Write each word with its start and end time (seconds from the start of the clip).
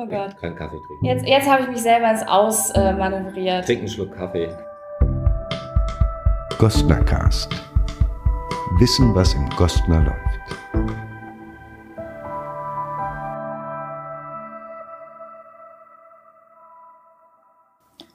Oh 0.00 0.06
Gott. 0.06 0.36
Kein 0.40 0.54
Kaffee 0.54 0.76
trinken. 0.76 1.04
Jetzt, 1.04 1.26
jetzt 1.26 1.50
habe 1.50 1.64
ich 1.64 1.68
mich 1.70 1.82
selber 1.82 2.08
ins 2.08 2.22
Aus 2.22 2.70
äh, 2.70 2.92
manövriert. 2.92 3.66
Trink 3.66 3.80
einen 3.80 3.88
Schluck 3.88 4.14
Kaffee. 4.14 4.48
Gostner 6.56 7.02
Cast. 7.02 7.50
Wissen, 8.78 9.12
was 9.16 9.34
im 9.34 9.48
Gostner 9.50 10.04
läuft. 10.04 10.38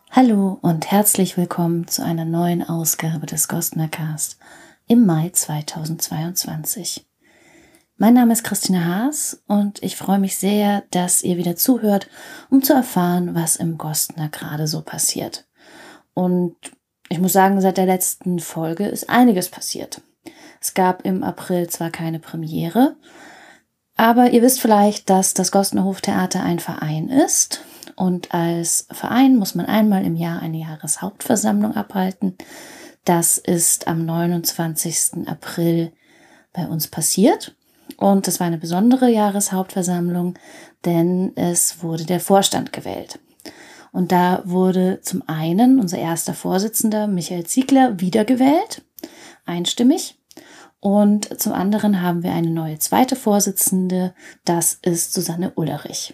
Hallo 0.09 0.57
und 0.61 0.89
herzlich 0.89 1.36
willkommen 1.36 1.89
zu 1.89 2.02
einer 2.02 2.23
neuen 2.23 2.63
Ausgabe 2.63 3.25
des 3.25 3.50
Gostner 3.50 3.89
Cast 3.89 4.39
im 4.88 5.05
Mai 5.05 5.31
2022. 5.34 7.05
Mein 7.98 8.16
Name 8.16 8.34
ist 8.34 8.44
Christine 8.44 8.88
Haas 8.88 9.44
und 9.48 9.84
ich 9.84 9.96
freue 9.96 10.18
mich 10.18 10.38
sehr, 10.38 10.84
dass 10.89 11.21
ihr 11.21 11.38
wieder 11.38 11.56
zuhört, 11.56 12.10
um 12.50 12.64
zu 12.64 12.74
erfahren, 12.74 13.36
was 13.36 13.56
im 13.56 13.78
Gostner 13.78 14.29
gerade 14.29 14.65
so 14.65 14.82
passiert. 14.82 15.46
Und 16.15 16.56
ich 17.10 17.20
muss 17.20 17.34
sagen, 17.34 17.61
seit 17.61 17.78
der 17.78 17.86
letzten 17.86 18.39
Folge 18.39 18.87
ist 18.87 19.10
einiges 19.10 19.50
passiert. 19.50 20.01
Es 20.60 20.74
gab 20.74 21.06
im 21.06 21.24
April 21.24 21.70
zwar 21.70 21.92
keine 21.92 22.20
Premiere, 22.20 22.96
aber 23.96 24.32
ihr 24.32 24.42
wisst 24.42 24.60
vielleicht, 24.60 25.12
dass 25.12 25.36
das 25.36 25.51
Gostner 25.51 25.84
Hoftheater 25.84 26.42
ein 26.42 26.60
Verein 26.60 27.10
ist 27.10 27.62
und 27.96 28.34
als 28.34 28.87
Verein 28.89 29.36
muss 29.36 29.54
man 29.54 29.68
einmal 29.68 30.04
im 30.04 30.15
Jahr 30.15 30.42
eine 30.42 30.57
Jahreshauptversammlung 30.57 31.75
abhalten. 31.75 32.38
Das 33.06 33.38
ist 33.38 33.88
am 33.88 34.03
29. 34.03 35.28
April 35.28 35.94
bei 36.53 36.66
uns 36.66 36.88
passiert. 36.88 37.56
Und 38.03 38.28
das 38.28 38.42
war 38.42 38.48
eine 38.48 38.58
besondere 38.58 39.09
Jahreshauptversammlung, 39.09 40.38
denn 40.84 41.31
es 41.38 41.81
wurde 41.84 42.03
der 42.03 42.20
Vorstand 42.20 42.73
gewählt. 42.73 43.17
Und 43.94 44.12
da 44.12 44.42
wurde 44.44 45.00
zum 45.02 45.23
einen 45.26 45.80
unser 45.80 46.00
erster 46.00 46.34
Vorsitzender 46.34 47.08
Michael 47.08 47.45
Ziegler 47.45 48.02
wiedergewählt, 48.02 48.82
einstimmig. 49.45 50.20
Und 50.82 51.40
zum 51.40 51.54
anderen 51.54 52.02
haben 52.02 52.23
wir 52.23 52.34
eine 52.34 52.50
neue 52.50 52.78
zweite 52.78 53.16
Vorsitzende, 53.16 54.14
das 54.44 54.80
ist 54.82 55.14
Susanne 55.14 55.54
Ullerich. 55.56 56.14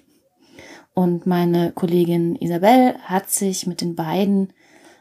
Und 0.94 1.26
meine 1.26 1.72
Kollegin 1.72 2.36
Isabel 2.36 3.00
hat 3.02 3.31
sich 3.31 3.66
mit 3.66 3.81
den 3.81 3.96
beiden 3.96 4.53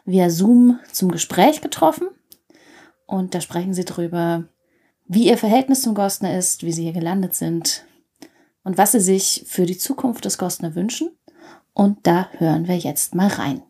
via 0.06 0.30
Zoom 0.30 0.78
zum 0.90 1.10
Gespräch 1.10 1.60
getroffen. 1.60 2.08
Und 3.04 3.34
da 3.34 3.42
sprechen 3.42 3.74
sie 3.74 3.84
drüber, 3.84 4.48
wie 5.08 5.26
ihr 5.26 5.38
Verhältnis 5.38 5.82
zum 5.82 5.94
Gostner 5.94 6.36
ist, 6.36 6.62
wie 6.62 6.72
sie 6.72 6.84
hier 6.84 6.92
gelandet 6.92 7.34
sind 7.34 7.84
und 8.62 8.78
was 8.78 8.92
sie 8.92 9.00
sich 9.00 9.44
für 9.46 9.66
die 9.66 9.78
Zukunft 9.78 10.24
des 10.26 10.38
Gostner 10.38 10.74
wünschen. 10.74 11.10
Und 11.72 12.06
da 12.06 12.28
hören 12.38 12.68
wir 12.68 12.76
jetzt 12.76 13.14
mal 13.14 13.28
rein. 13.28 13.62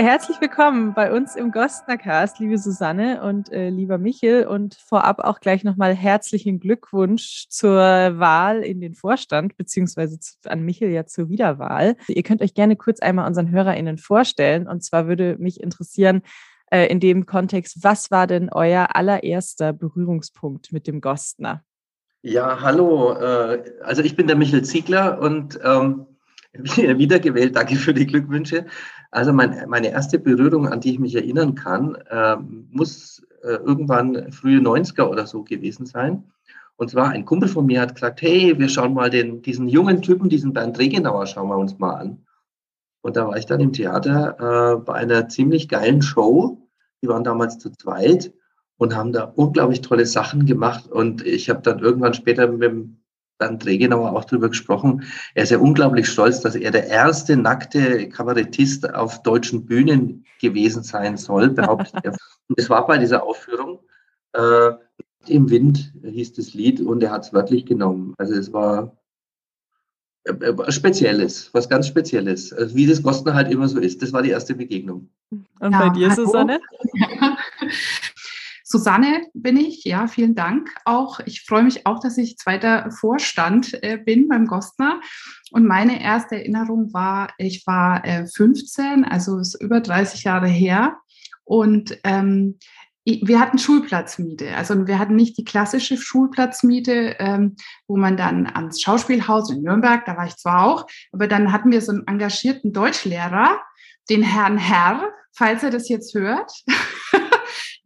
Herzlich 0.00 0.40
willkommen 0.40 0.94
bei 0.94 1.12
uns 1.12 1.34
im 1.34 1.50
Gostnercast, 1.50 2.38
liebe 2.38 2.56
Susanne 2.56 3.20
und 3.20 3.50
äh, 3.50 3.68
lieber 3.68 3.98
Michel. 3.98 4.46
Und 4.46 4.76
vorab 4.76 5.18
auch 5.18 5.40
gleich 5.40 5.64
nochmal 5.64 5.92
herzlichen 5.92 6.60
Glückwunsch 6.60 7.46
zur 7.48 7.80
Wahl 7.80 8.62
in 8.62 8.80
den 8.80 8.94
Vorstand, 8.94 9.56
beziehungsweise 9.56 10.16
an 10.44 10.62
Michel 10.62 10.90
ja 10.90 11.06
zur 11.06 11.30
Wiederwahl. 11.30 11.96
Ihr 12.06 12.22
könnt 12.22 12.42
euch 12.42 12.54
gerne 12.54 12.76
kurz 12.76 13.00
einmal 13.00 13.26
unseren 13.26 13.50
HörerInnen 13.50 13.98
vorstellen. 13.98 14.68
Und 14.68 14.84
zwar 14.84 15.08
würde 15.08 15.34
mich 15.40 15.60
interessieren, 15.60 16.22
äh, 16.70 16.86
in 16.86 17.00
dem 17.00 17.26
Kontext, 17.26 17.82
was 17.82 18.12
war 18.12 18.28
denn 18.28 18.50
euer 18.52 18.94
allererster 18.94 19.72
Berührungspunkt 19.72 20.70
mit 20.70 20.86
dem 20.86 21.00
Gostner? 21.00 21.64
Ja, 22.22 22.60
hallo. 22.60 23.14
Äh, 23.14 23.64
also 23.82 24.02
ich 24.02 24.14
bin 24.14 24.28
der 24.28 24.36
Michel 24.36 24.62
Ziegler 24.62 25.20
und 25.20 25.58
ähm, 25.64 26.06
wiedergewählt. 26.52 27.56
Danke 27.56 27.76
für 27.76 27.94
die 27.94 28.06
Glückwünsche. 28.06 28.66
Also 29.10 29.32
mein, 29.32 29.68
meine 29.68 29.90
erste 29.90 30.18
Berührung, 30.18 30.68
an 30.68 30.80
die 30.80 30.92
ich 30.92 30.98
mich 30.98 31.14
erinnern 31.14 31.54
kann, 31.54 31.96
äh, 32.10 32.36
muss 32.70 33.22
äh, 33.42 33.56
irgendwann 33.56 34.32
frühe 34.32 34.60
90er 34.60 35.04
oder 35.04 35.26
so 35.26 35.42
gewesen 35.44 35.86
sein. 35.86 36.24
Und 36.76 36.90
zwar 36.90 37.08
ein 37.08 37.24
Kumpel 37.24 37.48
von 37.48 37.66
mir 37.66 37.80
hat 37.80 37.94
gesagt, 37.94 38.22
hey, 38.22 38.58
wir 38.58 38.68
schauen 38.68 38.94
mal 38.94 39.10
den, 39.10 39.42
diesen 39.42 39.68
jungen 39.68 40.00
Typen, 40.00 40.28
diesen 40.28 40.52
Bernd 40.52 40.78
Regenauer, 40.78 41.26
schauen 41.26 41.48
wir 41.48 41.58
uns 41.58 41.78
mal 41.78 41.94
an. 41.94 42.24
Und 43.00 43.16
da 43.16 43.26
war 43.26 43.36
ich 43.36 43.46
dann 43.46 43.60
im 43.60 43.72
Theater 43.72 44.74
äh, 44.74 44.76
bei 44.76 44.94
einer 44.94 45.28
ziemlich 45.28 45.68
geilen 45.68 46.02
Show. 46.02 46.68
Die 47.02 47.08
waren 47.08 47.24
damals 47.24 47.58
zu 47.58 47.70
zweit 47.70 48.32
und 48.76 48.94
haben 48.94 49.12
da 49.12 49.24
unglaublich 49.24 49.80
tolle 49.80 50.06
Sachen 50.06 50.46
gemacht. 50.46 50.86
Und 50.88 51.26
ich 51.26 51.50
habe 51.50 51.62
dann 51.62 51.80
irgendwann 51.80 52.14
später 52.14 52.46
mit 52.46 52.62
dem 52.62 52.98
dann 53.38 53.58
Dregenauer 53.58 54.12
auch 54.12 54.24
darüber 54.24 54.48
gesprochen. 54.48 55.04
Er 55.34 55.44
ist 55.44 55.50
ja 55.50 55.58
unglaublich 55.58 56.08
stolz, 56.08 56.40
dass 56.40 56.54
er 56.54 56.70
der 56.70 56.88
erste 56.88 57.36
nackte 57.36 58.08
Kabarettist 58.08 58.92
auf 58.94 59.22
deutschen 59.22 59.64
Bühnen 59.64 60.24
gewesen 60.40 60.82
sein 60.82 61.16
soll, 61.16 61.50
behauptet 61.50 62.04
er. 62.04 62.12
Und 62.48 62.58
es 62.58 62.68
war 62.68 62.86
bei 62.86 62.98
dieser 62.98 63.22
Aufführung. 63.22 63.80
Äh, 64.32 64.70
Im 65.26 65.50
Wind 65.50 65.92
hieß 66.02 66.34
das 66.34 66.54
Lied 66.54 66.80
und 66.80 67.02
er 67.02 67.10
hat 67.10 67.24
es 67.24 67.32
wörtlich 67.34 67.66
genommen. 67.66 68.14
Also 68.16 68.34
es 68.34 68.52
war 68.52 68.96
äh, 70.24 70.32
äh, 70.32 70.72
Spezielles, 70.72 71.50
was 71.52 71.68
ganz 71.68 71.86
Spezielles. 71.86 72.52
Also 72.52 72.74
wie 72.74 72.86
das 72.86 73.02
Gostner 73.02 73.34
halt 73.34 73.50
immer 73.50 73.68
so 73.68 73.78
ist. 73.78 74.00
Das 74.00 74.12
war 74.12 74.22
die 74.22 74.30
erste 74.30 74.54
Begegnung. 74.54 75.10
Und 75.30 75.72
ja, 75.72 75.88
bei 75.88 75.90
dir. 75.90 76.10
Susanne? 76.10 76.60
Susanne 78.70 79.22
bin 79.32 79.56
ich, 79.56 79.84
ja, 79.84 80.08
vielen 80.08 80.34
Dank 80.34 80.68
auch. 80.84 81.20
Ich 81.20 81.46
freue 81.46 81.62
mich 81.62 81.86
auch, 81.86 82.00
dass 82.00 82.18
ich 82.18 82.36
zweiter 82.36 82.90
Vorstand 82.90 83.82
äh, 83.82 83.96
bin 83.96 84.28
beim 84.28 84.46
Gostner. 84.46 85.00
Und 85.52 85.66
meine 85.66 86.02
erste 86.02 86.36
Erinnerung 86.36 86.92
war, 86.92 87.32
ich 87.38 87.66
war 87.66 88.04
äh, 88.04 88.26
15, 88.26 89.06
also 89.06 89.38
ist 89.38 89.54
über 89.54 89.80
30 89.80 90.24
Jahre 90.24 90.48
her. 90.48 90.98
Und 91.44 91.98
ähm, 92.04 92.58
wir 93.06 93.40
hatten 93.40 93.56
Schulplatzmiete. 93.56 94.54
Also 94.54 94.86
wir 94.86 94.98
hatten 94.98 95.16
nicht 95.16 95.38
die 95.38 95.44
klassische 95.44 95.96
Schulplatzmiete, 95.96 97.16
ähm, 97.20 97.56
wo 97.86 97.96
man 97.96 98.18
dann 98.18 98.46
ans 98.46 98.82
Schauspielhaus 98.82 99.50
in 99.50 99.62
Nürnberg, 99.62 100.04
da 100.04 100.18
war 100.18 100.26
ich 100.26 100.36
zwar 100.36 100.66
auch, 100.66 100.86
aber 101.10 101.26
dann 101.26 101.54
hatten 101.54 101.70
wir 101.70 101.80
so 101.80 101.92
einen 101.92 102.06
engagierten 102.06 102.74
Deutschlehrer, 102.74 103.62
den 104.10 104.22
Herrn 104.22 104.58
Herr, 104.58 105.08
falls 105.32 105.62
er 105.62 105.70
das 105.70 105.88
jetzt 105.88 106.12
hört. 106.12 106.52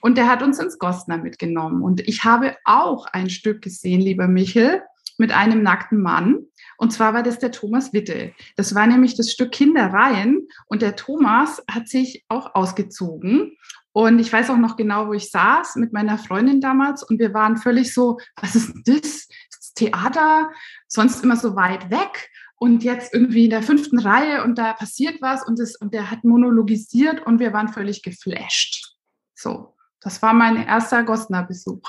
Und 0.00 0.16
der 0.16 0.28
hat 0.28 0.42
uns 0.42 0.58
ins 0.58 0.78
Gostner 0.78 1.18
mitgenommen. 1.18 1.82
Und 1.82 2.06
ich 2.08 2.24
habe 2.24 2.56
auch 2.64 3.06
ein 3.06 3.30
Stück 3.30 3.62
gesehen, 3.62 4.00
lieber 4.00 4.28
Michel, 4.28 4.82
mit 5.20 5.32
einem 5.32 5.62
nackten 5.62 6.00
Mann. 6.00 6.46
Und 6.78 6.92
zwar 6.92 7.12
war 7.12 7.22
das 7.22 7.38
der 7.38 7.52
Thomas 7.52 7.92
Witte. 7.92 8.32
Das 8.56 8.74
war 8.74 8.86
nämlich 8.86 9.16
das 9.16 9.30
Stück 9.30 9.52
Kindereien. 9.52 10.48
Und 10.66 10.80
der 10.80 10.96
Thomas 10.96 11.62
hat 11.70 11.88
sich 11.88 12.24
auch 12.28 12.54
ausgezogen. 12.54 13.56
Und 13.92 14.18
ich 14.18 14.32
weiß 14.32 14.50
auch 14.50 14.56
noch 14.56 14.76
genau, 14.76 15.08
wo 15.08 15.12
ich 15.12 15.30
saß 15.30 15.76
mit 15.76 15.92
meiner 15.92 16.16
Freundin 16.16 16.60
damals. 16.60 17.02
Und 17.02 17.18
wir 17.18 17.34
waren 17.34 17.58
völlig 17.58 17.92
so, 17.92 18.18
was 18.40 18.54
ist 18.56 18.72
das? 18.86 19.28
Das 19.50 19.74
Theater, 19.74 20.50
sonst 20.88 21.22
immer 21.22 21.36
so 21.36 21.54
weit 21.54 21.90
weg. 21.90 22.30
Und 22.56 22.82
jetzt 22.82 23.12
irgendwie 23.12 23.44
in 23.44 23.50
der 23.50 23.62
fünften 23.62 23.98
Reihe 23.98 24.44
und 24.44 24.58
da 24.58 24.74
passiert 24.74 25.22
was 25.22 25.46
und, 25.46 25.58
das, 25.58 25.76
und 25.76 25.94
der 25.94 26.10
hat 26.10 26.24
monologisiert 26.24 27.26
und 27.26 27.40
wir 27.40 27.54
waren 27.54 27.68
völlig 27.68 28.02
geflasht. 28.02 28.96
So. 29.34 29.74
Das 30.00 30.22
war 30.22 30.32
mein 30.32 30.56
erster 30.66 31.04
Gostner-Besuch. 31.04 31.82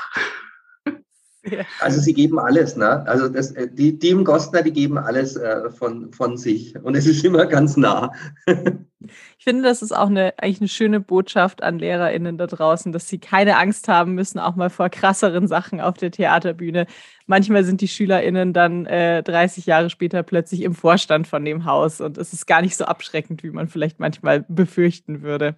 Also 1.80 2.00
sie 2.00 2.14
geben 2.14 2.38
alles, 2.38 2.76
ne? 2.76 3.04
Also 3.08 3.28
das, 3.28 3.52
äh, 3.54 3.68
die, 3.68 3.98
die 3.98 4.10
im 4.10 4.24
Gostner, 4.24 4.62
die 4.62 4.72
geben 4.72 5.00
alles 5.00 5.36
äh, 5.36 5.72
von, 5.72 6.14
von 6.14 6.38
sich 6.38 6.76
und 6.84 6.96
es 6.96 7.08
ist 7.08 7.26
immer 7.26 7.48
ganz 7.48 7.76
nah. 7.78 8.12
ich 8.46 9.44
finde, 9.44 9.64
das 9.64 9.82
ist 9.82 9.92
auch 9.92 10.08
eine, 10.08 10.36
eigentlich 10.38 10.62
eine 10.62 10.68
schöne 10.68 11.00
Botschaft 11.00 11.64
an 11.64 11.80
LehrerInnen 11.80 12.38
da 12.38 12.46
draußen, 12.46 12.92
dass 12.92 13.10
sie 13.10 13.18
keine 13.18 13.58
Angst 13.58 13.88
haben 13.88 14.14
müssen, 14.14 14.38
auch 14.38 14.56
mal 14.56 14.70
vor 14.70 14.90
krasseren 14.90 15.48
Sachen 15.48 15.82
auf 15.82 15.98
der 15.98 16.12
Theaterbühne. 16.12 16.86
Manchmal 17.26 17.64
sind 17.64 17.82
die 17.82 17.88
SchülerInnen 17.88 18.54
dann 18.54 18.86
äh, 18.86 19.24
30 19.24 19.66
Jahre 19.66 19.90
später 19.90 20.22
plötzlich 20.22 20.62
im 20.62 20.76
Vorstand 20.76 21.26
von 21.26 21.44
dem 21.44 21.66
Haus 21.66 22.02
und 22.02 22.20
es 22.20 22.34
ist 22.34 22.46
gar 22.46 22.62
nicht 22.62 22.78
so 22.78 22.86
abschreckend, 22.86 23.42
wie 23.42 23.50
man 23.50 23.68
vielleicht 23.68 24.00
manchmal 24.00 24.46
befürchten 24.48 25.24
würde. 25.24 25.56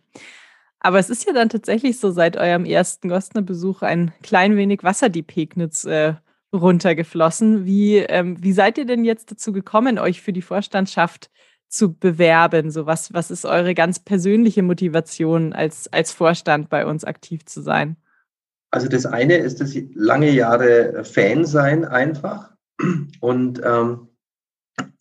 Aber 0.86 1.00
es 1.00 1.10
ist 1.10 1.26
ja 1.26 1.32
dann 1.32 1.48
tatsächlich 1.48 1.98
so, 1.98 2.12
seit 2.12 2.36
eurem 2.36 2.66
ersten 2.66 3.08
Gostner-Besuch 3.08 3.82
ein 3.84 4.12
klein 4.22 4.58
wenig 4.58 4.84
Wasser 4.84 5.08
die 5.08 5.24
Pegnitz 5.24 5.86
äh, 5.86 6.16
runtergeflossen. 6.54 7.66
Wie, 7.66 7.98
ähm, 7.98 8.36
wie 8.44 8.52
seid 8.52 8.78
ihr 8.78 8.86
denn 8.86 9.06
jetzt 9.06 9.32
dazu 9.32 9.54
gekommen, 9.54 9.98
euch 9.98 10.22
für 10.22 10.34
die 10.34 10.42
Vorstandschaft 10.42 11.32
zu 11.70 11.94
bewerben? 11.94 12.70
So 12.70 12.86
was, 12.86 13.14
was 13.14 13.32
ist 13.32 13.46
eure 13.46 13.74
ganz 13.74 14.00
persönliche 14.00 14.62
Motivation, 14.62 15.54
als, 15.54 15.92
als 15.94 16.12
Vorstand 16.12 16.70
bei 16.70 16.86
uns 16.86 17.06
aktiv 17.06 17.46
zu 17.46 17.62
sein? 17.62 17.96
Also 18.70 18.90
das 18.90 19.06
eine 19.06 19.38
ist 19.38 19.62
das 19.62 19.74
lange 19.94 20.32
Jahre 20.32 21.06
Fan 21.06 21.46
sein 21.46 21.86
einfach 21.86 22.52
und 23.22 23.62
ähm, 23.64 24.10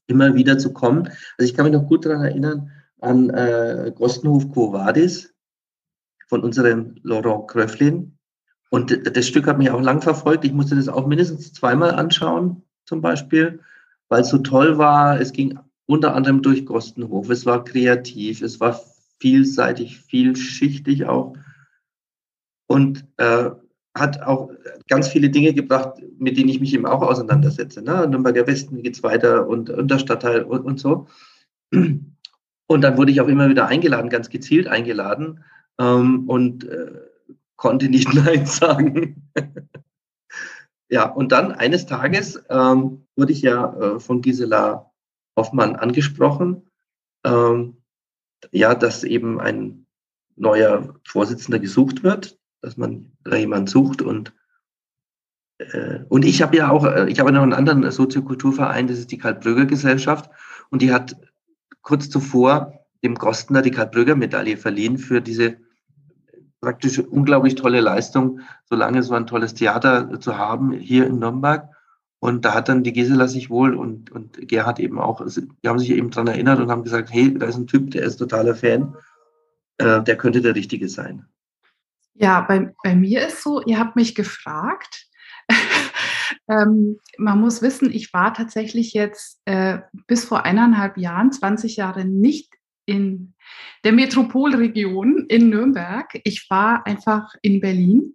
immer 0.06 0.37
wieder 0.37 0.58
zu 0.58 0.73
kommen. 0.73 1.08
Also 1.38 1.50
ich 1.50 1.55
kann 1.55 1.64
mich 1.64 1.75
noch 1.75 1.88
gut 1.88 2.06
daran 2.06 2.25
erinnern 2.25 2.70
an 3.00 3.31
äh, 3.31 3.90
Gostenhof 3.96 4.52
Quo 4.52 4.73
Vadis 4.73 5.32
von 6.28 6.42
unserem 6.42 6.96
Laurent 7.02 7.48
Kröflin. 7.48 8.19
Und 8.70 9.16
das 9.16 9.26
Stück 9.26 9.46
hat 9.46 9.58
mich 9.58 9.70
auch 9.70 9.82
lang 9.82 10.00
verfolgt. 10.00 10.44
Ich 10.44 10.52
musste 10.52 10.76
das 10.76 10.88
auch 10.88 11.06
mindestens 11.06 11.52
zweimal 11.52 11.90
anschauen, 11.90 12.62
zum 12.86 13.02
Beispiel, 13.02 13.60
weil 14.08 14.22
es 14.22 14.30
so 14.30 14.38
toll 14.38 14.78
war. 14.78 15.20
Es 15.20 15.32
ging 15.32 15.58
unter 15.86 16.14
anderem 16.14 16.40
durch 16.40 16.64
Gostenhof. 16.64 17.28
Es 17.28 17.44
war 17.44 17.64
kreativ, 17.64 18.40
es 18.40 18.60
war 18.60 18.80
vielseitig, 19.20 20.00
vielschichtig 20.00 21.04
auch. 21.04 21.36
Und 22.66 23.04
äh, 23.18 23.50
hat 23.94 24.22
auch 24.22 24.50
ganz 24.88 25.08
viele 25.08 25.28
Dinge 25.28 25.52
gebracht, 25.52 25.98
mit 26.18 26.38
denen 26.38 26.48
ich 26.48 26.60
mich 26.60 26.72
eben 26.72 26.86
auch 26.86 27.02
auseinandersetze. 27.02 27.82
Ne? 27.82 28.06
Nürnberger 28.08 28.46
Westen, 28.46 28.78
wie 28.78 28.82
geht's 28.82 29.02
weiter 29.02 29.46
und, 29.46 29.68
und 29.68 29.90
der 29.90 29.98
Stadtteil 29.98 30.44
und, 30.44 30.64
und 30.64 30.80
so. 30.80 31.06
Und 31.70 32.80
dann 32.80 32.96
wurde 32.96 33.12
ich 33.12 33.20
auch 33.20 33.28
immer 33.28 33.50
wieder 33.50 33.66
eingeladen, 33.66 34.08
ganz 34.08 34.30
gezielt 34.30 34.66
eingeladen 34.66 35.44
ähm, 35.82 36.29
und 36.29 36.64
äh, 36.64 36.93
konnte 37.56 37.88
nicht 37.88 38.12
Nein 38.14 38.46
sagen. 38.46 39.31
ja, 40.88 41.08
und 41.08 41.32
dann 41.32 41.52
eines 41.52 41.87
Tages 41.87 42.43
ähm, 42.49 43.06
wurde 43.17 43.32
ich 43.32 43.43
ja 43.43 43.75
äh, 43.75 44.00
von 44.00 44.23
Gisela 44.23 44.90
Hoffmann 45.37 45.76
angesprochen, 45.76 46.69
ähm, 47.25 47.79
ja, 48.50 48.75
dass 48.75 49.05
eben 49.05 49.40
ein 49.40 49.87
neuer 50.37 50.94
Vorsitzender 51.06 51.58
gesucht 51.58 52.02
wird, 52.02 52.38
dass 52.61 52.76
man 52.76 53.12
da 53.25 53.37
jemanden 53.37 53.67
sucht 53.67 54.02
und 54.02 54.35
äh, 55.58 56.00
und 56.08 56.25
ich 56.25 56.43
habe 56.43 56.56
ja 56.56 56.70
auch, 56.70 56.85
äh, 56.85 57.11
ich 57.11 57.20
habe 57.20 57.32
noch 57.32 57.43
einen 57.43 57.52
anderen 57.52 57.90
Soziokulturverein, 57.90 58.88
das 58.88 58.99
ist 58.99 59.12
die 59.12 59.19
Karl-Bröger-Gesellschaft 59.19 60.31
und 60.70 60.82
die 60.82 60.93
hat 60.93 61.17
kurz 61.82 62.11
zuvor 62.11 62.85
dem 63.02 63.14
Gostner 63.14 63.62
die 63.62 63.70
Karl-Bröger-Medaille 63.70 64.56
verliehen 64.56 64.99
für 64.99 65.20
diese 65.20 65.56
praktisch 66.62 67.00
unglaublich 67.00 67.56
tolle 67.56 67.81
Leistung, 67.81 68.41
so 68.64 68.76
lange 68.76 69.03
so 69.03 69.14
ein 69.14 69.26
tolles 69.26 69.53
Theater 69.53 70.20
zu 70.20 70.38
haben 70.38 70.73
hier 70.73 71.06
in 71.06 71.19
Nürnberg. 71.19 71.69
Und 72.20 72.44
da 72.44 72.55
hat 72.55 72.69
dann 72.69 72.85
die 72.85 72.93
Gisela 72.93 73.26
sich 73.26 73.50
wohl 73.50 73.75
und, 73.75 74.12
und 74.12 74.49
Gerhard 74.49 74.79
eben 74.79 75.00
auch, 75.00 75.26
die 75.26 75.69
haben 75.69 75.81
sich 75.81 75.91
eben 75.91 76.11
dran 76.11 76.29
erinnert 76.29 76.61
und 76.61 76.70
haben 76.70 76.85
gesagt, 76.85 77.12
hey, 77.12 77.37
da 77.37 77.47
ist 77.47 77.56
ein 77.56 77.67
Typ, 77.67 77.91
der 77.91 78.05
ist 78.05 78.19
totaler 78.19 78.55
Fan, 78.55 78.94
äh, 79.79 80.03
der 80.03 80.17
könnte 80.17 80.41
der 80.41 80.55
Richtige 80.55 80.88
sein. 80.88 81.26
Ja, 82.14 82.43
bei, 82.43 82.73
bei 82.85 82.94
mir 82.94 83.26
ist 83.26 83.43
so, 83.43 83.61
ihr 83.62 83.81
habt 83.81 83.97
mich 83.97 84.14
gefragt. 84.14 85.09
ähm, 86.49 87.00
man 87.19 87.41
muss 87.41 87.61
wissen, 87.61 87.91
ich 87.91 88.14
war 88.14 88.35
tatsächlich 88.35 88.93
jetzt 88.93 89.41
äh, 89.47 89.79
bis 90.06 90.25
vor 90.25 90.44
eineinhalb 90.44 90.99
Jahren, 90.99 91.32
20 91.32 91.75
Jahre 91.75 92.05
nicht 92.05 92.55
in 92.87 93.35
der 93.84 93.93
Metropolregion 93.93 95.26
in 95.28 95.49
Nürnberg. 95.49 96.20
Ich 96.25 96.46
war 96.50 96.87
einfach 96.87 97.34
in 97.43 97.60
Berlin 97.60 98.14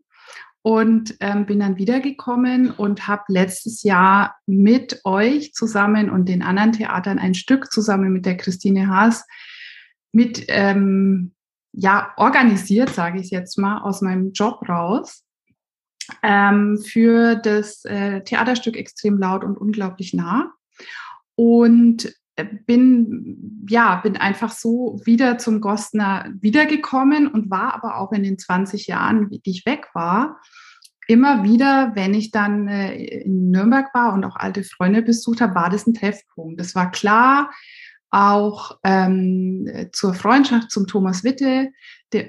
und 0.61 1.15
ähm, 1.19 1.45
bin 1.45 1.59
dann 1.59 1.77
wiedergekommen 1.77 2.71
und 2.71 3.07
habe 3.07 3.23
letztes 3.29 3.83
Jahr 3.83 4.35
mit 4.45 5.01
euch 5.05 5.53
zusammen 5.53 6.09
und 6.09 6.27
den 6.27 6.41
anderen 6.41 6.73
Theatern 6.73 7.19
ein 7.19 7.35
Stück 7.35 7.71
zusammen 7.71 8.11
mit 8.11 8.25
der 8.25 8.37
Christine 8.37 8.87
Haas 8.87 9.25
mit 10.11 10.45
ähm, 10.49 11.33
ja 11.71 12.11
organisiert, 12.17 12.89
sage 12.89 13.19
ich 13.19 13.29
jetzt 13.29 13.57
mal, 13.57 13.81
aus 13.81 14.01
meinem 14.01 14.31
Job 14.33 14.67
raus 14.67 15.23
ähm, 16.23 16.77
für 16.85 17.35
das 17.35 17.85
äh, 17.85 18.21
Theaterstück 18.21 18.75
extrem 18.75 19.17
laut 19.19 19.43
und 19.43 19.57
unglaublich 19.57 20.13
nah 20.13 20.51
und 21.35 22.13
bin 22.65 23.65
ja 23.69 23.95
bin 23.95 24.17
einfach 24.17 24.51
so 24.51 24.99
wieder 25.03 25.37
zum 25.37 25.61
Gostner 25.61 26.31
wiedergekommen 26.39 27.27
und 27.27 27.49
war 27.49 27.73
aber 27.73 27.97
auch 27.97 28.11
in 28.11 28.23
den 28.23 28.37
20 28.37 28.87
Jahren, 28.87 29.29
die 29.29 29.41
ich 29.43 29.65
weg 29.65 29.87
war, 29.93 30.39
immer 31.07 31.43
wieder, 31.43 31.93
wenn 31.95 32.13
ich 32.13 32.31
dann 32.31 32.67
äh, 32.67 32.95
in 32.95 33.51
Nürnberg 33.51 33.93
war 33.93 34.13
und 34.13 34.25
auch 34.25 34.35
alte 34.35 34.63
Freunde 34.63 35.01
besucht 35.01 35.41
habe, 35.41 35.55
war 35.55 35.69
das 35.69 35.87
ein 35.87 35.93
Treffpunkt. 35.93 36.59
Das 36.59 36.75
war 36.75 36.91
klar, 36.91 37.49
auch 38.09 38.77
ähm, 38.83 39.89
zur 39.91 40.13
Freundschaft 40.13 40.71
zum 40.71 40.87
Thomas 40.87 41.23
Witte, 41.23 41.69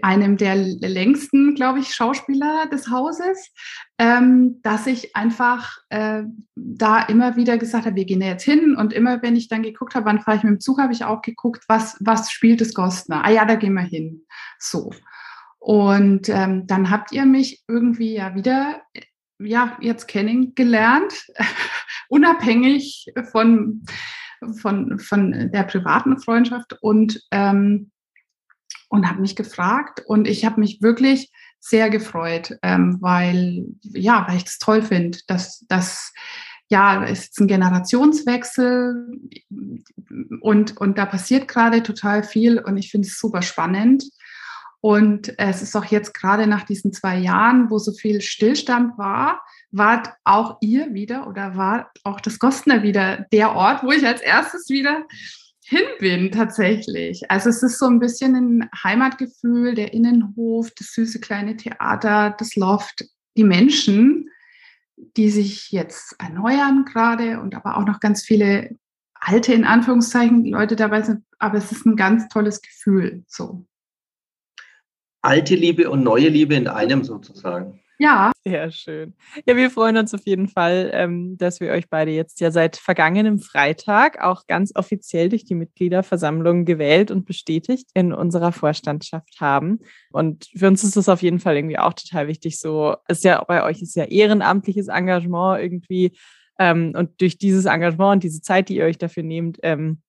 einem 0.02 0.36
der 0.36 0.56
längsten, 0.56 1.54
glaube 1.54 1.78
ich, 1.78 1.94
Schauspieler 1.94 2.66
des 2.66 2.90
Hauses, 2.90 3.52
ähm, 3.98 4.60
dass 4.62 4.86
ich 4.86 5.14
einfach 5.14 5.78
äh, 5.88 6.25
da 6.56 7.02
immer 7.02 7.36
wieder 7.36 7.58
gesagt 7.58 7.86
habe, 7.86 7.96
wir 7.96 8.04
gehen 8.04 8.20
jetzt 8.20 8.44
hin 8.44 8.75
und 8.76 8.92
immer, 8.92 9.22
wenn 9.22 9.36
ich 9.36 9.48
dann 9.48 9.62
geguckt 9.62 9.94
habe, 9.94 10.06
wann 10.06 10.20
fahre 10.20 10.36
ich 10.36 10.42
mit 10.42 10.54
dem 10.54 10.60
Zug, 10.60 10.78
habe 10.80 10.92
ich 10.92 11.04
auch 11.04 11.22
geguckt, 11.22 11.64
was, 11.69 11.96
was 12.00 12.30
spielt 12.30 12.60
das 12.60 12.75
Gostner? 12.75 13.25
Ah 13.25 13.30
ja, 13.30 13.44
da 13.44 13.54
gehen 13.54 13.75
wir 13.75 13.82
hin. 13.82 14.25
So. 14.58 14.90
Und 15.58 16.28
ähm, 16.28 16.66
dann 16.66 16.90
habt 16.90 17.12
ihr 17.12 17.24
mich 17.24 17.62
irgendwie 17.69 18.14
ja 18.14 18.34
wieder, 18.34 18.82
ja, 19.38 19.76
jetzt 19.81 20.08
kennengelernt, 20.08 21.26
unabhängig 22.08 23.12
von, 23.31 23.84
von, 24.60 24.98
von 24.98 25.50
der 25.52 25.62
privaten 25.64 26.19
Freundschaft 26.19 26.76
und, 26.81 27.20
ähm, 27.31 27.90
und 28.88 29.09
habe 29.09 29.20
mich 29.20 29.37
gefragt 29.37 30.03
und 30.06 30.26
ich 30.26 30.44
habe 30.44 30.61
mich 30.61 30.81
wirklich 30.82 31.31
sehr 31.61 31.91
gefreut, 31.91 32.56
ähm, 32.62 32.99
weil, 33.00 33.67
ja, 33.82 34.25
weil 34.29 34.37
ich 34.37 34.44
das 34.44 34.59
toll 34.59 34.82
finde, 34.82 35.19
dass, 35.26 35.65
dass 35.69 36.12
ja, 36.69 37.05
es 37.05 37.25
ist 37.25 37.41
ein 37.41 37.49
Generationswechsel 37.49 39.19
und, 40.41 40.76
und 40.76 40.99
da 40.99 41.06
passiert 41.06 41.49
gerade 41.49 41.82
total 41.82 42.23
viel 42.23 42.59
und 42.59 42.76
ich 42.76 42.91
finde 42.91 43.09
es 43.09 43.19
super 43.19 43.43
spannend. 43.43 44.05
Und 44.81 45.37
es 45.38 45.61
ist 45.61 45.75
auch 45.76 45.87
jetzt 45.87 46.15
gerade 46.15 46.47
nach 46.47 46.62
diesen 46.62 46.93
zwei 46.93 47.19
Jahren, 47.19 47.69
wo 47.69 47.79
so 47.79 47.91
viel 47.91 48.20
Stillstand 48.20 48.97
war, 48.97 49.41
wart 49.73 50.11
auch 50.23 50.59
ihr 50.61 50.94
wieder 50.94 51.26
oder 51.26 51.56
war 51.56 51.91
auch 52.05 52.20
das 52.20 52.38
Gostner 52.38 52.85
wieder 52.85 53.26
der 53.32 53.56
Ort, 53.56 53.82
wo 53.82 53.91
ich 53.91 54.06
als 54.06 54.20
erstes 54.20 54.69
wieder 54.69 55.05
hin 55.69 55.85
bin 55.99 56.31
tatsächlich. 56.31 57.31
Also 57.31 57.50
es 57.50 57.62
ist 57.62 57.79
so 57.79 57.87
ein 57.87 58.00
bisschen 58.00 58.35
ein 58.35 58.70
Heimatgefühl, 58.82 59.75
der 59.75 59.93
Innenhof, 59.93 60.70
das 60.76 60.93
süße 60.93 61.20
kleine 61.20 61.56
Theater, 61.56 62.35
das 62.38 62.56
Loft, 62.56 63.05
die 63.37 63.44
Menschen, 63.44 64.31
die 64.97 65.31
sich 65.31 65.70
jetzt 65.70 66.17
erneuern 66.19 66.85
gerade 66.85 67.41
und 67.41 67.55
aber 67.55 67.76
auch 67.76 67.85
noch 67.85 68.00
ganz 68.00 68.25
viele 68.25 68.70
alte, 69.15 69.53
in 69.53 69.65
Anführungszeichen, 69.65 70.47
Leute 70.47 70.75
dabei 70.75 71.03
sind. 71.03 71.25
Aber 71.38 71.59
es 71.59 71.70
ist 71.70 71.85
ein 71.85 71.97
ganz 71.97 72.29
tolles 72.29 72.62
Gefühl, 72.62 73.25
so 73.26 73.67
alte 75.20 75.55
Liebe 75.55 75.91
und 75.91 76.03
neue 76.03 76.29
Liebe 76.29 76.55
in 76.55 76.69
einem 76.69 77.05
sozusagen. 77.05 77.81
Ja. 77.98 78.31
Sehr 78.44 78.70
schön. 78.70 79.14
Ja, 79.44 79.56
wir 79.56 79.70
freuen 79.70 79.96
uns 79.96 80.14
auf 80.14 80.24
jeden 80.24 80.48
Fall, 80.48 80.90
ähm, 80.94 81.36
dass 81.36 81.60
wir 81.60 81.72
euch 81.72 81.88
beide 81.90 82.12
jetzt 82.12 82.40
ja 82.40 82.52
seit 82.52 82.76
vergangenem 82.76 83.40
Freitag 83.40 84.22
auch 84.22 84.46
ganz 84.46 84.72
offiziell 84.76 85.28
durch 85.28 85.44
die 85.44 85.56
Mitgliederversammlung 85.56 86.64
gewählt 86.64 87.10
und 87.10 87.26
bestätigt 87.26 87.88
in 87.94 88.12
unserer 88.12 88.52
Vorstandschaft 88.52 89.40
haben. 89.40 89.81
Und 90.12 90.48
für 90.56 90.69
uns 90.69 90.84
ist 90.84 90.96
das 90.96 91.08
auf 91.08 91.22
jeden 91.22 91.40
Fall 91.40 91.56
irgendwie 91.56 91.78
auch 91.78 91.93
total 91.93 92.28
wichtig. 92.28 92.60
So 92.60 92.94
ist 93.08 93.24
ja 93.24 93.43
bei 93.44 93.64
euch 93.64 93.82
ist 93.82 93.96
ja 93.96 94.05
ehrenamtliches 94.05 94.86
Engagement 94.86 95.60
irgendwie. 95.60 96.17
Ähm, 96.60 96.93
und 96.96 97.20
durch 97.20 97.36
dieses 97.36 97.64
Engagement 97.64 98.14
und 98.14 98.22
diese 98.22 98.40
Zeit, 98.43 98.69
die 98.69 98.76
ihr 98.76 98.84
euch 98.84 98.98
dafür 98.98 99.24
nehmt, 99.24 99.58
ähm, 99.62 100.02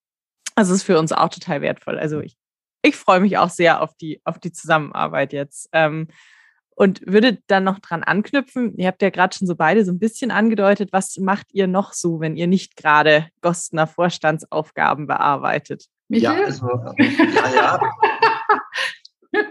also 0.55 0.73
ist 0.75 0.83
für 0.83 0.99
uns 0.99 1.11
auch 1.11 1.29
total 1.29 1.61
wertvoll. 1.61 1.97
Also 1.97 2.19
ich 2.21 2.37
ich 2.81 2.95
freue 2.95 3.19
mich 3.19 3.37
auch 3.37 3.49
sehr 3.49 3.81
auf 3.81 3.93
die, 3.95 4.21
auf 4.23 4.39
die 4.39 4.51
Zusammenarbeit 4.53 5.33
jetzt. 5.33 5.69
Und 6.81 7.05
würde 7.05 7.39
dann 7.47 7.65
noch 7.65 7.79
dran 7.79 8.03
anknüpfen. 8.03 8.77
Ihr 8.77 8.87
habt 8.87 9.01
ja 9.01 9.09
gerade 9.09 9.35
schon 9.35 9.47
so 9.47 9.55
beide 9.57 9.83
so 9.83 9.91
ein 9.91 9.99
bisschen 9.99 10.31
angedeutet. 10.31 10.93
Was 10.93 11.17
macht 11.17 11.47
ihr 11.51 11.67
noch 11.67 11.91
so, 11.91 12.21
wenn 12.21 12.37
ihr 12.37 12.47
nicht 12.47 12.77
gerade 12.77 13.27
Gostner 13.41 13.85
Vorstandsaufgaben 13.85 15.05
bearbeitet? 15.05 15.87
Michael? 16.07 16.39
Ja, 16.39 16.45
also, 16.45 16.69
ähm, 16.97 17.17
ja, 17.35 17.81
ja. 19.33 19.41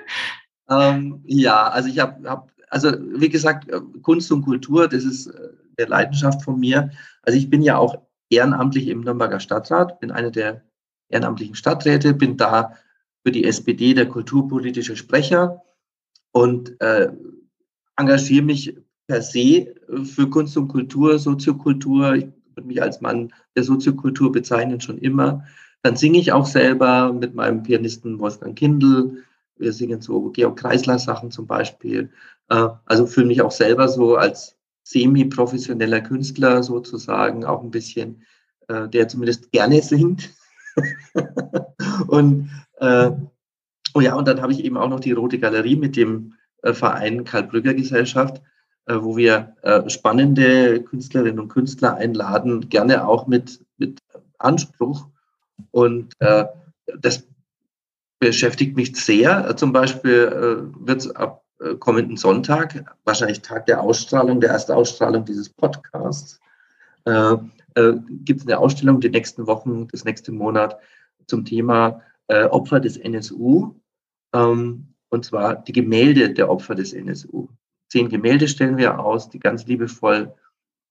ähm, 0.70 1.22
ja, 1.26 1.68
also 1.68 1.90
ich 1.90 1.98
habe, 1.98 2.26
hab, 2.26 2.50
also 2.70 2.92
wie 2.98 3.28
gesagt, 3.28 3.68
äh, 3.68 3.78
Kunst 4.00 4.32
und 4.32 4.46
Kultur, 4.46 4.88
das 4.88 5.04
ist 5.04 5.26
äh, 5.26 5.50
eine 5.76 5.86
Leidenschaft 5.86 6.42
von 6.42 6.58
mir. 6.58 6.88
Also 7.20 7.38
ich 7.38 7.50
bin 7.50 7.60
ja 7.60 7.76
auch 7.76 7.98
ehrenamtlich 8.30 8.88
im 8.88 9.02
Nürnberger 9.02 9.40
Stadtrat, 9.40 10.00
bin 10.00 10.12
einer 10.12 10.30
der 10.30 10.62
ehrenamtlichen 11.10 11.56
Stadträte, 11.56 12.14
bin 12.14 12.38
da 12.38 12.72
für 13.22 13.32
die 13.32 13.44
SPD 13.44 13.92
der 13.92 14.08
kulturpolitische 14.08 14.96
Sprecher 14.96 15.62
und 16.38 16.80
äh, 16.80 17.08
engagiere 17.96 18.44
mich 18.44 18.76
per 19.08 19.22
se 19.22 19.74
für 20.04 20.30
Kunst 20.30 20.56
und 20.56 20.68
Kultur, 20.68 21.18
Soziokultur. 21.18 22.14
Ich 22.14 22.26
würde 22.54 22.68
mich 22.68 22.80
als 22.80 23.00
Mann 23.00 23.32
der 23.56 23.64
Soziokultur 23.64 24.30
bezeichnen, 24.30 24.80
schon 24.80 24.98
immer. 24.98 25.44
Dann 25.82 25.96
singe 25.96 26.18
ich 26.18 26.30
auch 26.30 26.46
selber 26.46 27.12
mit 27.12 27.34
meinem 27.34 27.64
Pianisten 27.64 28.20
Wolfgang 28.20 28.56
Kindl. 28.56 29.24
Wir 29.56 29.72
singen 29.72 30.00
so 30.00 30.30
Georg 30.30 30.60
Kreisler 30.60 31.00
Sachen 31.00 31.32
zum 31.32 31.46
Beispiel. 31.46 32.10
Äh, 32.50 32.68
also 32.86 33.06
fühle 33.06 33.26
mich 33.26 33.42
auch 33.42 33.50
selber 33.50 33.88
so 33.88 34.14
als 34.14 34.56
semi-professioneller 34.84 36.02
Künstler 36.02 36.62
sozusagen, 36.62 37.44
auch 37.44 37.64
ein 37.64 37.72
bisschen, 37.72 38.22
äh, 38.68 38.88
der 38.88 39.08
zumindest 39.08 39.50
gerne 39.50 39.82
singt. 39.82 40.30
und 42.06 42.48
äh, 42.78 43.10
Oh 43.94 44.00
ja, 44.00 44.14
und 44.14 44.28
dann 44.28 44.42
habe 44.42 44.52
ich 44.52 44.64
eben 44.64 44.76
auch 44.76 44.88
noch 44.88 45.00
die 45.00 45.12
Rote 45.12 45.38
Galerie 45.38 45.76
mit 45.76 45.96
dem 45.96 46.34
äh, 46.62 46.72
Verein 46.72 47.24
Karl-Brügger 47.24 47.74
Gesellschaft, 47.74 48.42
äh, 48.86 48.96
wo 49.00 49.16
wir 49.16 49.56
äh, 49.62 49.88
spannende 49.88 50.82
Künstlerinnen 50.82 51.38
und 51.38 51.48
Künstler 51.48 51.94
einladen, 51.94 52.68
gerne 52.68 53.06
auch 53.06 53.26
mit, 53.26 53.60
mit 53.76 54.00
Anspruch. 54.38 55.06
Und 55.72 56.14
das 57.00 57.26
beschäftigt 58.20 58.76
mich 58.76 58.94
sehr. 58.96 59.56
Zum 59.56 59.72
Beispiel 59.72 60.70
wird 60.78 61.00
es 61.00 61.10
ab 61.10 61.42
kommenden 61.80 62.16
Sonntag, 62.16 62.84
wahrscheinlich 63.04 63.42
Tag 63.42 63.66
der 63.66 63.80
Ausstrahlung, 63.80 64.40
der 64.40 64.50
ersten 64.50 64.70
Ausstrahlung 64.72 65.24
dieses 65.24 65.48
Podcasts, 65.48 66.38
gibt 67.04 68.40
es 68.40 68.46
eine 68.46 68.58
Ausstellung 68.58 69.00
die 69.00 69.10
nächsten 69.10 69.48
Wochen, 69.48 69.88
das 69.88 70.04
nächste 70.04 70.30
Monat 70.30 70.78
zum 71.26 71.44
Thema 71.44 72.00
äh, 72.28 72.44
Opfer 72.44 72.80
des 72.80 72.96
NSU. 72.96 73.74
Ähm, 74.32 74.94
und 75.10 75.24
zwar 75.24 75.56
die 75.56 75.72
Gemälde 75.72 76.32
der 76.32 76.50
Opfer 76.50 76.74
des 76.74 76.92
NSU. 76.92 77.48
Zehn 77.88 78.08
Gemälde 78.08 78.46
stellen 78.48 78.76
wir 78.76 79.00
aus, 79.00 79.30
die 79.30 79.38
ganz 79.38 79.66
liebevoll 79.66 80.34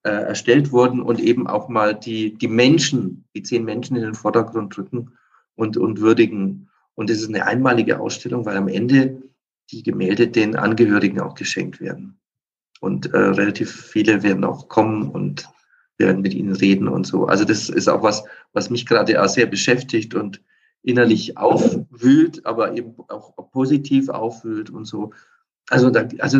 äh, 0.04 0.10
erstellt 0.10 0.72
wurden 0.72 1.02
und 1.02 1.20
eben 1.20 1.48
auch 1.48 1.70
mal 1.70 1.94
die, 1.94 2.34
die 2.34 2.48
Menschen, 2.48 3.26
die 3.36 3.44
zehn 3.44 3.64
Menschen 3.64 3.96
in 3.96 4.04
den 4.04 4.16
Vordergrund 4.16 4.76
drücken 4.76 5.12
und, 5.56 5.78
und 5.78 6.02
würdigen. 6.02 6.70
Und 6.96 7.10
es 7.10 7.22
ist 7.22 7.30
eine 7.30 7.46
einmalige 7.46 8.00
Ausstellung, 8.00 8.46
weil 8.46 8.58
am 8.58 8.68
Ende 8.68 9.22
die 9.70 9.84
Gemälde 9.84 10.28
den 10.28 10.56
Angehörigen 10.56 11.20
auch 11.20 11.36
geschenkt 11.36 11.80
werden. 11.80 12.20
Und 12.80 13.14
äh, 13.14 13.18
relativ 13.18 13.72
viele 13.72 14.24
werden 14.24 14.44
auch 14.44 14.70
kommen 14.70 15.10
und 15.10 15.48
werden 15.98 16.22
mit 16.22 16.34
ihnen 16.34 16.56
reden 16.56 16.88
und 16.88 17.06
so. 17.06 17.26
Also 17.26 17.44
das 17.44 17.70
ist 17.70 17.88
auch 17.88 18.04
was, 18.04 18.24
was 18.54 18.70
mich 18.70 18.86
gerade 18.86 19.22
auch 19.22 19.30
sehr 19.30 19.48
beschäftigt 19.48 20.16
und 20.16 20.42
innerlich 20.84 21.38
aufwühlt, 21.38 22.46
aber 22.46 22.74
eben 22.76 22.96
auch 23.10 23.34
positiv 23.52 24.10
aufwühlt 24.10 24.70
und 24.70 24.86
so. 24.86 25.12
Also, 25.70 25.90
da, 25.90 26.08
also 26.20 26.40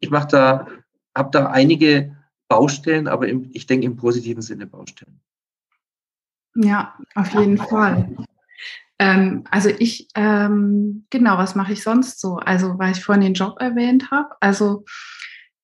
ich 0.00 0.10
mache 0.10 0.28
da, 0.28 0.66
habe 1.14 1.30
da 1.32 1.46
einige 1.46 2.16
Baustellen, 2.48 3.06
aber 3.06 3.28
im, 3.28 3.48
ich 3.52 3.66
denke 3.66 3.86
im 3.86 3.96
positiven 3.96 4.42
Sinne 4.42 4.66
Baustellen. 4.66 5.20
Ja, 6.56 6.98
auf 7.14 7.32
jeden 7.34 7.58
Fall. 7.58 8.16
Ähm, 8.98 9.44
also 9.50 9.70
ich, 9.70 10.08
ähm, 10.14 11.06
genau, 11.10 11.38
was 11.38 11.54
mache 11.54 11.72
ich 11.72 11.82
sonst 11.82 12.20
so? 12.20 12.36
Also, 12.36 12.78
weil 12.78 12.92
ich 12.92 13.04
vorhin 13.04 13.22
den 13.22 13.34
Job 13.34 13.56
erwähnt 13.60 14.10
habe. 14.10 14.34
Also 14.40 14.84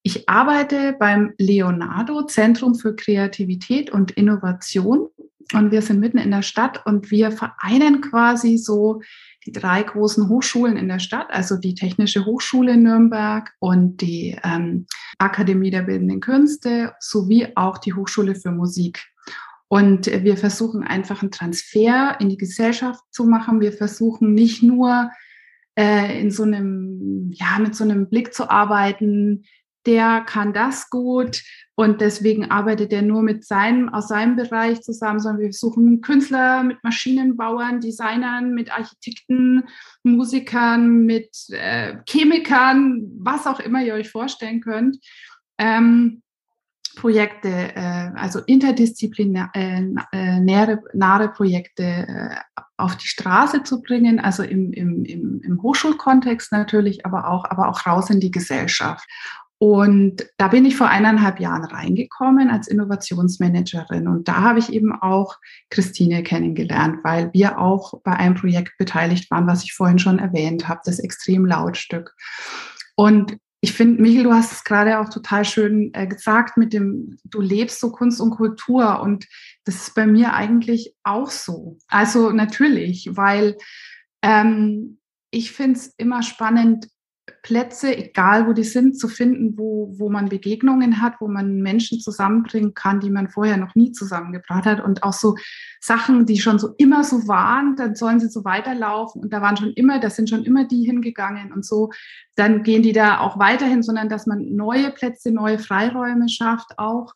ich 0.02 0.28
arbeite 0.28 0.94
beim 0.98 1.34
Leonardo 1.36 2.22
Zentrum 2.22 2.76
für 2.76 2.94
Kreativität 2.94 3.90
und 3.90 4.12
Innovation 4.12 5.08
und 5.52 5.70
wir 5.70 5.82
sind 5.82 6.00
mitten 6.00 6.18
in 6.18 6.30
der 6.30 6.42
Stadt 6.42 6.84
und 6.86 7.10
wir 7.10 7.30
vereinen 7.30 8.00
quasi 8.00 8.58
so 8.58 9.00
die 9.44 9.52
drei 9.52 9.82
großen 9.82 10.28
Hochschulen 10.28 10.76
in 10.76 10.88
der 10.88 10.98
Stadt, 10.98 11.28
also 11.30 11.56
die 11.56 11.74
Technische 11.74 12.26
Hochschule 12.26 12.74
in 12.74 12.82
Nürnberg 12.82 13.52
und 13.60 14.00
die 14.00 14.36
ähm, 14.42 14.86
Akademie 15.18 15.70
der 15.70 15.82
Bildenden 15.82 16.20
Künste 16.20 16.94
sowie 16.98 17.48
auch 17.54 17.78
die 17.78 17.94
Hochschule 17.94 18.34
für 18.34 18.50
Musik. 18.50 19.04
Und 19.68 20.06
wir 20.06 20.36
versuchen 20.36 20.82
einfach 20.84 21.22
einen 21.22 21.30
Transfer 21.30 22.16
in 22.20 22.28
die 22.28 22.36
Gesellschaft 22.36 23.02
zu 23.10 23.24
machen. 23.24 23.60
Wir 23.60 23.72
versuchen 23.72 24.34
nicht 24.34 24.62
nur 24.62 25.10
äh, 25.76 26.20
in 26.20 26.30
so 26.30 26.44
einem, 26.44 27.30
ja, 27.32 27.58
mit 27.58 27.74
so 27.74 27.84
einem 27.84 28.08
Blick 28.08 28.32
zu 28.32 28.48
arbeiten, 28.48 29.44
der 29.86 30.22
kann 30.22 30.52
das 30.52 30.90
gut 30.90 31.42
und 31.78 32.00
deswegen 32.00 32.50
arbeitet 32.50 32.92
er 32.92 33.02
nur 33.02 33.22
mit 33.22 33.44
seinem, 33.44 33.90
aus 33.90 34.08
seinem 34.08 34.34
Bereich 34.34 34.80
zusammen, 34.80 35.20
sondern 35.20 35.42
wir 35.42 35.52
suchen 35.52 36.00
Künstler 36.00 36.62
mit 36.62 36.82
Maschinenbauern, 36.82 37.80
Designern, 37.80 38.54
mit 38.54 38.72
Architekten, 38.72 39.64
Musikern, 40.02 41.04
mit 41.04 41.30
äh, 41.50 41.98
Chemikern, 42.08 43.10
was 43.18 43.46
auch 43.46 43.60
immer 43.60 43.82
ihr 43.82 43.94
euch 43.94 44.10
vorstellen 44.10 44.62
könnt. 44.62 44.96
Ähm, 45.58 46.22
Projekte, 46.96 47.50
äh, 47.76 48.10
also 48.16 48.40
interdisziplinäre 48.40 49.50
äh, 49.54 50.40
nähere, 50.40 50.80
nahe 50.94 51.28
Projekte 51.28 51.82
äh, 51.82 52.36
auf 52.78 52.96
die 52.96 53.06
Straße 53.06 53.64
zu 53.64 53.82
bringen, 53.82 54.18
also 54.18 54.42
im, 54.42 54.72
im, 54.72 55.04
im, 55.04 55.42
im 55.42 55.62
Hochschulkontext 55.62 56.52
natürlich, 56.52 57.04
aber 57.04 57.28
auch, 57.28 57.44
aber 57.44 57.68
auch 57.68 57.86
raus 57.86 58.08
in 58.08 58.20
die 58.20 58.30
Gesellschaft. 58.30 59.06
Und 59.58 60.26
da 60.36 60.48
bin 60.48 60.66
ich 60.66 60.76
vor 60.76 60.88
eineinhalb 60.88 61.40
Jahren 61.40 61.64
reingekommen 61.64 62.50
als 62.50 62.68
Innovationsmanagerin. 62.68 64.06
Und 64.06 64.28
da 64.28 64.42
habe 64.42 64.58
ich 64.58 64.70
eben 64.70 64.92
auch 64.92 65.36
Christine 65.70 66.22
kennengelernt, 66.22 66.98
weil 67.04 67.32
wir 67.32 67.58
auch 67.58 67.94
bei 68.02 68.12
einem 68.12 68.34
Projekt 68.34 68.76
beteiligt 68.76 69.30
waren, 69.30 69.46
was 69.46 69.64
ich 69.64 69.72
vorhin 69.72 69.98
schon 69.98 70.18
erwähnt 70.18 70.68
habe, 70.68 70.82
das 70.84 70.98
Extremlautstück. 70.98 72.14
Und 72.96 73.38
ich 73.62 73.72
finde, 73.72 74.02
Michael, 74.02 74.24
du 74.24 74.32
hast 74.34 74.52
es 74.52 74.64
gerade 74.64 75.00
auch 75.00 75.08
total 75.08 75.44
schön 75.44 75.90
äh, 75.94 76.06
gesagt 76.06 76.58
mit 76.58 76.74
dem, 76.74 77.18
du 77.24 77.40
lebst 77.40 77.80
so 77.80 77.90
Kunst 77.90 78.20
und 78.20 78.30
Kultur 78.30 79.00
und 79.00 79.26
das 79.64 79.76
ist 79.76 79.94
bei 79.94 80.06
mir 80.06 80.34
eigentlich 80.34 80.94
auch 81.02 81.30
so. 81.30 81.78
Also 81.88 82.30
natürlich, 82.30 83.08
weil 83.12 83.56
ähm, 84.22 84.98
ich 85.30 85.52
finde 85.52 85.78
es 85.78 85.86
immer 85.96 86.22
spannend, 86.22 86.88
Plätze, 87.42 87.96
egal 87.96 88.46
wo 88.46 88.52
die 88.52 88.64
sind, 88.64 88.98
zu 88.98 89.08
finden, 89.08 89.58
wo, 89.58 89.92
wo 89.98 90.08
man 90.08 90.28
Begegnungen 90.28 91.00
hat, 91.00 91.14
wo 91.20 91.26
man 91.26 91.60
Menschen 91.60 92.00
zusammenbringen 92.00 92.74
kann, 92.74 93.00
die 93.00 93.10
man 93.10 93.28
vorher 93.28 93.56
noch 93.56 93.74
nie 93.74 93.92
zusammengebracht 93.92 94.64
hat. 94.64 94.80
Und 94.80 95.02
auch 95.02 95.12
so 95.12 95.36
Sachen, 95.80 96.26
die 96.26 96.38
schon 96.38 96.58
so 96.58 96.74
immer 96.78 97.02
so 97.02 97.26
waren, 97.26 97.76
dann 97.76 97.96
sollen 97.96 98.20
sie 98.20 98.28
so 98.28 98.44
weiterlaufen. 98.44 99.22
Und 99.22 99.32
da 99.32 99.42
waren 99.42 99.56
schon 99.56 99.72
immer, 99.72 99.98
da 99.98 100.10
sind 100.10 100.30
schon 100.30 100.44
immer 100.44 100.66
die 100.66 100.84
hingegangen 100.84 101.52
und 101.52 101.64
so. 101.64 101.90
Dann 102.36 102.62
gehen 102.62 102.82
die 102.82 102.92
da 102.92 103.18
auch 103.18 103.38
weiterhin, 103.38 103.82
sondern 103.82 104.08
dass 104.08 104.26
man 104.26 104.54
neue 104.54 104.90
Plätze, 104.90 105.32
neue 105.32 105.58
Freiräume 105.58 106.28
schafft 106.28 106.78
auch. 106.78 107.14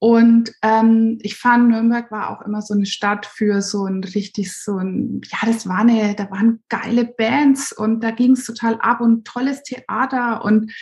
Und 0.00 0.52
ähm, 0.62 1.18
ich 1.22 1.36
fand, 1.36 1.70
Nürnberg 1.70 2.10
war 2.12 2.30
auch 2.30 2.46
immer 2.46 2.62
so 2.62 2.72
eine 2.72 2.86
Stadt 2.86 3.26
für 3.26 3.60
so 3.62 3.84
ein 3.84 4.04
richtig 4.04 4.56
so 4.56 4.76
ein, 4.76 5.20
ja, 5.24 5.38
das 5.44 5.68
war 5.68 5.78
eine, 5.78 6.14
da 6.14 6.30
waren 6.30 6.62
geile 6.68 7.04
Bands 7.04 7.72
und 7.72 8.00
da 8.00 8.12
ging 8.12 8.32
es 8.32 8.44
total 8.44 8.76
ab 8.80 9.00
und 9.00 9.26
tolles 9.26 9.64
Theater 9.64 10.44
und, 10.44 10.72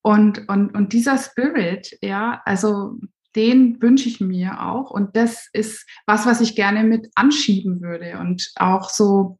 und, 0.00 0.48
und, 0.48 0.74
und 0.74 0.92
dieser 0.94 1.18
Spirit, 1.18 1.98
ja, 2.00 2.40
also 2.46 2.98
den 3.34 3.80
wünsche 3.82 4.08
ich 4.08 4.20
mir 4.20 4.62
auch. 4.62 4.90
Und 4.90 5.16
das 5.16 5.48
ist 5.52 5.86
was, 6.06 6.24
was 6.24 6.40
ich 6.40 6.56
gerne 6.56 6.82
mit 6.82 7.08
anschieben 7.14 7.82
würde 7.82 8.18
und 8.18 8.50
auch 8.56 8.88
so 8.88 9.38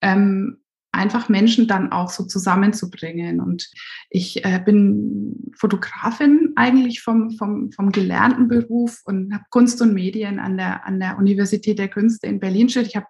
ähm, 0.00 0.63
einfach 0.94 1.28
Menschen 1.28 1.68
dann 1.68 1.92
auch 1.92 2.10
so 2.10 2.24
zusammenzubringen. 2.24 3.40
Und 3.40 3.68
ich 4.10 4.44
äh, 4.44 4.60
bin 4.64 5.52
Fotografin 5.56 6.52
eigentlich 6.56 7.02
vom, 7.02 7.32
vom, 7.32 7.72
vom 7.72 7.92
gelernten 7.92 8.48
Beruf 8.48 9.00
und 9.04 9.32
habe 9.32 9.44
Kunst 9.50 9.82
und 9.82 9.94
Medien 9.94 10.38
an 10.38 10.56
der, 10.56 10.86
an 10.86 11.00
der 11.00 11.18
Universität 11.18 11.78
der 11.78 11.88
Künste 11.88 12.26
in 12.26 12.40
Berlin 12.40 12.68
studiert. 12.68 12.90
Ich 12.90 12.96
habe 12.96 13.06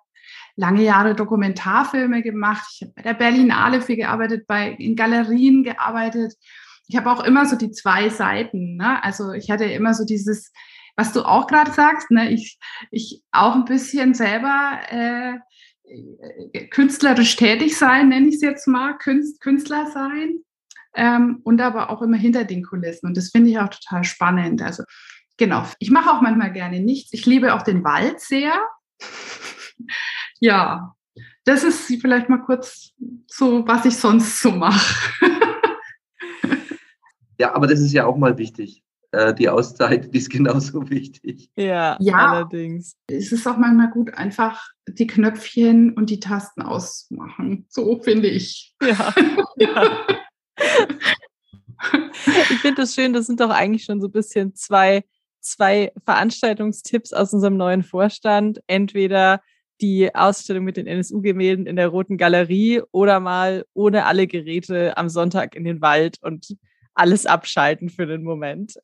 lange 0.56 0.82
Jahre 0.82 1.14
Dokumentarfilme 1.14 2.22
gemacht. 2.22 2.66
Ich 2.72 2.82
habe 2.82 2.92
bei 2.96 3.02
der 3.02 3.14
Berlinale 3.14 3.80
viel 3.80 3.96
gearbeitet, 3.96 4.46
bei, 4.46 4.70
in 4.70 4.96
Galerien 4.96 5.64
gearbeitet. 5.64 6.34
Ich 6.86 6.96
habe 6.96 7.10
auch 7.10 7.24
immer 7.24 7.46
so 7.46 7.56
die 7.56 7.70
zwei 7.70 8.08
Seiten. 8.08 8.76
Ne? 8.76 9.02
Also 9.02 9.32
ich 9.32 9.50
hatte 9.50 9.64
immer 9.64 9.94
so 9.94 10.04
dieses, 10.04 10.52
was 10.96 11.12
du 11.12 11.22
auch 11.22 11.46
gerade 11.46 11.72
sagst, 11.72 12.10
ne? 12.10 12.30
ich, 12.30 12.58
ich 12.90 13.22
auch 13.32 13.54
ein 13.54 13.64
bisschen 13.64 14.14
selber 14.14 14.78
äh, 14.90 15.38
künstlerisch 16.70 17.36
tätig 17.36 17.76
sein, 17.76 18.08
nenne 18.08 18.28
ich 18.28 18.36
es 18.36 18.40
jetzt 18.40 18.66
mal, 18.66 18.96
Künst, 18.98 19.40
Künstler 19.40 19.86
sein 19.92 20.40
ähm, 20.94 21.40
und 21.44 21.60
aber 21.60 21.90
auch 21.90 22.02
immer 22.02 22.16
hinter 22.16 22.44
den 22.44 22.64
Kulissen. 22.64 23.06
Und 23.06 23.16
das 23.16 23.30
finde 23.30 23.50
ich 23.50 23.58
auch 23.58 23.68
total 23.68 24.04
spannend. 24.04 24.62
Also 24.62 24.84
genau, 25.36 25.66
ich 25.78 25.90
mache 25.90 26.10
auch 26.10 26.20
manchmal 26.20 26.52
gerne 26.52 26.80
nichts. 26.80 27.12
Ich 27.12 27.26
liebe 27.26 27.54
auch 27.54 27.62
den 27.62 27.84
Wald 27.84 28.20
sehr. 28.20 28.54
ja, 30.40 30.94
das 31.44 31.64
ist 31.64 31.86
vielleicht 32.00 32.28
mal 32.28 32.38
kurz 32.38 32.92
so, 33.26 33.66
was 33.66 33.84
ich 33.84 33.96
sonst 33.96 34.40
so 34.40 34.52
mache. 34.52 35.20
ja, 37.38 37.54
aber 37.54 37.66
das 37.66 37.80
ist 37.80 37.92
ja 37.92 38.06
auch 38.06 38.16
mal 38.16 38.38
wichtig. 38.38 38.83
Äh, 39.14 39.34
die 39.34 39.48
Auszeit, 39.48 40.12
die 40.12 40.18
ist 40.18 40.30
genauso 40.30 40.90
wichtig. 40.90 41.50
Ja, 41.56 41.96
ja, 42.00 42.14
allerdings. 42.14 42.96
Es 43.06 43.30
ist 43.30 43.46
auch 43.46 43.56
manchmal 43.56 43.90
gut, 43.90 44.12
einfach 44.14 44.68
die 44.88 45.06
Knöpfchen 45.06 45.94
und 45.94 46.10
die 46.10 46.20
Tasten 46.20 46.62
auszumachen. 46.62 47.66
So 47.68 48.00
finde 48.02 48.28
ich. 48.28 48.74
Ja. 48.82 49.14
ja. 49.56 50.06
ich 52.24 52.58
finde 52.58 52.82
das 52.82 52.94
schön, 52.94 53.12
das 53.12 53.26
sind 53.26 53.40
doch 53.40 53.50
eigentlich 53.50 53.84
schon 53.84 54.00
so 54.00 54.08
ein 54.08 54.12
bisschen 54.12 54.54
zwei, 54.54 55.04
zwei 55.40 55.92
Veranstaltungstipps 56.04 57.12
aus 57.12 57.32
unserem 57.32 57.56
neuen 57.56 57.84
Vorstand. 57.84 58.60
Entweder 58.66 59.40
die 59.80 60.14
Ausstellung 60.14 60.64
mit 60.64 60.76
den 60.76 60.86
NSU-Gemälden 60.86 61.66
in 61.66 61.76
der 61.76 61.88
Roten 61.88 62.16
Galerie 62.16 62.82
oder 62.90 63.20
mal 63.20 63.64
ohne 63.74 64.06
alle 64.06 64.26
Geräte 64.26 64.96
am 64.96 65.08
Sonntag 65.08 65.54
in 65.54 65.64
den 65.64 65.80
Wald 65.80 66.18
und 66.20 66.56
alles 66.94 67.26
abschalten 67.26 67.88
für 67.88 68.06
den 68.06 68.22
Moment. 68.22 68.78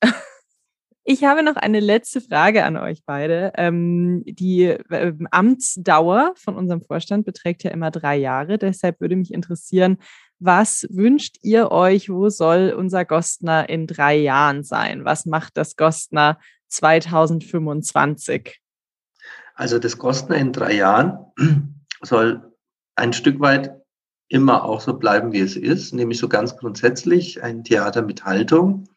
Ich 1.03 1.25
habe 1.25 1.43
noch 1.43 1.57
eine 1.57 1.81
letzte 1.81 2.21
Frage 2.21 2.63
an 2.65 2.77
euch 2.77 3.03
beide. 3.05 3.53
Ähm, 3.57 4.23
die 4.27 4.65
äh, 4.65 5.13
Amtsdauer 5.31 6.35
von 6.37 6.57
unserem 6.57 6.83
Vorstand 6.83 7.25
beträgt 7.25 7.65
ja 7.65 7.71
immer 7.71 7.91
drei 7.91 8.17
Jahre. 8.17 8.59
Deshalb 8.59 9.01
würde 9.01 9.17
mich 9.17 9.33
interessieren, 9.33 9.97
was 10.39 10.87
wünscht 10.91 11.39
ihr 11.43 11.71
euch? 11.71 12.11
Wo 12.11 12.29
soll 12.29 12.75
unser 12.77 13.05
Gostner 13.05 13.69
in 13.69 13.87
drei 13.87 14.17
Jahren 14.17 14.63
sein? 14.63 15.05
Was 15.05 15.27
macht 15.27 15.57
das 15.57 15.75
Gostner 15.75 16.39
2025? 16.69 18.61
Also 19.55 19.79
das 19.79 19.99
Gostner 19.99 20.37
in 20.37 20.53
drei 20.53 20.75
Jahren 20.75 21.19
soll 22.03 22.55
ein 22.95 23.13
Stück 23.13 23.41
weit 23.41 23.80
immer 24.31 24.65
auch 24.65 24.81
so 24.81 24.95
bleiben, 24.95 25.33
wie 25.33 25.41
es 25.41 25.57
ist, 25.57 25.93
nämlich 25.93 26.19
so 26.19 26.29
ganz 26.29 26.57
grundsätzlich 26.57 27.43
ein 27.43 27.65
Theater 27.65 28.01
mit 28.01 28.25
Haltung, 28.25 28.89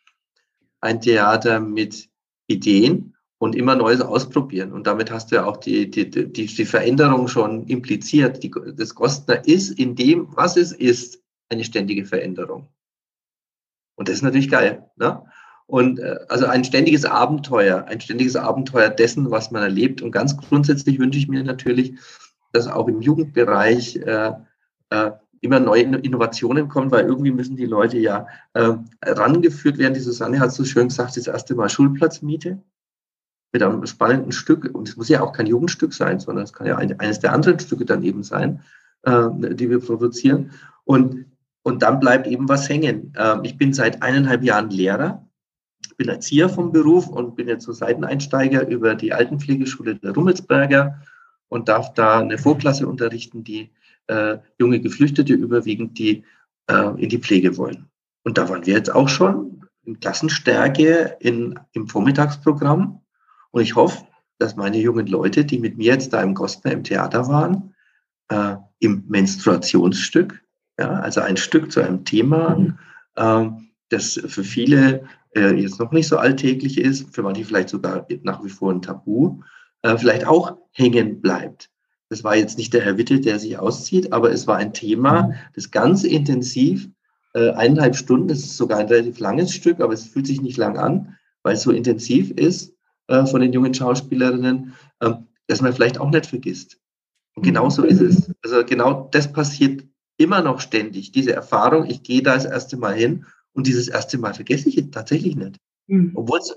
ein 0.80 1.02
Theater 1.02 1.60
mit 1.60 2.08
Ideen 2.48 3.16
und 3.40 3.56
immer 3.56 3.76
Neues 3.76 4.00
ausprobieren. 4.00 4.72
Und 4.72 4.86
damit 4.86 5.12
hast 5.12 5.32
du 5.32 5.36
ja 5.36 5.46
auch 5.46 5.58
die, 5.58 5.90
die, 5.90 6.10
die, 6.10 6.32
die 6.32 6.66
Veränderung 6.66 7.28
schon 7.28 7.66
impliziert. 7.66 8.44
Die, 8.44 8.52
das 8.76 8.94
Gostner 8.94 9.46
ist 9.48 9.72
in 9.72 9.96
dem, 9.96 10.28
was 10.36 10.56
es 10.56 10.72
ist, 10.72 11.20
eine 11.50 11.64
ständige 11.64 12.06
Veränderung. 12.06 12.68
Und 13.96 14.10
das 14.10 14.18
ist 14.18 14.22
natürlich 14.22 14.52
geil. 14.52 14.88
Ne? 14.98 15.24
Und 15.66 15.98
äh, 15.98 16.20
also 16.30 16.46
ein 16.46 16.64
ständiges 16.64 17.06
Abenteuer, 17.06 17.86
ein 17.86 18.02
ständiges 18.02 18.36
Abenteuer 18.36 18.90
dessen, 18.90 19.32
was 19.32 19.50
man 19.50 19.64
erlebt. 19.64 20.04
Und 20.04 20.12
ganz 20.12 20.38
grundsätzlich 20.38 21.00
wünsche 21.00 21.18
ich 21.18 21.28
mir 21.28 21.44
natürlich, 21.44 21.96
dass 22.52 22.68
auch 22.68 22.88
im 22.88 23.02
Jugendbereich 23.02 23.96
äh, 23.96 24.34
äh, 24.92 25.12
immer 25.44 25.60
neue 25.60 25.84
Innovationen 25.84 26.70
kommen, 26.70 26.90
weil 26.90 27.06
irgendwie 27.06 27.32
müssen 27.32 27.58
die 27.58 27.66
Leute 27.66 27.98
ja 27.98 28.28
äh, 28.54 28.74
rangeführt 29.04 29.78
werden. 29.78 29.94
Die 29.94 30.00
Susanne 30.00 30.40
hat 30.40 30.54
so 30.54 30.64
schön 30.64 30.88
gesagt, 30.88 31.18
das 31.18 31.28
erste 31.28 31.54
Mal 31.54 31.70
Schulplatzmiete 31.70 32.62
mit 33.52 33.62
einem 33.62 33.86
spannenden 33.86 34.32
Stück. 34.32 34.74
Und 34.74 34.88
es 34.88 34.96
muss 34.96 35.10
ja 35.10 35.22
auch 35.22 35.34
kein 35.34 35.46
Jugendstück 35.46 35.94
sein, 35.94 36.20
sondern 36.20 36.46
es 36.46 36.54
kann 36.54 36.68
ja 36.68 36.78
ein, 36.78 36.98
eines 37.00 37.20
der 37.20 37.34
anderen 37.34 37.60
Stücke 37.60 37.84
dann 37.84 38.04
eben 38.04 38.24
sein, 38.24 38.62
äh, 39.04 39.28
die 39.54 39.70
wir 39.70 39.80
produzieren. 39.80 40.52
Und, 40.86 41.26
und 41.62 41.84
dann 41.84 42.00
bleibt 42.00 42.26
eben 42.26 42.48
was 42.48 42.70
hängen. 42.70 43.14
Äh, 43.16 43.40
ich 43.44 43.58
bin 43.58 43.74
seit 43.74 44.02
eineinhalb 44.02 44.44
Jahren 44.44 44.70
Lehrer, 44.70 45.28
bin 45.98 46.08
Erzieher 46.08 46.48
vom 46.48 46.72
Beruf 46.72 47.08
und 47.08 47.36
bin 47.36 47.50
jetzt 47.50 47.66
so 47.66 47.74
Seiteneinsteiger 47.74 48.66
über 48.68 48.96
die 48.96 49.12
Altenpflegeschule 49.12 49.96
der 49.96 50.14
Rummelsberger 50.14 51.02
und 51.50 51.68
darf 51.68 51.94
da 51.94 52.20
eine 52.20 52.38
Vorklasse 52.38 52.88
unterrichten, 52.88 53.44
die 53.44 53.72
äh, 54.08 54.38
junge 54.60 54.80
Geflüchtete 54.80 55.34
überwiegend, 55.34 55.98
die 55.98 56.24
äh, 56.68 57.02
in 57.02 57.10
die 57.10 57.20
Pflege 57.20 57.58
wollen. 57.58 57.90
Und 58.24 58.38
da 58.38 58.50
waren 58.50 58.66
wir 58.66 58.74
jetzt 58.74 58.94
auch 58.94 59.10
schon 59.10 59.66
in 59.86 60.00
Klassenstärke 60.00 61.18
in, 61.20 61.60
im 61.74 61.88
Vormittagsprogramm. 61.88 63.02
Und 63.52 63.62
ich 63.62 63.76
hoffe, 63.76 64.06
dass 64.40 64.56
meine 64.56 64.78
jungen 64.78 65.08
Leute, 65.08 65.46
die 65.46 65.60
mit 65.60 65.78
mir 65.78 65.94
jetzt 65.94 66.14
da 66.14 66.22
im 66.22 66.34
Gostner 66.34 66.72
im 66.72 66.84
Theater 66.84 67.28
waren, 67.28 67.74
äh, 68.30 68.56
im 68.80 69.04
Menstruationsstück, 69.08 70.44
ja, 70.80 70.90
also 70.90 71.22
ein 71.22 71.38
Stück 71.38 71.72
zu 71.72 71.82
einem 71.82 72.04
Thema, 72.06 72.56
mhm. 72.58 72.78
äh, 73.16 73.50
das 73.90 74.20
für 74.26 74.44
viele 74.44 75.08
äh, 75.36 75.54
jetzt 75.54 75.80
noch 75.80 75.92
nicht 75.92 76.08
so 76.08 76.18
alltäglich 76.18 76.78
ist, 76.78 77.14
für 77.14 77.24
manche 77.24 77.46
vielleicht 77.46 77.70
sogar 77.70 78.08
nach 78.24 78.44
wie 78.44 78.50
vor 78.50 78.72
ein 78.72 78.82
Tabu, 78.82 79.42
äh, 79.84 79.98
vielleicht 79.98 80.26
auch 80.26 80.58
hängen 80.72 81.22
bleibt. 81.22 81.70
Das 82.14 82.24
war 82.24 82.36
jetzt 82.36 82.60
nicht 82.60 82.72
der 82.76 82.82
Herr 82.82 83.00
Witte, 83.00 83.20
der 83.20 83.40
sich 83.40 83.58
auszieht, 83.58 84.14
aber 84.14 84.32
es 84.32 84.46
war 84.46 84.58
ein 84.58 84.72
Thema, 84.72 85.24
mhm. 85.24 85.34
das 85.56 85.72
ganz 85.72 86.04
intensiv, 86.04 86.88
äh, 87.34 87.50
eineinhalb 87.54 87.96
Stunden, 87.96 88.28
das 88.28 88.38
ist 88.38 88.56
sogar 88.56 88.78
ein 88.78 88.86
relativ 88.86 89.18
langes 89.18 89.52
Stück, 89.52 89.80
aber 89.80 89.94
es 89.94 90.06
fühlt 90.10 90.28
sich 90.28 90.40
nicht 90.40 90.58
lang 90.58 90.78
an, 90.78 91.18
weil 91.42 91.56
es 91.56 91.64
so 91.64 91.72
intensiv 91.72 92.30
ist 92.30 92.76
äh, 93.08 93.26
von 93.26 93.42
den 93.42 93.52
jungen 93.52 93.74
Schauspielerinnen, 93.74 94.76
äh, 95.00 95.14
dass 95.48 95.62
man 95.62 95.74
vielleicht 95.74 96.00
auch 96.00 96.12
nicht 96.12 96.28
vergisst. 96.28 96.78
Und 97.34 97.42
genau 97.42 97.72
so 97.72 97.84
ist 97.84 98.00
es. 98.00 98.32
Also 98.44 98.64
genau 98.64 99.10
das 99.12 99.34
passiert 99.34 99.84
immer 100.18 100.44
noch 100.44 100.60
ständig. 100.60 101.14
Diese 101.14 101.34
Erfahrung, 101.34 101.90
ich 101.90 102.04
gehe 102.04 102.22
da 102.22 102.36
das 102.36 102.46
erste 102.46 102.78
Mal 102.78 102.94
hin 102.94 103.26
und 103.54 103.66
dieses 103.66 103.88
erste 103.88 104.20
Mal 104.20 104.36
vergesse 104.36 104.70
ich 104.70 104.92
tatsächlich 104.92 105.36
nicht. 105.36 105.58
Mhm. 105.88 106.12
Obwohl 106.14 106.38
es 106.38 106.56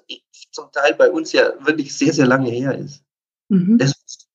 zum 0.51 0.71
Teil 0.71 0.95
bei 0.99 1.11
uns 1.11 1.33
ja 1.33 1.55
wirklich 1.65 1.97
sehr, 1.97 2.13
sehr 2.13 2.27
lange 2.27 2.51
her 2.51 2.77
ist. 2.77 3.03
Mhm. 3.49 3.79
Das 3.79 3.93
ist 4.05 4.26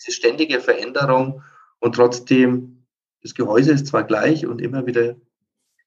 diese 0.00 0.16
ständige 0.16 0.60
Veränderung 0.60 1.42
und 1.78 1.94
trotzdem, 1.94 2.84
das 3.22 3.34
Gehäuse 3.34 3.72
ist 3.72 3.86
zwar 3.86 4.04
gleich 4.04 4.46
und 4.46 4.60
immer 4.60 4.86
wieder, 4.86 5.16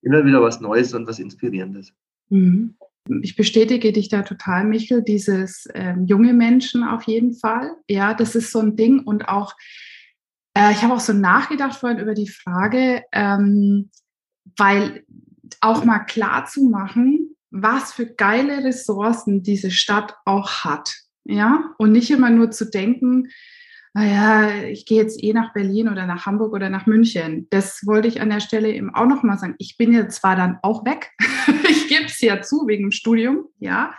immer 0.01 0.25
wieder 0.25 0.41
was 0.41 0.61
Neues 0.61 0.93
und 0.93 1.07
was 1.07 1.19
Inspirierendes. 1.19 1.93
Mhm. 2.29 2.75
Ich 3.21 3.35
bestätige 3.35 3.91
dich 3.91 4.07
da 4.07 4.21
total, 4.21 4.63
Michel, 4.63 5.03
dieses 5.03 5.67
ähm, 5.73 6.05
junge 6.05 6.33
Menschen 6.33 6.83
auf 6.83 7.03
jeden 7.03 7.33
Fall. 7.33 7.71
Ja, 7.89 8.13
das 8.13 8.33
ist 8.35 8.51
so 8.51 8.59
ein 8.59 8.77
Ding 8.77 8.99
und 8.99 9.27
auch, 9.27 9.55
äh, 10.53 10.71
ich 10.71 10.83
habe 10.83 10.93
auch 10.93 11.01
so 11.01 11.11
nachgedacht 11.11 11.77
vorhin 11.77 11.99
über 11.99 12.13
die 12.13 12.29
Frage, 12.29 13.03
ähm, 13.11 13.89
weil 14.57 15.03
auch 15.59 15.83
mal 15.83 15.99
klar 15.99 16.45
zu 16.45 16.63
machen, 16.69 17.35
was 17.51 17.93
für 17.93 18.05
geile 18.05 18.63
Ressourcen 18.63 19.43
diese 19.43 19.69
Stadt 19.69 20.15
auch 20.25 20.63
hat. 20.63 20.95
Ja, 21.25 21.73
und 21.77 21.91
nicht 21.91 22.11
immer 22.11 22.29
nur 22.29 22.51
zu 22.51 22.69
denken, 22.69 23.29
naja, 23.95 24.65
ich 24.65 24.85
gehe 24.85 25.01
jetzt 25.01 25.23
eh 25.23 25.33
nach 25.33 25.53
Berlin 25.53 25.87
oder 25.87 26.07
nach 26.07 26.25
Hamburg 26.25 26.53
oder 26.53 26.69
nach 26.69 26.87
München. 26.87 27.47
Das 27.51 27.85
wollte 27.85 28.07
ich 28.07 28.21
an 28.21 28.31
der 28.31 28.39
Stelle 28.39 28.71
eben 28.71 28.93
auch 28.93 29.05
nochmal 29.05 29.37
sagen. 29.37 29.55
Ich 29.59 29.77
bin 29.77 29.93
jetzt 29.93 30.19
zwar 30.19 30.35
dann 30.35 30.57
auch 30.63 30.83
weg, 30.83 31.11
ich 31.69 31.87
gebe 31.87 32.05
es 32.05 32.19
ja 32.19 32.41
zu 32.41 32.67
wegen 32.67 32.85
dem 32.85 32.91
Studium, 32.91 33.45
ja, 33.59 33.93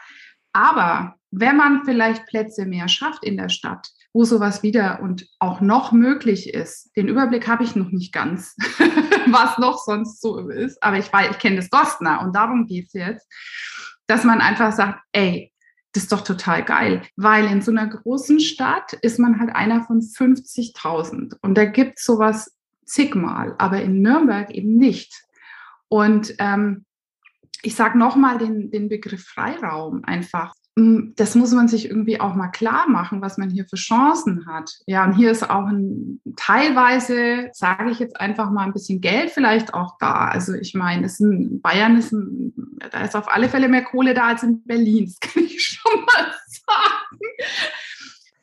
aber 0.52 1.16
wenn 1.30 1.56
man 1.56 1.84
vielleicht 1.84 2.26
Plätze 2.26 2.64
mehr 2.64 2.88
schafft 2.88 3.24
in 3.24 3.36
der 3.36 3.48
Stadt, 3.48 3.88
wo 4.12 4.24
sowas 4.24 4.62
wieder 4.62 5.00
und 5.02 5.26
auch 5.40 5.60
noch 5.60 5.90
möglich 5.90 6.54
ist, 6.54 6.90
den 6.96 7.08
Überblick 7.08 7.48
habe 7.48 7.64
ich 7.64 7.74
noch 7.74 7.90
nicht 7.90 8.12
ganz, 8.12 8.56
was 9.26 9.58
noch 9.58 9.78
sonst 9.78 10.20
so 10.20 10.48
ist, 10.48 10.80
aber 10.82 10.98
ich, 10.98 11.06
ich 11.06 11.38
kenne 11.38 11.56
das 11.56 11.70
Gostner 11.70 12.20
und 12.22 12.34
darum 12.34 12.66
geht 12.66 12.86
es 12.86 12.92
jetzt, 12.92 13.28
dass 14.06 14.24
man 14.24 14.40
einfach 14.40 14.72
sagt, 14.72 15.00
ey, 15.12 15.52
das 15.94 16.04
ist 16.04 16.12
doch 16.12 16.22
total 16.22 16.64
geil, 16.64 17.02
weil 17.16 17.46
in 17.46 17.62
so 17.62 17.70
einer 17.70 17.86
großen 17.86 18.40
Stadt 18.40 18.94
ist 19.02 19.18
man 19.18 19.38
halt 19.38 19.54
einer 19.54 19.82
von 19.84 20.00
50.000 20.00 21.36
und 21.40 21.56
da 21.56 21.64
gibt 21.64 21.98
es 21.98 22.04
sowas 22.04 22.52
zigmal, 22.84 23.54
aber 23.58 23.80
in 23.80 24.02
Nürnberg 24.02 24.50
eben 24.50 24.76
nicht. 24.76 25.24
Und 25.88 26.34
ähm, 26.38 26.84
ich 27.62 27.76
sage 27.76 27.96
nochmal 27.96 28.38
den, 28.38 28.70
den 28.70 28.88
Begriff 28.88 29.24
Freiraum 29.24 30.04
einfach. 30.04 30.52
Hm, 30.76 31.12
das 31.16 31.36
muss 31.36 31.52
man 31.52 31.68
sich 31.68 31.88
irgendwie 31.88 32.20
auch 32.20 32.34
mal 32.34 32.48
klar 32.48 32.88
machen, 32.88 33.22
was 33.22 33.38
man 33.38 33.48
hier 33.48 33.64
für 33.64 33.76
Chancen 33.76 34.46
hat. 34.46 34.70
Ja, 34.86 35.04
und 35.04 35.14
hier 35.14 35.30
ist 35.30 35.48
auch 35.48 35.66
ein, 35.66 36.20
teilweise, 36.36 37.48
sage 37.52 37.90
ich 37.90 38.00
jetzt 38.00 38.20
einfach 38.20 38.50
mal, 38.50 38.64
ein 38.64 38.72
bisschen 38.72 39.00
Geld 39.00 39.30
vielleicht 39.30 39.72
auch 39.72 39.96
da. 40.00 40.26
Also 40.26 40.52
ich 40.54 40.74
meine, 40.74 41.06
ist 41.06 41.20
ein, 41.20 41.60
Bayern 41.60 41.96
ist 41.96 42.12
ein, 42.12 42.52
da 42.90 43.02
ist 43.02 43.14
auf 43.14 43.32
alle 43.32 43.48
Fälle 43.48 43.68
mehr 43.68 43.84
Kohle 43.84 44.14
da 44.14 44.28
als 44.28 44.42
in 44.42 44.64
Berlin, 44.64 45.06
das 45.06 45.20
kann 45.20 45.43
ich 45.56 45.64
schon 45.64 46.04
mal 46.04 46.34
sagen. 46.46 47.18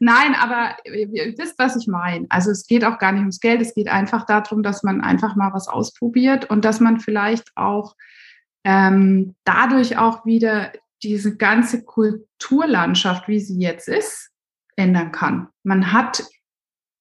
Nein, 0.03 0.33
aber 0.33 0.77
ihr 0.85 1.37
wisst, 1.37 1.59
was 1.59 1.75
ich 1.75 1.87
meine. 1.87 2.25
Also 2.29 2.49
es 2.49 2.65
geht 2.65 2.83
auch 2.83 2.97
gar 2.97 3.11
nicht 3.11 3.21
ums 3.21 3.39
Geld, 3.39 3.61
es 3.61 3.75
geht 3.75 3.87
einfach 3.87 4.25
darum, 4.25 4.63
dass 4.63 4.81
man 4.81 5.01
einfach 5.01 5.35
mal 5.35 5.53
was 5.53 5.67
ausprobiert 5.67 6.49
und 6.49 6.65
dass 6.65 6.79
man 6.79 6.99
vielleicht 6.99 7.51
auch 7.55 7.95
ähm, 8.63 9.35
dadurch 9.43 9.97
auch 9.97 10.25
wieder 10.25 10.71
diese 11.03 11.37
ganze 11.37 11.83
Kulturlandschaft, 11.83 13.27
wie 13.27 13.39
sie 13.39 13.59
jetzt 13.59 13.87
ist, 13.87 14.31
ändern 14.75 15.11
kann. 15.11 15.49
Man 15.63 15.91
hat, 15.91 16.23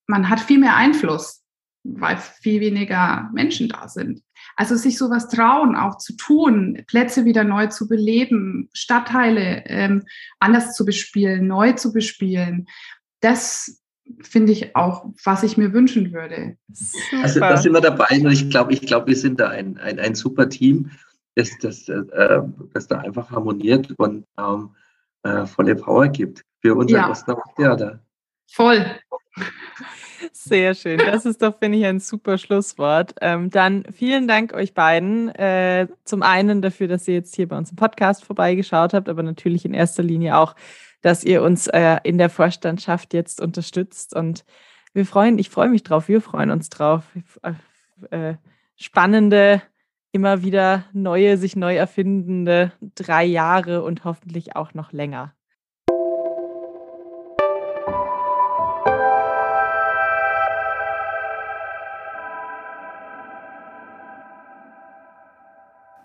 man 0.06 0.28
hat 0.28 0.40
viel 0.40 0.58
mehr 0.58 0.76
Einfluss, 0.76 1.42
weil 1.84 2.18
viel 2.18 2.60
weniger 2.60 3.30
Menschen 3.32 3.68
da 3.68 3.88
sind. 3.88 4.22
Also 4.60 4.76
sich 4.76 4.98
sowas 4.98 5.28
trauen, 5.28 5.74
auch 5.74 5.96
zu 5.96 6.14
tun, 6.18 6.82
Plätze 6.86 7.24
wieder 7.24 7.44
neu 7.44 7.68
zu 7.68 7.88
beleben, 7.88 8.68
Stadtteile 8.74 9.64
ähm, 9.64 10.02
anders 10.38 10.74
zu 10.74 10.84
bespielen, 10.84 11.46
neu 11.46 11.72
zu 11.72 11.94
bespielen, 11.94 12.68
das 13.20 13.80
finde 14.20 14.52
ich 14.52 14.76
auch, 14.76 15.06
was 15.24 15.44
ich 15.44 15.56
mir 15.56 15.72
wünschen 15.72 16.12
würde. 16.12 16.58
Super. 16.70 17.22
Also 17.22 17.40
da 17.40 17.56
sind 17.56 17.72
wir 17.72 17.80
dabei 17.80 18.20
und 18.20 18.32
ich 18.32 18.50
glaube, 18.50 18.74
ich 18.74 18.82
glaube, 18.82 19.06
wir 19.06 19.16
sind 19.16 19.40
da 19.40 19.48
ein, 19.48 19.78
ein, 19.78 19.98
ein 19.98 20.14
super 20.14 20.50
Team 20.50 20.90
das, 21.36 21.56
das, 21.62 21.88
äh, 21.88 22.42
das 22.74 22.86
da 22.86 22.98
einfach 22.98 23.30
harmoniert 23.30 23.94
und 23.96 24.26
ähm, 24.38 24.74
äh, 25.22 25.46
volle 25.46 25.74
Power 25.74 26.08
gibt 26.08 26.44
für 26.60 26.74
unser 26.74 26.98
ja. 26.98 27.14
Theater. 27.56 28.00
Voll. 28.52 28.84
Sehr 30.32 30.74
schön. 30.74 30.98
Das 30.98 31.24
ist 31.24 31.42
doch, 31.42 31.58
finde 31.58 31.78
ich, 31.78 31.86
ein 31.86 32.00
super 32.00 32.38
Schlusswort. 32.38 33.14
Ähm, 33.20 33.50
dann 33.50 33.84
vielen 33.92 34.28
Dank 34.28 34.52
euch 34.52 34.74
beiden. 34.74 35.28
Äh, 35.30 35.88
zum 36.04 36.22
einen 36.22 36.62
dafür, 36.62 36.88
dass 36.88 37.08
ihr 37.08 37.14
jetzt 37.14 37.34
hier 37.34 37.48
bei 37.48 37.56
uns 37.56 37.70
im 37.70 37.76
Podcast 37.76 38.24
vorbeigeschaut 38.24 38.94
habt, 38.94 39.08
aber 39.08 39.22
natürlich 39.22 39.64
in 39.64 39.74
erster 39.74 40.02
Linie 40.02 40.36
auch, 40.36 40.54
dass 41.02 41.24
ihr 41.24 41.42
uns 41.42 41.66
äh, 41.68 41.98
in 42.04 42.18
der 42.18 42.30
Vorstandschaft 42.30 43.14
jetzt 43.14 43.40
unterstützt. 43.40 44.14
Und 44.14 44.44
wir 44.92 45.06
freuen, 45.06 45.38
ich 45.38 45.50
freue 45.50 45.68
mich 45.68 45.82
drauf, 45.82 46.08
wir 46.08 46.20
freuen 46.20 46.50
uns 46.50 46.68
drauf. 46.68 47.04
Äh, 48.10 48.34
spannende 48.76 49.62
immer 50.12 50.42
wieder 50.42 50.84
neue, 50.92 51.36
sich 51.36 51.56
neu 51.56 51.76
erfindende 51.76 52.72
drei 52.94 53.24
Jahre 53.24 53.82
und 53.82 54.04
hoffentlich 54.04 54.56
auch 54.56 54.74
noch 54.74 54.92
länger. 54.92 55.34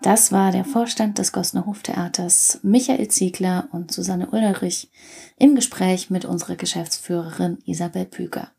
Das 0.06 0.30
war 0.30 0.52
der 0.52 0.64
Vorstand 0.64 1.18
des 1.18 1.32
Gossener 1.32 1.66
Hoftheaters 1.66 2.60
Michael 2.62 3.08
Ziegler 3.08 3.66
und 3.72 3.90
Susanne 3.90 4.28
Ulrich 4.30 4.88
im 5.36 5.56
Gespräch 5.56 6.10
mit 6.10 6.24
unserer 6.24 6.54
Geschäftsführerin 6.54 7.58
Isabel 7.64 8.04
Püger. 8.04 8.52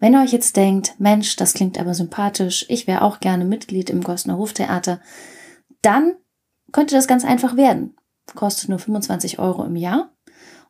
Wenn 0.00 0.14
ihr 0.14 0.22
euch 0.22 0.32
jetzt 0.32 0.56
denkt, 0.56 0.96
Mensch, 0.98 1.36
das 1.36 1.54
klingt 1.54 1.78
aber 1.78 1.94
sympathisch, 1.94 2.66
ich 2.68 2.88
wäre 2.88 3.02
auch 3.02 3.20
gerne 3.20 3.44
Mitglied 3.44 3.90
im 3.90 4.02
Gossener 4.02 4.38
Hoftheater, 4.38 5.00
dann 5.82 6.16
könnte 6.72 6.96
das 6.96 7.06
ganz 7.06 7.24
einfach 7.24 7.56
werden. 7.56 7.94
Kostet 8.34 8.70
nur 8.70 8.80
25 8.80 9.38
Euro 9.38 9.62
im 9.62 9.76
Jahr. 9.76 10.10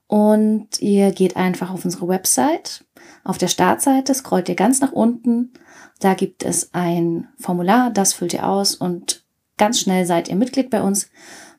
Und 0.07 0.79
ihr 0.83 1.11
geht 1.13 1.39
einfach 1.39 1.71
auf 1.71 1.87
unsere 1.87 2.07
Website. 2.07 2.85
Auf 3.25 3.39
der 3.39 3.49
Startseite 3.49 4.13
scrollt 4.13 4.51
ihr 4.51 4.57
ganz 4.57 4.83
nach 4.83 4.93
unten. 4.93 5.55
Da 6.01 6.13
gibt 6.13 6.45
es 6.45 6.75
ein 6.75 7.29
Formular, 7.39 7.91
das 7.91 8.13
füllt 8.13 8.35
ihr 8.35 8.47
aus 8.47 8.75
und 8.75 9.27
Ganz 9.59 9.81
schnell 9.81 10.07
seid 10.07 10.29
ihr 10.29 10.37
Mitglied 10.37 10.71
bei 10.71 10.81
uns. 10.81 11.11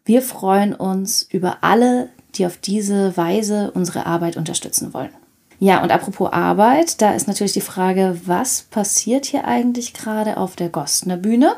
Wir 0.06 0.22
freuen 0.24 0.74
uns 0.74 1.28
über 1.30 1.60
alle, 1.62 2.10
die 2.36 2.46
auf 2.46 2.58
diese 2.58 3.16
Weise 3.16 3.72
unsere 3.76 4.06
Arbeit 4.06 4.38
unterstützen 4.38 4.94
wollen. 4.94 5.12
Ja, 5.60 5.84
und 5.84 5.92
apropos 5.92 6.32
Arbeit, 6.32 7.02
da 7.02 7.12
ist 7.14 7.28
natürlich 7.28 7.54
die 7.54 7.62
Frage, 7.62 8.20
was 8.26 8.64
passiert 8.64 9.26
hier 9.26 9.46
eigentlich 9.46 9.94
gerade 9.94 10.38
auf 10.38 10.56
der 10.56 10.70
Gostner 10.70 11.18
Bühne? 11.18 11.58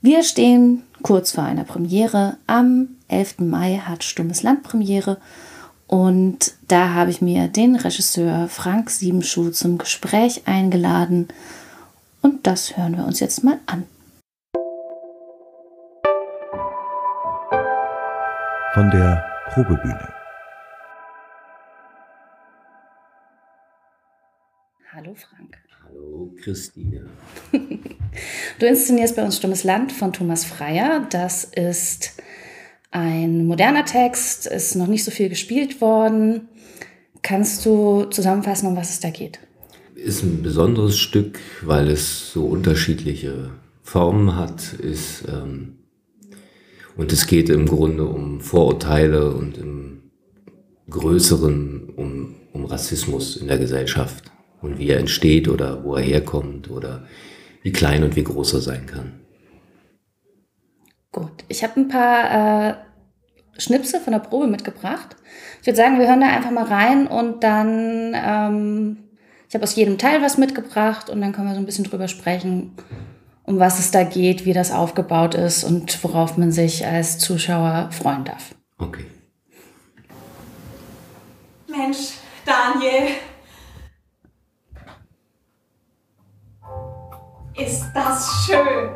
Wir 0.00 0.22
stehen 0.22 0.84
kurz 1.02 1.32
vor 1.32 1.42
einer 1.42 1.64
Premiere. 1.64 2.36
Am 2.46 2.88
11. 3.08 3.40
Mai 3.40 3.82
hat 3.84 4.04
Stummes 4.04 4.44
Land 4.44 4.62
Premiere 4.62 5.18
und 5.88 6.54
da 6.68 6.94
habe 6.94 7.10
ich 7.10 7.20
mir 7.20 7.48
den 7.48 7.74
Regisseur 7.74 8.48
Frank 8.48 8.90
Siebenschuh 8.90 9.50
zum 9.50 9.78
Gespräch 9.78 10.42
eingeladen 10.46 11.28
und 12.22 12.46
das 12.46 12.76
hören 12.76 12.96
wir 12.96 13.04
uns 13.04 13.18
jetzt 13.18 13.42
mal 13.42 13.58
an. 13.66 13.84
Von 18.76 18.90
der 18.90 19.24
Probebühne. 19.48 20.06
Hallo 24.92 25.14
Frank. 25.14 25.56
Hallo 25.82 26.30
Christine. 26.42 27.06
du 28.58 28.66
inszenierst 28.66 29.16
bei 29.16 29.24
uns 29.24 29.38
Stummes 29.38 29.64
Land 29.64 29.92
von 29.92 30.12
Thomas 30.12 30.44
Freyer. 30.44 31.06
Das 31.08 31.44
ist 31.44 32.20
ein 32.90 33.46
moderner 33.46 33.86
Text, 33.86 34.46
ist 34.46 34.76
noch 34.76 34.88
nicht 34.88 35.04
so 35.04 35.10
viel 35.10 35.30
gespielt 35.30 35.80
worden. 35.80 36.48
Kannst 37.22 37.64
du 37.64 38.04
zusammenfassen, 38.04 38.66
um 38.66 38.76
was 38.76 38.90
es 38.90 39.00
da 39.00 39.08
geht? 39.08 39.38
Ist 39.94 40.22
ein 40.22 40.42
besonderes 40.42 40.98
Stück, 40.98 41.40
weil 41.62 41.88
es 41.88 42.30
so 42.30 42.44
unterschiedliche 42.44 43.52
Formen 43.82 44.36
hat, 44.36 44.74
ist 44.74 45.24
ähm, 45.28 45.78
und 46.96 47.12
es 47.12 47.26
geht 47.26 47.48
im 47.48 47.66
Grunde 47.66 48.04
um 48.04 48.40
Vorurteile 48.40 49.34
und 49.34 49.58
im 49.58 50.10
Größeren 50.88 51.90
um, 51.96 52.34
um 52.52 52.64
Rassismus 52.64 53.36
in 53.36 53.48
der 53.48 53.58
Gesellschaft 53.58 54.30
und 54.62 54.78
wie 54.78 54.88
er 54.88 54.98
entsteht 54.98 55.48
oder 55.48 55.84
wo 55.84 55.96
er 55.96 56.02
herkommt 56.02 56.70
oder 56.70 57.04
wie 57.62 57.72
klein 57.72 58.02
und 58.04 58.16
wie 58.16 58.24
groß 58.24 58.54
er 58.54 58.60
sein 58.60 58.86
kann. 58.86 59.20
Gut, 61.12 61.44
ich 61.48 61.64
habe 61.64 61.80
ein 61.80 61.88
paar 61.88 62.70
äh, 62.70 62.74
Schnipsel 63.58 64.00
von 64.00 64.12
der 64.12 64.20
Probe 64.20 64.46
mitgebracht. 64.46 65.16
Ich 65.60 65.66
würde 65.66 65.76
sagen, 65.76 65.98
wir 65.98 66.06
hören 66.06 66.20
da 66.20 66.28
einfach 66.28 66.50
mal 66.50 66.64
rein 66.64 67.06
und 67.06 67.42
dann, 67.42 68.12
ähm, 68.14 68.96
ich 69.48 69.54
habe 69.54 69.64
aus 69.64 69.74
jedem 69.74 69.98
Teil 69.98 70.22
was 70.22 70.38
mitgebracht 70.38 71.10
und 71.10 71.20
dann 71.20 71.32
können 71.32 71.48
wir 71.48 71.54
so 71.54 71.60
ein 71.60 71.66
bisschen 71.66 71.84
drüber 71.84 72.08
sprechen, 72.08 72.72
um 73.46 73.60
was 73.60 73.78
es 73.78 73.90
da 73.92 74.02
geht, 74.02 74.44
wie 74.44 74.52
das 74.52 74.72
aufgebaut 74.72 75.34
ist 75.34 75.64
und 75.64 76.02
worauf 76.02 76.36
man 76.36 76.50
sich 76.50 76.84
als 76.84 77.18
Zuschauer 77.18 77.90
freuen 77.92 78.24
darf. 78.24 78.54
Okay. 78.78 79.06
Mensch, 81.68 82.14
Daniel. 82.44 83.08
Ist 87.54 87.86
das 87.94 88.44
schön. 88.44 88.90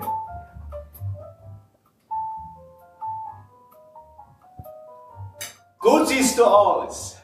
Gut 5.79 6.09
siehst 6.09 6.39
du 6.39 6.45
aus. 6.45 7.17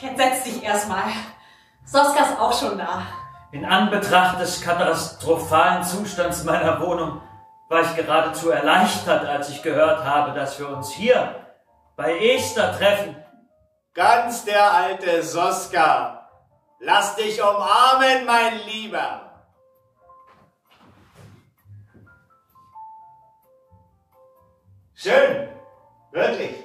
Jetzt 0.00 0.16
setz 0.16 0.44
dich 0.44 0.62
erstmal. 0.62 1.10
Soska 1.84 2.24
ist 2.24 2.38
auch 2.38 2.52
schon 2.52 2.78
da. 2.78 3.17
In 3.50 3.64
Anbetracht 3.64 4.40
des 4.40 4.60
katastrophalen 4.60 5.82
Zustands 5.82 6.44
meiner 6.44 6.80
Wohnung 6.82 7.22
war 7.68 7.80
ich 7.80 7.96
geradezu 7.96 8.50
erleichtert, 8.50 9.26
als 9.26 9.48
ich 9.48 9.62
gehört 9.62 10.04
habe, 10.04 10.38
dass 10.38 10.58
wir 10.58 10.68
uns 10.68 10.90
hier 10.90 11.46
bei 11.96 12.18
Esther 12.18 12.76
treffen. 12.76 13.16
Ganz 13.94 14.44
der 14.44 14.70
alte 14.70 15.22
Soska. 15.22 16.28
Lass 16.78 17.16
dich 17.16 17.42
umarmen, 17.42 18.26
mein 18.26 18.58
Lieber. 18.66 19.22
Schön, 24.94 25.48
wirklich. 26.12 26.64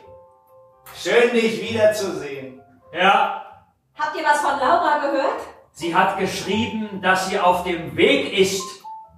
Schön, 0.95 1.31
dich 1.31 1.61
wiederzusehen. 1.61 2.61
Ja. 2.91 3.65
Habt 3.97 4.15
ihr 4.17 4.23
was 4.23 4.41
von 4.41 4.59
Laura 4.59 4.97
gehört? 4.99 5.52
Sie 5.75 5.93
hat 5.93 6.19
geschrieben, 6.19 7.01
dass 7.01 7.29
sie 7.29 7.39
auf 7.39 7.63
dem 7.63 7.97
Weg 7.97 8.37
ist. 8.37 8.61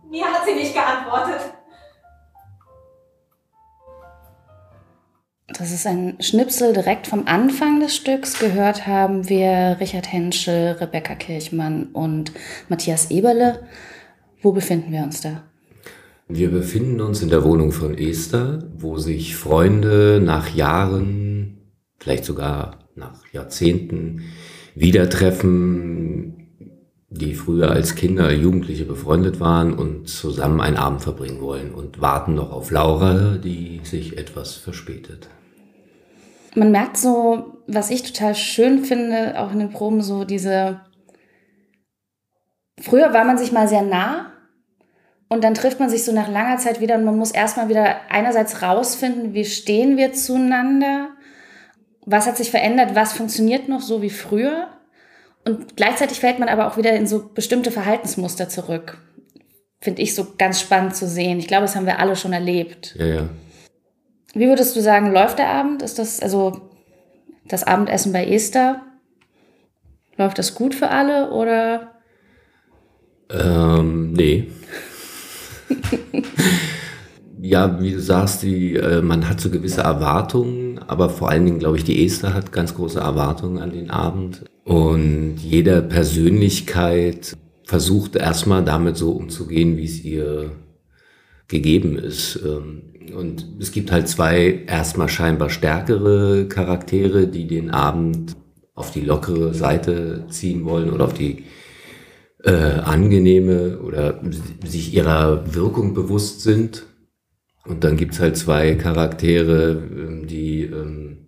Mir 0.09 0.25
hat 0.25 0.45
sie 0.45 0.55
nicht 0.55 0.73
geantwortet. 0.73 1.53
Das 5.47 5.71
ist 5.71 5.85
ein 5.85 6.15
Schnipsel 6.21 6.73
direkt 6.73 7.07
vom 7.07 7.27
Anfang 7.27 7.81
des 7.81 7.95
Stücks. 7.95 8.39
Gehört 8.39 8.87
haben 8.87 9.27
wir 9.27 9.77
Richard 9.79 10.11
Henschel, 10.11 10.77
Rebecca 10.79 11.15
Kirchmann 11.15 11.87
und 11.91 12.31
Matthias 12.69 13.11
Eberle. 13.11 13.67
Wo 14.41 14.53
befinden 14.53 14.93
wir 14.93 15.03
uns 15.03 15.21
da? 15.21 15.43
Wir 16.27 16.49
befinden 16.49 17.01
uns 17.01 17.21
in 17.21 17.29
der 17.29 17.43
Wohnung 17.43 17.73
von 17.73 17.97
Esther, 17.97 18.63
wo 18.77 18.97
sich 18.97 19.35
Freunde 19.35 20.21
nach 20.23 20.55
Jahren, 20.55 21.57
vielleicht 21.99 22.25
sogar 22.25 22.79
nach 22.95 23.27
Jahrzehnten, 23.31 24.23
wieder 24.73 25.09
treffen, 25.09 26.44
die 27.17 27.33
früher 27.33 27.71
als 27.71 27.95
Kinder, 27.95 28.31
Jugendliche 28.31 28.85
befreundet 28.85 29.39
waren 29.39 29.73
und 29.73 30.09
zusammen 30.09 30.61
einen 30.61 30.77
Abend 30.77 31.01
verbringen 31.01 31.41
wollen 31.41 31.73
und 31.73 32.01
warten 32.01 32.35
noch 32.35 32.51
auf 32.51 32.71
Laura, 32.71 33.37
die 33.37 33.81
sich 33.83 34.17
etwas 34.17 34.55
verspätet. 34.55 35.29
Man 36.55 36.71
merkt 36.71 36.97
so, 36.97 37.61
was 37.67 37.89
ich 37.89 38.03
total 38.03 38.35
schön 38.35 38.85
finde, 38.85 39.39
auch 39.39 39.51
in 39.51 39.59
den 39.59 39.71
Proben, 39.71 40.01
so 40.01 40.23
diese. 40.23 40.81
Früher 42.81 43.13
war 43.13 43.25
man 43.25 43.37
sich 43.37 43.51
mal 43.51 43.67
sehr 43.67 43.81
nah 43.81 44.31
und 45.29 45.43
dann 45.43 45.53
trifft 45.53 45.79
man 45.79 45.89
sich 45.89 46.03
so 46.03 46.11
nach 46.11 46.29
langer 46.29 46.57
Zeit 46.57 46.81
wieder 46.81 46.95
und 46.95 47.05
man 47.05 47.17
muss 47.17 47.31
erstmal 47.31 47.69
wieder 47.69 48.01
einerseits 48.09 48.61
rausfinden, 48.61 49.33
wie 49.33 49.45
stehen 49.45 49.97
wir 49.97 50.13
zueinander, 50.13 51.09
was 52.05 52.27
hat 52.27 52.37
sich 52.37 52.51
verändert, 52.51 52.95
was 52.95 53.13
funktioniert 53.13 53.67
noch 53.67 53.81
so 53.81 54.01
wie 54.01 54.09
früher. 54.09 54.67
Und 55.45 55.77
gleichzeitig 55.77 56.19
fällt 56.19 56.39
man 56.39 56.49
aber 56.49 56.67
auch 56.67 56.77
wieder 56.77 56.93
in 56.93 57.07
so 57.07 57.29
bestimmte 57.33 57.71
Verhaltensmuster 57.71 58.49
zurück. 58.49 58.97
Finde 59.79 60.01
ich 60.01 60.15
so 60.15 60.27
ganz 60.37 60.59
spannend 60.59 60.95
zu 60.95 61.07
sehen. 61.07 61.37
Ich 61.37 61.47
glaube, 61.47 61.63
das 61.63 61.75
haben 61.75 61.85
wir 61.85 61.99
alle 61.99 62.15
schon 62.15 62.33
erlebt. 62.33 62.95
Ja, 62.97 63.05
ja. 63.05 63.29
Wie 64.33 64.47
würdest 64.47 64.75
du 64.75 64.81
sagen, 64.81 65.13
läuft 65.13 65.37
der 65.39 65.49
Abend? 65.49 65.81
Ist 65.81 65.99
das, 65.99 66.19
also 66.19 66.69
das 67.47 67.63
Abendessen 67.63 68.11
bei 68.11 68.25
Esther? 68.25 68.81
Läuft 70.17 70.39
das 70.39 70.55
gut 70.55 70.73
für 70.73 70.89
alle 70.89 71.29
oder? 71.31 71.91
Ähm, 73.29 74.13
nee. 74.13 74.51
ja, 77.41 77.81
wie 77.81 77.91
du 77.91 77.99
sagst, 77.99 78.43
die, 78.43 78.75
äh, 78.75 79.01
man 79.01 79.27
hat 79.27 79.39
so 79.41 79.49
gewisse 79.49 79.81
Erwartungen, 79.81 80.79
aber 80.87 81.09
vor 81.09 81.29
allen 81.29 81.45
Dingen, 81.45 81.59
glaube 81.59 81.77
ich, 81.77 81.83
die 81.83 82.05
Esther 82.05 82.33
hat 82.33 82.51
ganz 82.51 82.75
große 82.75 82.99
Erwartungen 82.99 83.59
an 83.59 83.71
den 83.71 83.89
Abend. 83.89 84.45
Und 84.63 85.37
jeder 85.37 85.81
Persönlichkeit 85.81 87.35
versucht 87.63 88.15
erstmal 88.15 88.63
damit 88.63 88.97
so 88.97 89.11
umzugehen, 89.11 89.77
wie 89.77 89.85
es 89.85 90.03
ihr 90.03 90.51
gegeben 91.47 91.97
ist. 91.97 92.39
Ähm, 92.45 92.83
und 93.15 93.45
es 93.59 93.71
gibt 93.71 93.91
halt 93.91 94.07
zwei 94.07 94.63
erstmal 94.67 95.09
scheinbar 95.09 95.49
stärkere 95.49 96.47
Charaktere, 96.47 97.27
die 97.27 97.47
den 97.47 97.69
Abend 97.69 98.35
auf 98.73 98.91
die 98.91 99.01
lockere 99.01 99.53
Seite 99.53 100.25
ziehen 100.29 100.65
wollen 100.65 100.91
oder 100.91 101.05
auf 101.05 101.13
die 101.13 101.43
äh, 102.43 102.51
angenehme 102.51 103.79
oder 103.79 104.21
sich 104.65 104.93
ihrer 104.93 105.55
Wirkung 105.55 105.93
bewusst 105.93 106.41
sind. 106.41 106.85
Und 107.65 107.83
dann 107.83 107.97
gibt's 107.97 108.19
halt 108.19 108.37
zwei 108.37 108.75
Charaktere, 108.75 109.71
ähm, 109.71 110.27
die 110.27 110.63
ähm, 110.63 111.27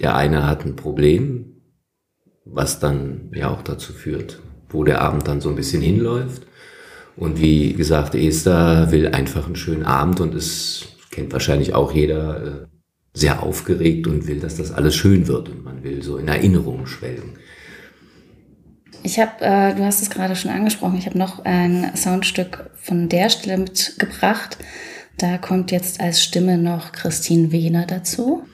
der 0.00 0.16
eine 0.16 0.46
hat 0.46 0.64
ein 0.64 0.76
Problem, 0.76 1.60
was 2.44 2.80
dann 2.80 3.30
ja 3.34 3.50
auch 3.50 3.62
dazu 3.62 3.92
führt, 3.92 4.40
wo 4.68 4.84
der 4.84 5.00
Abend 5.00 5.28
dann 5.28 5.40
so 5.40 5.48
ein 5.48 5.56
bisschen 5.56 5.82
hinläuft. 5.82 6.46
Und 7.16 7.40
wie 7.40 7.74
gesagt, 7.74 8.14
Esther 8.14 8.90
will 8.90 9.08
einfach 9.08 9.46
einen 9.46 9.56
schönen 9.56 9.84
Abend 9.84 10.20
und 10.20 10.34
ist, 10.34 10.96
kennt 11.10 11.32
wahrscheinlich 11.32 11.74
auch 11.74 11.92
jeder, 11.92 12.44
äh, 12.44 12.66
sehr 13.14 13.42
aufgeregt 13.42 14.06
und 14.06 14.26
will, 14.26 14.40
dass 14.40 14.56
das 14.56 14.72
alles 14.72 14.96
schön 14.96 15.28
wird 15.28 15.50
und 15.50 15.62
man 15.64 15.84
will 15.84 16.02
so 16.02 16.16
in 16.16 16.28
Erinnerungen 16.28 16.86
schwelgen. 16.86 17.34
Ich 19.02 19.18
habe, 19.18 19.32
äh, 19.40 19.74
du 19.74 19.84
hast 19.84 20.00
es 20.00 20.10
gerade 20.10 20.34
schon 20.34 20.50
angesprochen, 20.50 20.96
ich 20.96 21.06
habe 21.06 21.18
noch 21.18 21.44
ein 21.44 21.94
Soundstück 21.94 22.70
von 22.76 23.08
der 23.08 23.28
Stelle 23.28 23.58
mitgebracht. 23.58 24.56
Da 25.18 25.38
kommt 25.38 25.70
jetzt 25.70 26.00
als 26.00 26.22
Stimme 26.22 26.58
noch 26.58 26.92
Christine 26.92 27.52
Wehner 27.52 27.86
dazu. 27.86 28.44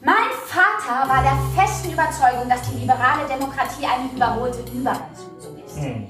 Mein 0.00 0.14
Vater 0.46 1.08
war 1.08 1.22
der 1.22 1.36
festen 1.60 1.92
Überzeugung, 1.92 2.48
dass 2.48 2.62
die 2.70 2.78
liberale 2.78 3.26
Demokratie 3.28 3.86
eine 3.86 4.08
überholte 4.14 4.60
Übergangslösung 4.72 5.56
ist. 5.64 5.76
Hm. 5.78 6.06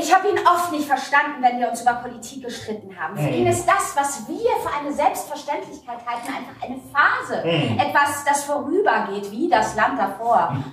Ich 0.00 0.14
habe 0.14 0.28
ihn 0.28 0.38
oft 0.46 0.70
nicht 0.70 0.86
verstanden, 0.86 1.42
wenn 1.42 1.58
wir 1.58 1.70
uns 1.70 1.82
über 1.82 1.94
Politik 1.94 2.44
gestritten 2.44 2.94
haben. 2.96 3.16
Für 3.16 3.30
ihn 3.30 3.46
ist 3.46 3.66
das, 3.66 3.96
was 3.96 4.28
wir 4.28 4.50
für 4.62 4.78
eine 4.78 4.92
Selbstverständlichkeit 4.92 5.98
halten, 6.06 6.28
einfach 6.28 6.62
eine 6.62 6.78
Phase. 6.92 7.44
Mhm. 7.44 7.78
Etwas, 7.78 8.24
das 8.24 8.44
vorübergeht, 8.44 9.30
wie 9.32 9.48
das 9.48 9.74
Land 9.76 9.98
davor. 9.98 10.56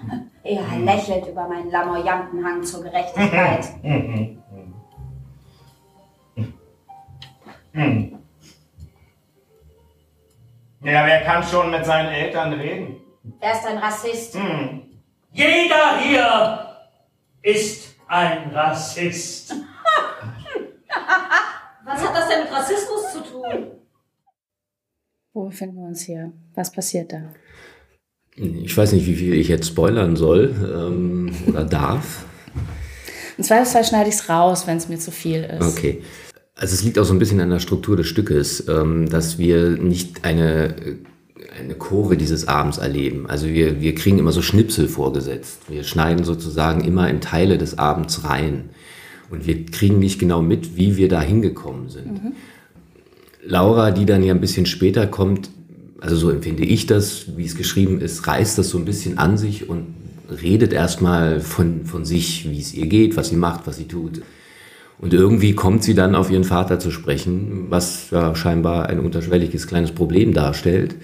Er 0.45 0.61
lächelt 0.77 1.25
über 1.25 1.47
meinen 1.47 1.71
lamoyanten 1.71 2.45
Hang 2.45 2.63
zur 2.63 2.83
Gerechtigkeit. 2.83 3.65
Ja, 10.81 11.05
wer 11.05 11.21
kann 11.23 11.43
schon 11.43 11.71
mit 11.71 11.85
seinen 11.85 12.09
Eltern 12.09 12.53
reden? 12.53 12.97
Er 13.39 13.53
ist 13.53 13.65
ein 13.65 13.77
Rassist. 13.77 14.35
Hm. 14.35 14.83
Jeder 15.31 15.99
hier 15.99 16.67
ist 17.41 17.95
ein 18.07 18.51
Rassist. 18.51 19.53
Was 21.85 22.01
hat 22.01 22.15
das 22.15 22.29
denn 22.29 22.43
mit 22.43 22.51
Rassismus 22.51 23.11
zu 23.13 23.19
tun? 23.21 23.71
Wo 25.33 25.45
befinden 25.45 25.77
wir 25.77 25.87
uns 25.87 26.03
hier? 26.03 26.31
Was 26.53 26.71
passiert 26.71 27.11
da? 27.11 27.33
Ich 28.35 28.75
weiß 28.77 28.93
nicht, 28.93 29.05
wie 29.05 29.15
viel 29.15 29.33
ich 29.33 29.47
jetzt 29.47 29.67
spoilern 29.67 30.15
soll 30.15 30.53
ähm, 30.61 31.35
oder 31.47 31.65
darf. 31.65 32.25
Im 33.37 33.43
Zweifelsfall 33.43 33.83
schneide 33.83 34.09
ich 34.09 34.15
es 34.15 34.29
raus, 34.29 34.65
wenn 34.67 34.77
es 34.77 34.87
mir 34.87 34.97
zu 34.97 35.11
viel 35.11 35.43
ist. 35.43 35.77
Okay. 35.77 36.03
Also 36.55 36.73
es 36.73 36.83
liegt 36.83 36.97
auch 36.97 37.05
so 37.05 37.13
ein 37.13 37.19
bisschen 37.19 37.41
an 37.41 37.49
der 37.49 37.59
Struktur 37.59 37.97
des 37.97 38.07
Stückes, 38.07 38.67
ähm, 38.67 39.09
dass 39.09 39.37
wir 39.37 39.71
nicht 39.71 40.23
eine 40.23 40.99
eine 41.59 41.75
Kurve 41.75 42.17
dieses 42.17 42.47
Abends 42.47 42.77
erleben. 42.77 43.27
Also 43.27 43.47
wir, 43.47 43.81
wir 43.81 43.95
kriegen 43.95 44.19
immer 44.19 44.31
so 44.31 44.41
Schnipsel 44.41 44.87
vorgesetzt. 44.87 45.61
Wir 45.69 45.83
schneiden 45.83 46.25
sozusagen 46.25 46.83
immer 46.83 47.09
in 47.09 47.21
Teile 47.21 47.57
des 47.57 47.77
Abends 47.77 48.23
rein. 48.23 48.69
Und 49.29 49.47
wir 49.47 49.65
kriegen 49.65 49.99
nicht 49.99 50.19
genau 50.19 50.41
mit, 50.41 50.75
wie 50.77 50.97
wir 50.97 51.09
da 51.09 51.21
hingekommen 51.21 51.89
sind. 51.89 52.23
Mhm. 52.23 52.31
Laura, 53.43 53.91
die 53.91 54.05
dann 54.05 54.23
ja 54.23 54.33
ein 54.33 54.41
bisschen 54.41 54.65
später 54.65 55.07
kommt, 55.07 55.49
also 55.99 56.15
so 56.15 56.29
empfinde 56.29 56.63
ich 56.63 56.87
das, 56.87 57.37
wie 57.37 57.45
es 57.45 57.55
geschrieben 57.55 58.01
ist, 58.01 58.27
reißt 58.27 58.57
das 58.57 58.69
so 58.69 58.77
ein 58.77 58.85
bisschen 58.85 59.17
an 59.17 59.37
sich 59.37 59.69
und 59.69 59.87
redet 60.41 60.73
erstmal 60.73 61.39
von, 61.39 61.85
von 61.85 62.05
sich, 62.05 62.49
wie 62.49 62.59
es 62.59 62.73
ihr 62.73 62.87
geht, 62.87 63.15
was 63.17 63.29
sie 63.29 63.35
macht, 63.35 63.65
was 63.65 63.77
sie 63.77 63.87
tut. 63.87 64.21
Und 64.97 65.13
irgendwie 65.13 65.53
kommt 65.53 65.83
sie 65.83 65.93
dann 65.93 66.15
auf 66.15 66.31
ihren 66.31 66.43
Vater 66.43 66.79
zu 66.79 66.89
sprechen, 66.89 67.65
was 67.69 68.11
ja 68.11 68.35
scheinbar 68.35 68.87
ein 68.87 68.99
unterschwelliges 68.99 69.67
kleines 69.67 69.91
Problem 69.91 70.33
darstellt. 70.33 70.95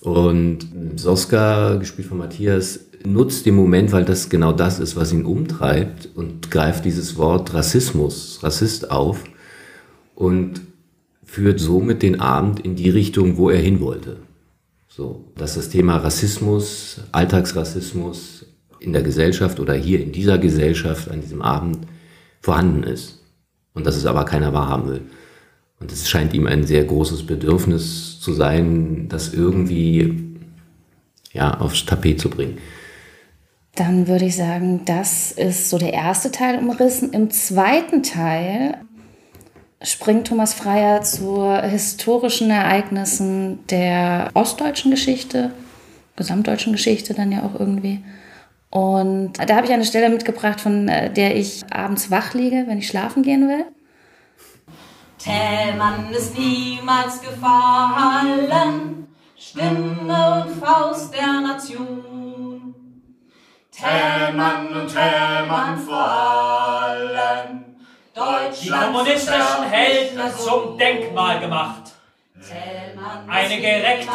Und 0.00 0.66
Soska, 0.96 1.76
gespielt 1.76 2.08
von 2.08 2.18
Matthias, 2.18 2.80
nutzt 3.04 3.46
den 3.46 3.54
Moment, 3.54 3.92
weil 3.92 4.04
das 4.04 4.28
genau 4.28 4.52
das 4.52 4.80
ist, 4.80 4.96
was 4.96 5.12
ihn 5.12 5.24
umtreibt 5.24 6.08
und 6.14 6.50
greift 6.50 6.84
dieses 6.84 7.16
Wort 7.16 7.54
Rassismus, 7.54 8.40
Rassist 8.42 8.90
auf 8.90 9.24
und 10.14 10.60
führt 11.24 11.60
somit 11.60 12.02
den 12.02 12.20
Abend 12.20 12.60
in 12.60 12.74
die 12.74 12.90
Richtung, 12.90 13.36
wo 13.36 13.50
er 13.50 13.60
hin 13.60 13.80
wollte. 13.80 14.16
So, 14.88 15.26
dass 15.36 15.54
das 15.54 15.68
Thema 15.68 15.98
Rassismus, 15.98 17.00
Alltagsrassismus 17.12 18.46
in 18.80 18.92
der 18.92 19.02
Gesellschaft 19.02 19.60
oder 19.60 19.74
hier 19.74 20.00
in 20.00 20.10
dieser 20.10 20.38
Gesellschaft 20.38 21.10
an 21.10 21.20
diesem 21.20 21.42
Abend 21.42 21.78
vorhanden 22.40 22.82
ist. 22.82 23.20
Und 23.74 23.86
dass 23.86 23.96
es 23.96 24.06
aber 24.06 24.24
keiner 24.24 24.52
wahrhaben 24.52 24.88
will. 24.88 25.02
Und 25.80 25.92
es 25.92 26.08
scheint 26.08 26.34
ihm 26.34 26.46
ein 26.46 26.64
sehr 26.64 26.84
großes 26.84 27.26
Bedürfnis 27.26 28.20
zu 28.20 28.32
sein, 28.32 29.08
das 29.08 29.32
irgendwie 29.32 30.36
ja, 31.32 31.58
aufs 31.60 31.84
Tapet 31.84 32.20
zu 32.20 32.30
bringen. 32.30 32.58
Dann 33.74 34.08
würde 34.08 34.24
ich 34.24 34.34
sagen, 34.34 34.84
das 34.86 35.30
ist 35.30 35.70
so 35.70 35.78
der 35.78 35.92
erste 35.92 36.32
Teil 36.32 36.58
umrissen. 36.58 37.12
Im 37.12 37.30
zweiten 37.30 38.02
Teil 38.02 38.78
springt 39.82 40.26
Thomas 40.26 40.54
Freyer 40.54 41.02
zu 41.02 41.48
historischen 41.62 42.50
Ereignissen 42.50 43.60
der 43.68 44.30
ostdeutschen 44.34 44.90
Geschichte, 44.90 45.52
gesamtdeutschen 46.16 46.72
Geschichte 46.72 47.14
dann 47.14 47.30
ja 47.30 47.44
auch 47.44 47.58
irgendwie. 47.58 48.00
Und 48.70 49.32
da 49.38 49.56
habe 49.56 49.66
ich 49.66 49.72
eine 49.72 49.84
Stelle 49.84 50.10
mitgebracht, 50.10 50.60
von 50.60 50.88
äh, 50.88 51.10
der 51.10 51.36
ich 51.36 51.64
abends 51.72 52.10
wach 52.10 52.34
liege, 52.34 52.64
wenn 52.66 52.78
ich 52.78 52.88
schlafen 52.88 53.22
gehen 53.22 53.48
will. 53.48 53.64
Thälmann 55.18 56.10
ist 56.10 56.38
niemals 56.38 57.20
gefallen, 57.20 59.08
Stimme 59.36 60.44
und 60.44 60.62
Faust 60.62 61.14
der 61.14 61.40
Nation. 61.40 62.74
Thälmann 63.72 64.68
und 64.68 64.88
Thälmann 64.88 65.78
vor 65.78 66.08
allem, 66.08 67.64
Deutschland. 68.14 68.62
Die 68.62 68.68
kommunistischen 68.68 69.64
Helden 69.70 70.20
zum 70.36 70.76
Denkmal 70.76 71.40
gemacht. 71.40 71.92
Eine 73.28 73.60
gereckte, 73.60 74.08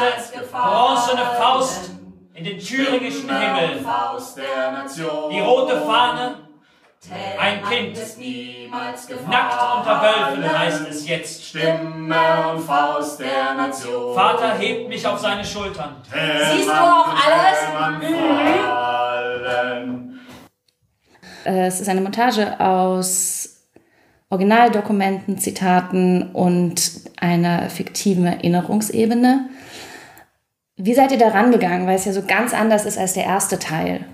bronzene 0.51 1.25
Faust 1.37 1.91
in 2.33 2.43
den 2.43 2.59
thüringischen 2.59 3.29
Himmel. 3.29 3.85
Die 5.31 5.39
rote 5.39 5.81
Fahne 5.81 6.35
ein 7.37 7.61
Kind, 7.63 7.97
nackt 9.29 9.77
unter 9.77 10.01
Wölfen 10.01 10.59
heißt 10.59 10.87
es 10.89 11.07
jetzt. 11.07 11.43
Stimme 11.43 12.51
und 12.53 12.61
Faust 12.61 13.19
der 13.19 13.55
Nation. 13.55 14.15
Vater 14.15 14.57
hebt 14.57 14.87
mich 14.87 15.05
auf 15.05 15.19
seine 15.19 15.43
Schultern. 15.43 15.97
Siehst 16.05 16.69
du 16.69 16.73
auch 16.73 17.09
alles? 17.09 18.01
Mhm. 19.85 20.19
Es 21.43 21.81
ist 21.81 21.89
eine 21.89 21.99
Montage 21.99 22.57
aus 22.61 23.67
Originaldokumenten, 24.29 25.37
Zitaten 25.37 26.31
und 26.31 27.01
einer 27.19 27.69
fiktiven 27.69 28.25
Erinnerungsebene. 28.25 29.49
Wie 30.77 30.95
seid 30.95 31.11
ihr 31.11 31.19
da 31.19 31.27
rangegangen? 31.27 31.85
Weil 31.87 31.97
es 31.97 32.05
ja 32.05 32.13
so 32.13 32.23
ganz 32.27 32.53
anders 32.53 32.85
ist 32.85 32.97
als 32.97 33.13
der 33.13 33.25
erste 33.25 33.59
Teil. 33.59 34.05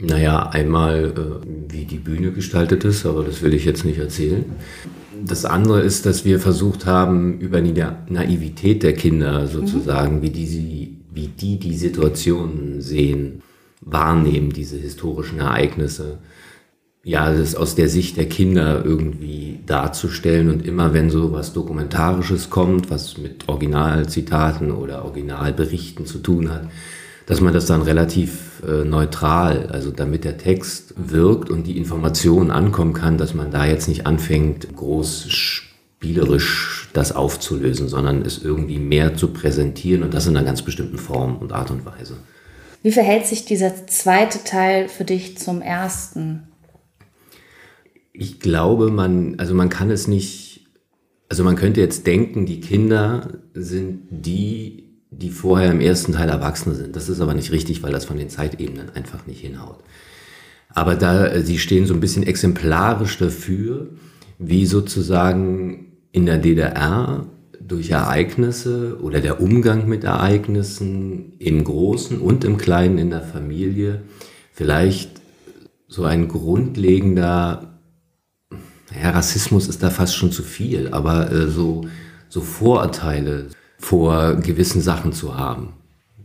Naja, 0.00 0.48
einmal, 0.48 1.12
äh, 1.16 1.72
wie 1.72 1.84
die 1.84 1.98
Bühne 1.98 2.32
gestaltet 2.32 2.84
ist, 2.84 3.06
aber 3.06 3.22
das 3.22 3.42
will 3.42 3.54
ich 3.54 3.64
jetzt 3.64 3.84
nicht 3.84 3.98
erzählen. 3.98 4.44
Das 5.22 5.44
andere 5.44 5.82
ist, 5.82 6.06
dass 6.06 6.24
wir 6.24 6.40
versucht 6.40 6.86
haben, 6.86 7.38
über 7.38 7.60
die 7.60 7.84
Naivität 8.08 8.82
der 8.82 8.94
Kinder 8.94 9.46
sozusagen, 9.46 10.16
mhm. 10.16 10.22
wie, 10.22 10.30
die 10.30 10.46
sie, 10.46 10.96
wie 11.12 11.28
die 11.28 11.58
die 11.58 11.76
Situation 11.76 12.80
sehen, 12.80 13.42
wahrnehmen, 13.82 14.50
diese 14.50 14.76
historischen 14.76 15.38
Ereignisse, 15.38 16.18
ja, 17.02 17.32
das 17.32 17.54
aus 17.54 17.74
der 17.74 17.88
Sicht 17.88 18.16
der 18.16 18.28
Kinder 18.28 18.84
irgendwie 18.84 19.60
darzustellen 19.66 20.50
und 20.50 20.66
immer 20.66 20.92
wenn 20.92 21.10
so 21.10 21.32
was 21.32 21.52
Dokumentarisches 21.52 22.50
kommt, 22.50 22.90
was 22.90 23.16
mit 23.16 23.48
Originalzitaten 23.48 24.70
oder 24.70 25.04
Originalberichten 25.04 26.04
zu 26.04 26.18
tun 26.18 26.50
hat, 26.50 26.68
dass 27.24 27.40
man 27.40 27.54
das 27.54 27.66
dann 27.66 27.82
relativ 27.82 28.62
äh, 28.66 28.84
neutral, 28.84 29.68
also 29.68 29.92
damit 29.92 30.24
der 30.24 30.36
Text 30.36 30.94
wirkt 30.96 31.48
und 31.48 31.66
die 31.66 31.78
Information 31.78 32.50
ankommen 32.50 32.92
kann, 32.92 33.16
dass 33.16 33.34
man 33.34 33.50
da 33.50 33.64
jetzt 33.64 33.88
nicht 33.88 34.06
anfängt, 34.06 34.76
groß 34.76 35.26
spielerisch 35.30 36.88
das 36.92 37.12
aufzulösen, 37.12 37.88
sondern 37.88 38.22
es 38.22 38.42
irgendwie 38.42 38.78
mehr 38.78 39.16
zu 39.16 39.28
präsentieren 39.28 40.02
und 40.02 40.12
das 40.12 40.26
in 40.26 40.36
einer 40.36 40.44
ganz 40.44 40.62
bestimmten 40.62 40.98
Form 40.98 41.36
und 41.36 41.52
Art 41.52 41.70
und 41.70 41.86
Weise. 41.86 42.16
Wie 42.82 42.92
verhält 42.92 43.26
sich 43.26 43.44
dieser 43.44 43.86
zweite 43.86 44.42
Teil 44.42 44.88
für 44.88 45.04
dich 45.04 45.38
zum 45.38 45.62
ersten? 45.62 46.49
Ich 48.12 48.40
glaube, 48.40 48.90
man, 48.90 49.38
also 49.38 49.54
man 49.54 49.68
kann 49.68 49.90
es 49.90 50.08
nicht, 50.08 50.66
also 51.28 51.44
man 51.44 51.56
könnte 51.56 51.80
jetzt 51.80 52.06
denken, 52.06 52.46
die 52.46 52.60
Kinder 52.60 53.38
sind 53.54 54.02
die, 54.10 54.90
die 55.10 55.30
vorher 55.30 55.70
im 55.70 55.80
ersten 55.80 56.12
Teil 56.12 56.28
Erwachsene 56.28 56.74
sind. 56.74 56.96
Das 56.96 57.08
ist 57.08 57.20
aber 57.20 57.34
nicht 57.34 57.52
richtig, 57.52 57.82
weil 57.82 57.92
das 57.92 58.04
von 58.04 58.16
den 58.16 58.30
Zeitebenen 58.30 58.90
einfach 58.90 59.26
nicht 59.26 59.40
hinhaut. 59.40 59.78
Aber 60.72 60.94
da, 60.94 61.26
äh, 61.26 61.42
sie 61.42 61.58
stehen 61.58 61.86
so 61.86 61.94
ein 61.94 62.00
bisschen 62.00 62.22
exemplarisch 62.22 63.18
dafür, 63.18 63.90
wie 64.38 64.66
sozusagen 64.66 65.92
in 66.12 66.26
der 66.26 66.38
DDR 66.38 67.26
durch 67.60 67.90
Ereignisse 67.90 68.98
oder 69.00 69.20
der 69.20 69.40
Umgang 69.40 69.88
mit 69.88 70.02
Ereignissen 70.02 71.34
im 71.38 71.62
Großen 71.62 72.18
und 72.18 72.44
im 72.44 72.56
Kleinen 72.56 72.98
in 72.98 73.10
der 73.10 73.22
Familie 73.22 74.02
vielleicht 74.52 75.20
so 75.86 76.04
ein 76.04 76.28
grundlegender, 76.28 77.69
ja, 78.94 79.10
Rassismus 79.10 79.68
ist 79.68 79.82
da 79.82 79.90
fast 79.90 80.16
schon 80.16 80.32
zu 80.32 80.42
viel, 80.42 80.88
aber 80.92 81.30
äh, 81.30 81.48
so, 81.48 81.86
so 82.28 82.40
Vorurteile 82.40 83.48
vor 83.78 84.36
gewissen 84.36 84.80
Sachen 84.80 85.12
zu 85.12 85.36
haben, 85.36 85.74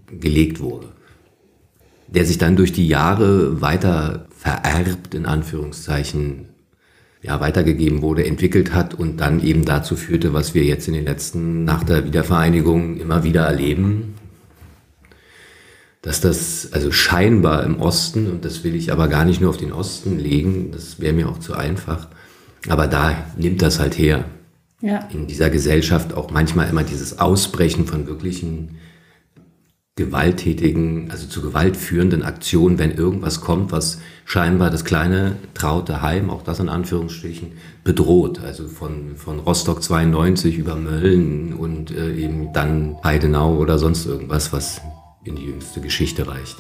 gelegt 0.07 0.59
wurde, 0.59 0.87
der 2.07 2.25
sich 2.25 2.37
dann 2.37 2.55
durch 2.55 2.73
die 2.73 2.87
Jahre 2.87 3.61
weiter 3.61 4.27
vererbt, 4.37 5.13
in 5.13 5.25
Anführungszeichen, 5.25 6.49
ja, 7.21 7.39
weitergegeben 7.39 8.03
wurde, 8.03 8.25
entwickelt 8.25 8.73
hat 8.73 8.93
und 8.93 9.17
dann 9.17 9.43
eben 9.43 9.65
dazu 9.65 9.95
führte, 9.95 10.33
was 10.33 10.53
wir 10.53 10.63
jetzt 10.63 10.87
in 10.87 10.93
den 10.93 11.05
letzten, 11.05 11.63
nach 11.63 11.83
der 11.83 12.05
Wiedervereinigung 12.05 12.97
immer 12.97 13.23
wieder 13.23 13.45
erleben, 13.45 14.13
dass 16.03 16.21
das 16.21 16.71
also 16.71 16.91
scheinbar 16.91 17.63
im 17.63 17.79
Osten, 17.79 18.29
und 18.29 18.45
das 18.45 18.63
will 18.63 18.75
ich 18.75 18.91
aber 18.91 19.07
gar 19.07 19.25
nicht 19.25 19.41
nur 19.41 19.49
auf 19.49 19.57
den 19.57 19.73
Osten 19.73 20.19
legen, 20.19 20.69
das 20.71 20.99
wäre 20.99 21.13
mir 21.13 21.27
auch 21.27 21.39
zu 21.39 21.55
einfach, 21.55 22.09
aber 22.67 22.87
da 22.87 23.15
nimmt 23.37 23.61
das 23.61 23.79
halt 23.79 23.97
her. 23.97 24.25
Ja. 24.81 25.07
In 25.11 25.27
dieser 25.27 25.49
Gesellschaft 25.49 26.13
auch 26.13 26.31
manchmal 26.31 26.69
immer 26.69 26.83
dieses 26.83 27.19
Ausbrechen 27.19 27.87
von 27.87 28.07
wirklichen 28.07 28.77
gewalttätigen, 29.95 31.09
also 31.09 31.25
zu 31.27 31.41
Gewalt 31.41 31.77
führenden 31.77 32.21
Aktionen, 32.21 32.77
wenn 32.77 32.91
irgendwas 32.91 33.39
kommt, 33.39 33.71
was 33.71 34.01
scheinbar 34.25 34.69
das 34.69 34.83
kleine 34.83 35.37
traute 35.53 36.01
Heim, 36.01 36.29
auch 36.29 36.43
das 36.43 36.59
in 36.59 36.67
Anführungsstrichen, 36.67 37.53
bedroht. 37.85 38.41
Also 38.43 38.67
von, 38.67 39.15
von 39.15 39.39
Rostock 39.39 39.81
92 39.81 40.57
über 40.57 40.75
Mölln 40.75 41.53
und 41.53 41.91
äh, 41.91 42.13
eben 42.13 42.51
dann 42.51 42.97
Heidenau 43.05 43.55
oder 43.55 43.79
sonst 43.79 44.05
irgendwas, 44.05 44.51
was 44.51 44.81
in 45.23 45.37
die 45.37 45.45
jüngste 45.45 45.79
Geschichte 45.79 46.27
reicht. 46.27 46.57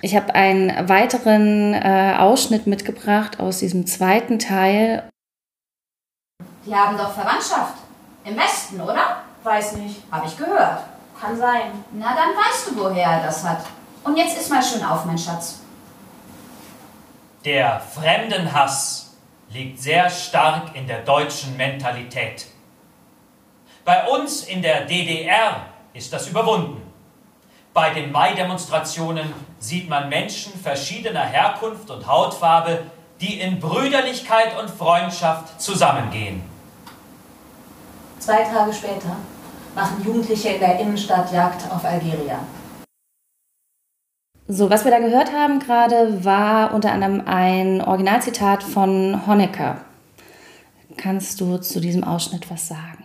Ich 0.00 0.16
habe 0.16 0.34
einen 0.34 0.88
weiteren 0.88 1.74
äh, 1.74 2.14
Ausschnitt 2.18 2.66
mitgebracht 2.66 3.40
aus 3.40 3.58
diesem 3.58 3.86
zweiten 3.86 4.38
Teil. 4.38 5.02
Die 6.66 6.74
haben 6.74 6.96
doch 6.96 7.12
Verwandtschaft. 7.12 7.74
Im 8.24 8.36
Westen, 8.36 8.80
oder? 8.80 9.22
Weiß 9.42 9.72
nicht. 9.72 10.02
Habe 10.10 10.26
ich 10.26 10.36
gehört. 10.36 10.84
Kann 11.20 11.36
sein. 11.36 11.84
Na, 11.92 12.14
dann 12.14 12.30
weißt 12.30 12.68
du, 12.68 12.76
woher 12.76 13.06
er 13.06 13.26
das 13.26 13.44
hat. 13.44 13.64
Und 14.02 14.16
jetzt 14.16 14.38
ist 14.38 14.50
mal 14.50 14.62
schön 14.62 14.84
auf, 14.84 15.04
mein 15.04 15.18
Schatz. 15.18 15.60
Der 17.44 17.80
Fremdenhass 17.80 19.14
liegt 19.50 19.80
sehr 19.80 20.08
stark 20.08 20.74
in 20.74 20.86
der 20.86 21.00
deutschen 21.00 21.56
Mentalität. 21.56 22.46
Bei 23.84 24.06
uns 24.08 24.44
in 24.44 24.62
der 24.62 24.86
DDR 24.86 25.66
ist 25.92 26.12
das 26.12 26.28
überwunden. 26.28 26.80
Bei 27.74 27.90
den 27.90 28.12
Mai-Demonstrationen 28.12 29.32
sieht 29.58 29.88
man 29.88 30.08
Menschen 30.08 30.58
verschiedener 30.58 31.24
Herkunft 31.24 31.90
und 31.90 32.06
Hautfarbe, 32.06 32.84
die 33.20 33.40
in 33.40 33.60
Brüderlichkeit 33.60 34.58
und 34.58 34.70
Freundschaft 34.70 35.60
zusammengehen. 35.60 36.53
Zwei 38.24 38.42
Tage 38.42 38.72
später 38.72 39.18
machen 39.74 40.02
Jugendliche 40.02 40.48
in 40.48 40.58
der 40.58 40.80
Innenstadt 40.80 41.30
Jagd 41.30 41.70
auf 41.70 41.84
Algerier. 41.84 42.38
So, 44.48 44.70
was 44.70 44.86
wir 44.86 44.92
da 44.92 44.98
gehört 44.98 45.30
haben 45.30 45.58
gerade, 45.58 46.24
war 46.24 46.72
unter 46.72 46.92
anderem 46.92 47.20
ein 47.26 47.82
Originalzitat 47.82 48.62
von 48.62 49.26
Honecker. 49.26 49.84
Kannst 50.96 51.38
du 51.42 51.58
zu 51.58 51.80
diesem 51.80 52.02
Ausschnitt 52.02 52.50
was 52.50 52.66
sagen? 52.66 53.04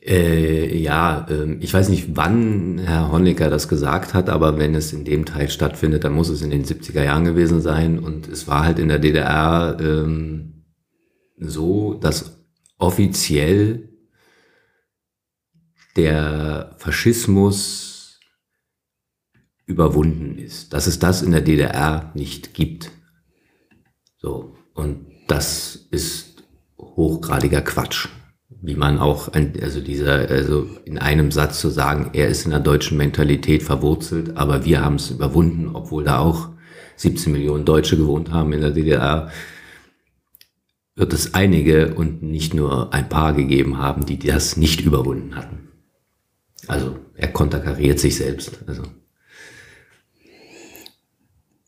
Äh, 0.00 0.74
ja, 0.74 1.26
äh, 1.28 1.52
ich 1.60 1.74
weiß 1.74 1.90
nicht, 1.90 2.16
wann 2.16 2.78
Herr 2.78 3.12
Honecker 3.12 3.50
das 3.50 3.68
gesagt 3.68 4.14
hat, 4.14 4.30
aber 4.30 4.56
wenn 4.58 4.74
es 4.74 4.94
in 4.94 5.04
dem 5.04 5.26
Teil 5.26 5.50
stattfindet, 5.50 6.04
dann 6.04 6.14
muss 6.14 6.30
es 6.30 6.40
in 6.40 6.48
den 6.48 6.64
70er 6.64 7.04
Jahren 7.04 7.26
gewesen 7.26 7.60
sein. 7.60 7.98
Und 7.98 8.28
es 8.28 8.48
war 8.48 8.64
halt 8.64 8.78
in 8.78 8.88
der 8.88 8.98
DDR 8.98 9.76
ähm, 9.78 10.64
so, 11.36 11.92
dass 11.92 12.41
offiziell 12.82 13.88
der 15.96 16.74
Faschismus 16.78 18.18
überwunden 19.66 20.36
ist, 20.36 20.72
dass 20.72 20.86
es 20.86 20.98
das 20.98 21.22
in 21.22 21.30
der 21.30 21.42
DDR 21.42 22.10
nicht 22.14 22.54
gibt. 22.54 22.90
So, 24.18 24.56
und 24.74 25.06
das 25.28 25.86
ist 25.90 26.42
hochgradiger 26.78 27.62
Quatsch. 27.62 28.08
Wie 28.48 28.74
man 28.74 28.98
auch, 28.98 29.32
also 29.32 29.80
dieser, 29.80 30.28
also 30.28 30.68
in 30.84 30.98
einem 30.98 31.30
Satz 31.30 31.60
zu 31.60 31.68
sagen, 31.68 32.10
er 32.12 32.28
ist 32.28 32.44
in 32.44 32.50
der 32.50 32.60
deutschen 32.60 32.96
Mentalität 32.96 33.62
verwurzelt, 33.62 34.36
aber 34.36 34.64
wir 34.64 34.84
haben 34.84 34.96
es 34.96 35.10
überwunden, 35.10 35.70
obwohl 35.74 36.04
da 36.04 36.18
auch 36.18 36.50
17 36.96 37.32
Millionen 37.32 37.64
Deutsche 37.64 37.96
gewohnt 37.96 38.30
haben 38.30 38.52
in 38.52 38.60
der 38.60 38.70
DDR, 38.70 39.30
wird 40.94 41.12
es 41.12 41.34
einige 41.34 41.94
und 41.94 42.22
nicht 42.22 42.54
nur 42.54 42.92
ein 42.92 43.08
paar 43.08 43.32
gegeben 43.32 43.78
haben, 43.78 44.04
die 44.04 44.18
das 44.18 44.56
nicht 44.56 44.80
überwunden 44.82 45.34
hatten. 45.34 45.68
Also 46.68 46.96
er 47.16 47.28
konterkariert 47.28 47.98
sich 47.98 48.16
selbst. 48.16 48.58
Also. 48.66 48.82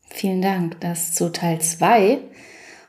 Vielen 0.09 0.41
Dank. 0.41 0.79
Das 0.79 1.13
zu 1.13 1.31
Teil 1.31 1.59
2. 1.59 2.19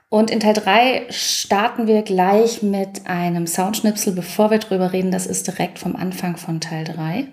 Und 0.08 0.30
in 0.30 0.38
Teil 0.38 0.54
3 0.54 1.06
starten 1.10 1.86
wir 1.86 2.02
gleich 2.02 2.62
mit 2.62 3.06
einem 3.06 3.46
Soundschnipsel, 3.46 4.12
bevor 4.12 4.50
wir 4.50 4.58
drüber 4.58 4.92
reden. 4.92 5.10
Das 5.10 5.26
ist 5.26 5.46
direkt 5.46 5.78
vom 5.78 5.96
Anfang 5.96 6.36
von 6.36 6.60
Teil 6.60 6.84
3. 6.84 7.26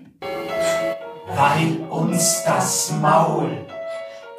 Weil 1.28 1.76
uns 1.88 2.42
das 2.44 2.92
Maul, 3.00 3.50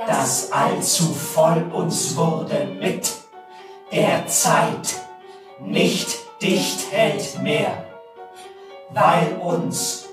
das 0.05 0.51
allzu 0.51 1.05
voll 1.13 1.63
uns 1.71 2.15
wurde 2.15 2.67
mit 2.79 3.24
der 3.91 4.27
Zeit, 4.27 5.01
nicht 5.59 6.07
dicht 6.41 6.91
hält 6.91 7.41
mehr. 7.41 7.85
Weil 8.91 9.37
uns 9.41 10.07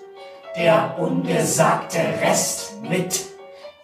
der 0.57 0.97
ungesagte 0.99 1.99
Rest 2.21 2.83
mit 2.83 3.21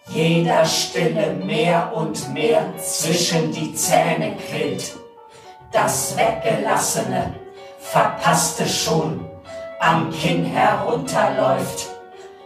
jeder 0.09 0.65
Stille 0.65 1.33
mehr 1.33 1.91
und 1.93 2.33
mehr 2.33 2.73
zwischen 2.77 3.51
die 3.51 3.73
Zähne 3.73 4.35
quillt. 4.37 4.95
Das 5.71 6.15
Weggelassene, 6.17 7.35
Verpasste 7.79 8.67
schon 8.67 9.25
am 9.79 10.11
Kinn 10.11 10.45
herunterläuft, 10.45 11.89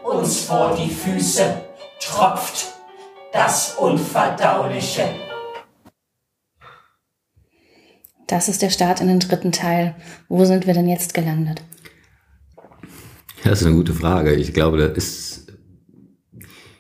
uns 0.04 0.46
vor 0.46 0.76
die 0.76 0.90
Füße 0.90 1.62
tropft 2.00 2.68
das 3.34 3.74
Unverdauliche. 3.74 5.23
Das 8.34 8.50
ist 8.50 8.64
der 8.64 8.72
Start 8.72 9.00
in 9.00 9.10
den 9.10 9.20
dritten 9.20 9.52
Teil. 9.52 9.94
Wo 10.28 10.44
sind 10.44 10.66
wir 10.66 10.74
denn 10.74 10.90
jetzt 10.90 11.14
gelandet? 11.14 11.62
Das 13.44 13.62
ist 13.62 13.68
eine 13.68 13.76
gute 13.76 13.94
Frage. 13.94 14.34
Ich 14.34 14.56
glaube, 14.56 14.80
da 14.80 14.88
ist, 14.88 15.54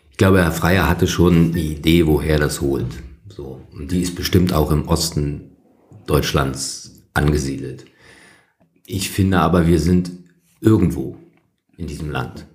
ich 0.10 0.18
glaube, 0.18 0.42
Herr 0.42 0.52
Freier 0.52 0.90
hatte 0.90 1.08
schon 1.08 1.54
die 1.54 1.74
Idee, 1.74 2.08
woher 2.08 2.40
das 2.40 2.62
holt. 2.62 2.88
So. 3.28 3.62
Und 3.72 3.92
die 3.92 4.02
ist 4.02 4.16
bestimmt 4.16 4.52
auch 4.52 4.72
im 4.72 4.88
Osten 4.88 5.56
Deutschlands 6.08 7.04
angesiedelt. 7.14 7.86
Ich 8.88 9.12
finde 9.12 9.38
aber, 9.38 9.68
wir 9.68 9.80
sind 9.80 10.12
irgendwo 10.60 11.18
in 11.78 11.86
diesem 11.86 12.10
Land. 12.10 12.48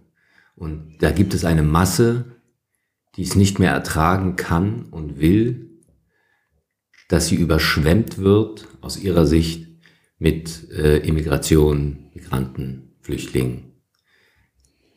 Und 0.57 0.97
da 0.99 1.13
gibt 1.13 1.35
es 1.35 1.45
eine 1.45 1.63
Masse, 1.63 2.25
die 3.15 3.23
es 3.23 3.37
nicht 3.37 3.61
mehr 3.61 3.71
ertragen 3.71 4.35
kann 4.35 4.87
und 4.91 5.21
will, 5.21 5.69
dass 7.09 7.29
sie 7.29 7.37
überschwemmt 7.37 8.19
wird 8.19 8.67
aus 8.89 8.99
ihrer 8.99 9.27
Sicht 9.27 9.69
mit 10.19 10.71
äh, 10.71 10.99
Immigration, 11.07 12.11
Migranten, 12.15 12.97
Flüchtlingen 13.01 13.69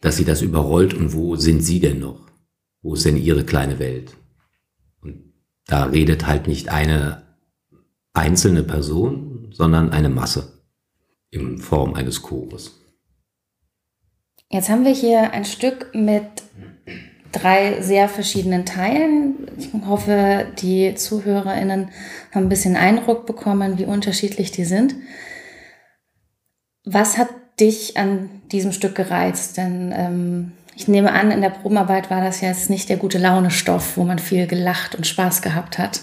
dass 0.01 0.17
sie 0.17 0.25
das 0.25 0.41
überrollt 0.41 0.93
und 0.93 1.13
wo 1.13 1.35
sind 1.35 1.61
sie 1.61 1.79
denn 1.79 1.99
noch? 1.99 2.27
Wo 2.81 2.95
ist 2.95 3.05
denn 3.05 3.15
ihre 3.15 3.45
kleine 3.45 3.79
Welt? 3.79 4.17
Und 5.01 5.33
da 5.67 5.85
redet 5.85 6.25
halt 6.25 6.47
nicht 6.47 6.69
eine 6.69 7.37
einzelne 8.13 8.63
Person, 8.63 9.49
sondern 9.53 9.91
eine 9.91 10.09
Masse 10.09 10.63
in 11.29 11.59
Form 11.59 11.93
eines 11.93 12.23
Chores. 12.23 12.77
Jetzt 14.49 14.69
haben 14.69 14.83
wir 14.83 14.93
hier 14.93 15.31
ein 15.31 15.45
Stück 15.45 15.91
mit 15.93 16.40
drei 17.31 17.81
sehr 17.81 18.09
verschiedenen 18.09 18.65
Teilen. 18.65 19.47
Ich 19.57 19.69
hoffe, 19.85 20.47
die 20.59 20.95
ZuhörerInnen 20.95 21.89
haben 22.33 22.45
ein 22.45 22.49
bisschen 22.49 22.75
Eindruck 22.75 23.25
bekommen, 23.25 23.77
wie 23.77 23.85
unterschiedlich 23.85 24.51
die 24.51 24.65
sind. 24.65 24.95
Was 26.83 27.17
hat 27.17 27.29
dich 27.59 27.97
an 27.97 28.29
diesem 28.51 28.71
Stück 28.71 28.95
gereizt? 28.95 29.57
Denn 29.57 29.93
ähm, 29.95 30.51
Ich 30.75 30.87
nehme 30.87 31.11
an, 31.11 31.31
in 31.31 31.41
der 31.41 31.49
Probenarbeit 31.49 32.09
war 32.09 32.23
das 32.23 32.41
jetzt 32.41 32.69
nicht 32.69 32.89
der 32.89 32.97
gute 32.97 33.17
Laune-Stoff, 33.17 33.97
wo 33.97 34.03
man 34.03 34.19
viel 34.19 34.47
gelacht 34.47 34.95
und 34.95 35.05
Spaß 35.05 35.41
gehabt 35.41 35.77
hat. 35.77 36.01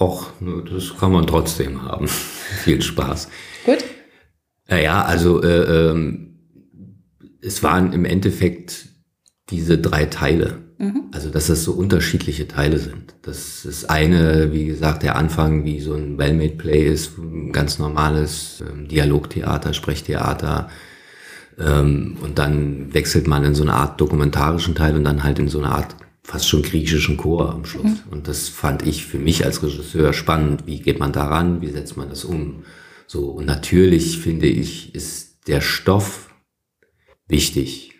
Och, 0.00 0.32
das 0.40 0.98
kann 0.98 1.12
man 1.12 1.26
trotzdem 1.26 1.82
haben. 1.82 2.08
viel 2.64 2.80
Spaß. 2.80 3.28
Gut. 3.66 3.84
Naja, 4.68 5.02
also 5.02 5.42
äh, 5.42 5.90
ähm, 5.90 6.38
es 7.42 7.62
waren 7.62 7.92
im 7.92 8.04
Endeffekt 8.04 8.86
diese 9.52 9.78
drei 9.78 10.06
Teile. 10.06 10.58
Mhm. 10.78 11.04
Also, 11.12 11.30
dass 11.30 11.46
das 11.46 11.62
so 11.62 11.72
unterschiedliche 11.72 12.48
Teile 12.48 12.78
sind. 12.78 13.14
Das 13.22 13.64
ist 13.64 13.88
eine, 13.88 14.52
wie 14.52 14.66
gesagt, 14.66 15.04
der 15.04 15.16
Anfang 15.16 15.64
wie 15.64 15.78
so 15.78 15.94
ein 15.94 16.18
Well-Made 16.18 16.56
Play 16.56 16.84
ist, 16.84 17.12
ganz 17.52 17.78
normales 17.78 18.64
ähm, 18.68 18.88
Dialogtheater, 18.88 19.74
Sprechtheater. 19.74 20.68
Ähm, 21.58 22.16
und 22.20 22.38
dann 22.38 22.92
wechselt 22.92 23.28
man 23.28 23.44
in 23.44 23.54
so 23.54 23.62
eine 23.62 23.74
Art 23.74 24.00
dokumentarischen 24.00 24.74
Teil 24.74 24.96
und 24.96 25.04
dann 25.04 25.22
halt 25.22 25.38
in 25.38 25.48
so 25.48 25.58
eine 25.58 25.70
Art 25.70 25.94
fast 26.24 26.48
schon 26.48 26.62
griechischen 26.62 27.16
Chor 27.16 27.52
am 27.52 27.64
Schluss. 27.64 27.84
Mhm. 27.84 28.10
Und 28.10 28.28
das 28.28 28.48
fand 28.48 28.86
ich 28.86 29.06
für 29.06 29.18
mich 29.18 29.44
als 29.44 29.62
Regisseur 29.62 30.12
spannend. 30.12 30.66
Wie 30.66 30.80
geht 30.80 30.98
man 30.98 31.12
daran? 31.12 31.60
Wie 31.60 31.70
setzt 31.70 31.96
man 31.96 32.08
das 32.08 32.24
um? 32.24 32.64
So, 33.06 33.30
und 33.30 33.46
natürlich 33.46 34.18
finde 34.18 34.46
ich, 34.46 34.94
ist 34.94 35.46
der 35.46 35.60
Stoff 35.60 36.30
wichtig, 37.28 37.91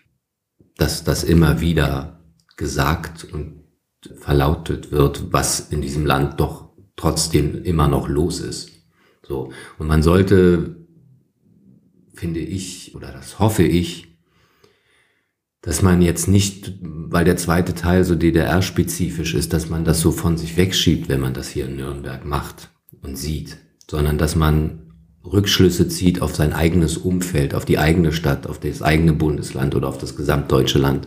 dass 0.76 1.04
das 1.04 1.24
immer 1.24 1.60
wieder 1.60 2.20
gesagt 2.56 3.24
und 3.24 3.62
verlautet 4.18 4.90
wird, 4.90 5.32
was 5.32 5.70
in 5.70 5.80
diesem 5.80 6.06
Land 6.06 6.40
doch 6.40 6.70
trotzdem 6.96 7.62
immer 7.62 7.88
noch 7.88 8.08
los 8.08 8.40
ist. 8.40 8.70
So. 9.26 9.52
Und 9.78 9.86
man 9.86 10.02
sollte, 10.02 10.76
finde 12.14 12.40
ich, 12.40 12.94
oder 12.94 13.12
das 13.12 13.38
hoffe 13.38 13.62
ich, 13.62 14.08
dass 15.62 15.80
man 15.80 16.02
jetzt 16.02 16.26
nicht, 16.26 16.74
weil 16.82 17.24
der 17.24 17.36
zweite 17.36 17.74
Teil 17.74 18.04
so 18.04 18.16
DDR-spezifisch 18.16 19.34
ist, 19.34 19.52
dass 19.52 19.70
man 19.70 19.84
das 19.84 20.00
so 20.00 20.10
von 20.10 20.36
sich 20.36 20.56
wegschiebt, 20.56 21.08
wenn 21.08 21.20
man 21.20 21.34
das 21.34 21.48
hier 21.48 21.66
in 21.66 21.76
Nürnberg 21.76 22.24
macht 22.24 22.70
und 23.00 23.16
sieht, 23.16 23.58
sondern 23.88 24.18
dass 24.18 24.34
man 24.34 24.81
Rückschlüsse 25.24 25.88
zieht 25.88 26.20
auf 26.20 26.34
sein 26.34 26.52
eigenes 26.52 26.96
Umfeld, 26.96 27.54
auf 27.54 27.64
die 27.64 27.78
eigene 27.78 28.12
Stadt, 28.12 28.46
auf 28.46 28.58
das 28.58 28.82
eigene 28.82 29.12
Bundesland 29.12 29.74
oder 29.74 29.88
auf 29.88 29.98
das 29.98 30.16
gesamtdeutsche 30.16 30.78
Land. 30.78 31.06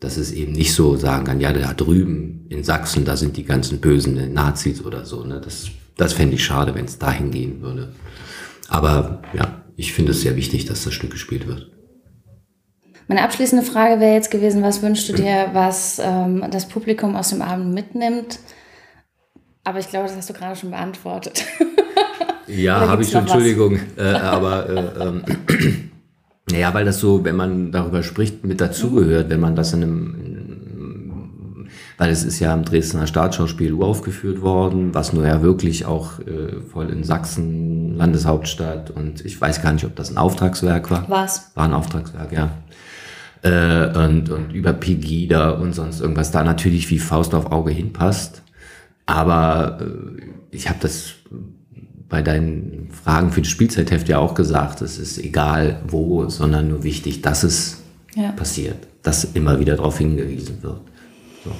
Dass 0.00 0.16
es 0.16 0.32
eben 0.32 0.52
nicht 0.52 0.74
so 0.74 0.96
sagen 0.96 1.24
kann, 1.24 1.40
ja, 1.40 1.52
da 1.52 1.74
drüben 1.74 2.46
in 2.48 2.64
Sachsen, 2.64 3.04
da 3.04 3.16
sind 3.16 3.36
die 3.36 3.44
ganzen 3.44 3.78
bösen 3.78 4.32
Nazis 4.32 4.84
oder 4.84 5.04
so. 5.04 5.24
Ne? 5.24 5.40
Das, 5.40 5.68
das 5.96 6.12
fände 6.12 6.34
ich 6.34 6.44
schade, 6.44 6.74
wenn 6.74 6.86
es 6.86 6.98
dahin 6.98 7.30
gehen 7.30 7.62
würde. 7.62 7.92
Aber 8.68 9.22
ja, 9.32 9.62
ich 9.76 9.92
finde 9.92 10.12
es 10.12 10.22
sehr 10.22 10.34
wichtig, 10.34 10.64
dass 10.64 10.82
das 10.82 10.92
Stück 10.92 11.12
gespielt 11.12 11.46
wird. 11.46 11.70
Meine 13.06 13.22
abschließende 13.22 13.64
Frage 13.64 14.00
wäre 14.00 14.14
jetzt 14.14 14.30
gewesen, 14.30 14.62
was 14.62 14.82
wünschst 14.82 15.08
du 15.08 15.12
dir, 15.12 15.50
was 15.52 16.00
ähm, 16.02 16.44
das 16.50 16.68
Publikum 16.68 17.14
aus 17.14 17.30
dem 17.30 17.42
Abend 17.42 17.74
mitnimmt? 17.74 18.38
Aber 19.64 19.78
ich 19.78 19.88
glaube, 19.88 20.08
das 20.08 20.16
hast 20.16 20.30
du 20.30 20.34
gerade 20.34 20.56
schon 20.56 20.70
beantwortet. 20.70 21.44
Ja, 22.46 22.88
habe 22.88 23.02
ich 23.02 23.10
schon, 23.10 23.22
Entschuldigung. 23.22 23.78
Äh, 23.96 24.02
aber 24.12 24.68
äh, 24.68 25.08
ähm, 25.08 25.22
naja, 26.50 26.74
weil 26.74 26.84
das 26.84 27.00
so, 27.00 27.24
wenn 27.24 27.36
man 27.36 27.72
darüber 27.72 28.02
spricht, 28.02 28.44
mit 28.44 28.60
dazugehört, 28.60 29.30
wenn 29.30 29.40
man 29.40 29.56
das 29.56 29.72
in 29.72 29.82
einem, 29.82 30.14
in, 30.14 30.42
weil 31.98 32.10
es 32.10 32.24
ist 32.24 32.40
ja 32.40 32.52
am 32.52 32.64
Dresdner 32.64 33.06
Staatsschauspiel 33.06 33.72
uraufgeführt 33.72 34.42
worden, 34.42 34.94
was 34.94 35.12
nur 35.12 35.26
ja 35.26 35.42
wirklich 35.42 35.86
auch 35.86 36.18
äh, 36.20 36.60
voll 36.72 36.90
in 36.90 37.04
Sachsen, 37.04 37.96
Landeshauptstadt 37.96 38.90
und 38.90 39.24
ich 39.24 39.40
weiß 39.40 39.62
gar 39.62 39.72
nicht, 39.72 39.84
ob 39.84 39.94
das 39.94 40.10
ein 40.10 40.16
Auftragswerk 40.16 40.90
war. 40.90 41.04
Was? 41.08 41.52
War 41.54 41.66
ein 41.66 41.74
Auftragswerk, 41.74 42.32
ja. 42.32 42.50
Äh, 43.42 43.96
und, 43.98 44.30
und 44.30 44.52
über 44.52 44.72
Pegida 44.72 45.50
und 45.50 45.74
sonst 45.74 46.00
irgendwas 46.00 46.30
da 46.30 46.42
natürlich 46.44 46.90
wie 46.90 46.98
Faust 46.98 47.34
auf 47.34 47.50
Auge 47.50 47.72
hinpasst. 47.72 48.42
Aber 49.06 49.78
äh, 49.80 50.22
ich 50.50 50.68
habe 50.68 50.78
das 50.80 51.14
bei 52.12 52.20
deinen 52.20 52.90
Fragen 52.92 53.32
für 53.32 53.40
das 53.40 53.48
Spielzeitheft 53.48 54.06
ja 54.06 54.18
auch 54.18 54.34
gesagt, 54.34 54.82
es 54.82 54.98
ist 54.98 55.16
egal 55.16 55.80
wo, 55.88 56.28
sondern 56.28 56.68
nur 56.68 56.84
wichtig, 56.84 57.22
dass 57.22 57.42
es 57.42 57.78
ja. 58.14 58.32
passiert, 58.32 58.76
dass 59.02 59.24
immer 59.24 59.58
wieder 59.58 59.76
darauf 59.76 59.96
hingewiesen 59.96 60.62
wird. 60.62 60.82
So. 61.42 61.52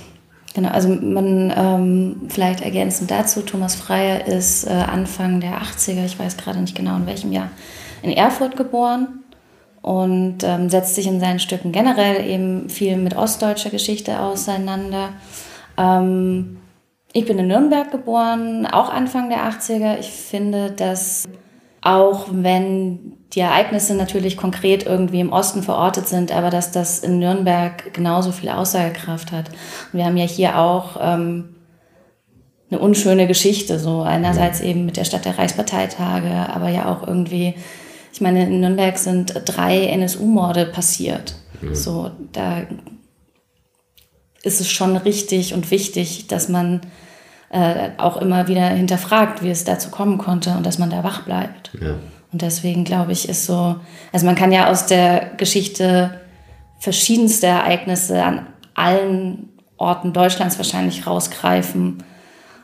Genau, 0.55 0.69
also 0.69 0.91
man 0.91 1.51
ähm, 1.57 2.17
vielleicht 2.29 2.61
ergänzend 2.61 3.11
dazu, 3.11 3.41
Thomas 3.41 3.75
Freier 3.75 4.27
ist 4.27 4.67
äh, 4.67 4.73
Anfang 4.73 5.41
der 5.41 5.63
80er, 5.63 6.05
ich 6.05 6.19
weiß 6.19 6.37
gerade 6.37 6.61
nicht 6.61 6.77
genau 6.77 6.97
in 6.97 7.07
welchem 7.07 7.33
Jahr, 7.33 7.49
in 8.03 8.11
Erfurt 8.11 8.55
geboren 8.59 9.09
und 9.81 10.45
ähm, 10.45 10.69
setzt 10.69 10.97
sich 10.97 11.07
in 11.07 11.19
seinen 11.19 11.39
Stücken 11.39 11.73
generell 11.73 12.29
eben 12.29 12.69
viel 12.69 12.99
mit 12.99 13.17
ostdeutscher 13.17 13.71
Geschichte 13.71 14.21
auseinander. 14.21 15.15
Ähm, 15.79 16.59
ich 17.13 17.27
bin 17.27 17.39
in 17.39 17.49
Nürnberg 17.49 17.91
geboren, 17.91 18.67
auch 18.67 18.91
Anfang 18.91 19.29
der 19.29 19.51
80er. 19.51 19.99
Ich 19.99 20.11
finde, 20.11 20.71
dass 20.71 21.29
auch 21.83 22.29
wenn 22.31 23.19
die 23.33 23.41
Ereignisse 23.41 23.95
natürlich 23.95 24.37
konkret 24.37 24.87
irgendwie 24.87 25.21
im 25.21 25.33
Osten 25.33 25.63
verortet 25.63 26.07
sind, 26.07 26.33
aber 26.33 26.51
dass 26.51 26.71
das 26.71 27.01
in 27.01 27.19
Nürnberg 27.19 27.93
genauso 27.93 28.31
viel 28.31 28.51
Aussagekraft 28.51 29.33
hat. 29.33 29.49
Und 29.49 29.99
wir 29.99 30.05
haben 30.05 30.17
ja 30.17 30.27
hier 30.27 30.59
auch 30.59 30.97
ähm, 31.01 31.57
eine 32.71 32.81
unschöne 32.81 33.27
Geschichte, 33.27 33.79
so 33.79 34.03
einerseits 34.03 34.61
eben 34.61 34.87
mit 34.87 34.97
der 34.97 35.05
Stadt 35.05 35.25
der 35.25 35.39
Reichsparteitage, 35.39 36.49
aber 36.55 36.69
ja 36.69 36.91
auch 36.91 37.07
irgendwie, 37.07 37.55
ich 38.13 38.21
meine, 38.21 38.45
in 38.45 38.61
Nürnberg 38.61 38.97
sind 38.97 39.35
drei 39.45 39.87
NSU-Morde 39.87 40.67
passiert. 40.67 41.35
So, 41.73 42.11
da 42.33 42.63
ist 44.43 44.61
es 44.61 44.71
schon 44.71 44.97
richtig 44.97 45.55
und 45.55 45.71
wichtig, 45.71 46.27
dass 46.27 46.49
man 46.49 46.81
äh, 47.51 47.91
auch 47.99 48.17
immer 48.17 48.49
wieder 48.49 48.69
hinterfragt, 48.69 49.43
wie 49.43 49.51
es 49.51 49.65
dazu 49.65 49.91
kommen 49.91 50.19
konnte 50.19 50.51
und 50.57 50.65
dass 50.65 50.79
man 50.79 50.91
da 50.91 51.05
wach 51.05 51.23
bleibt. 51.23 51.71
Ja. 51.81 51.97
Und 52.33 52.43
deswegen 52.43 52.85
glaube 52.85 53.13
ich, 53.13 53.29
ist 53.29 53.47
so, 53.47 53.77
also 54.13 54.27
man 54.27 54.35
kann 54.35 54.53
ja 54.53 54.69
aus 54.69 54.87
der 54.87 55.33
Geschichte 55.37 56.19
verschiedenste 56.79 57.47
Ereignisse 57.47 58.25
an 58.25 58.47
allen 58.75 59.51
Orten 59.77 60.13
Deutschlands 60.13 60.57
wahrscheinlich 60.57 61.07
rausgreifen. 61.07 62.03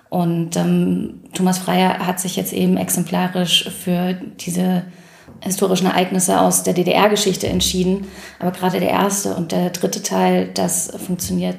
Und 0.08 0.56
ähm, 0.56 1.20
Thomas 1.34 1.58
Freier 1.58 2.06
hat 2.06 2.18
sich 2.18 2.36
jetzt 2.36 2.52
eben 2.52 2.78
exemplarisch 2.78 3.68
für 3.68 4.14
diese 4.14 4.84
historischen 5.40 5.86
Ereignisse 5.86 6.40
aus 6.40 6.62
der 6.62 6.74
DDR-Geschichte 6.74 7.46
entschieden. 7.46 8.06
Aber 8.38 8.50
gerade 8.50 8.80
der 8.80 8.90
erste 8.90 9.34
und 9.34 9.52
der 9.52 9.70
dritte 9.70 10.02
Teil, 10.02 10.50
das 10.54 10.92
funktioniert 11.06 11.56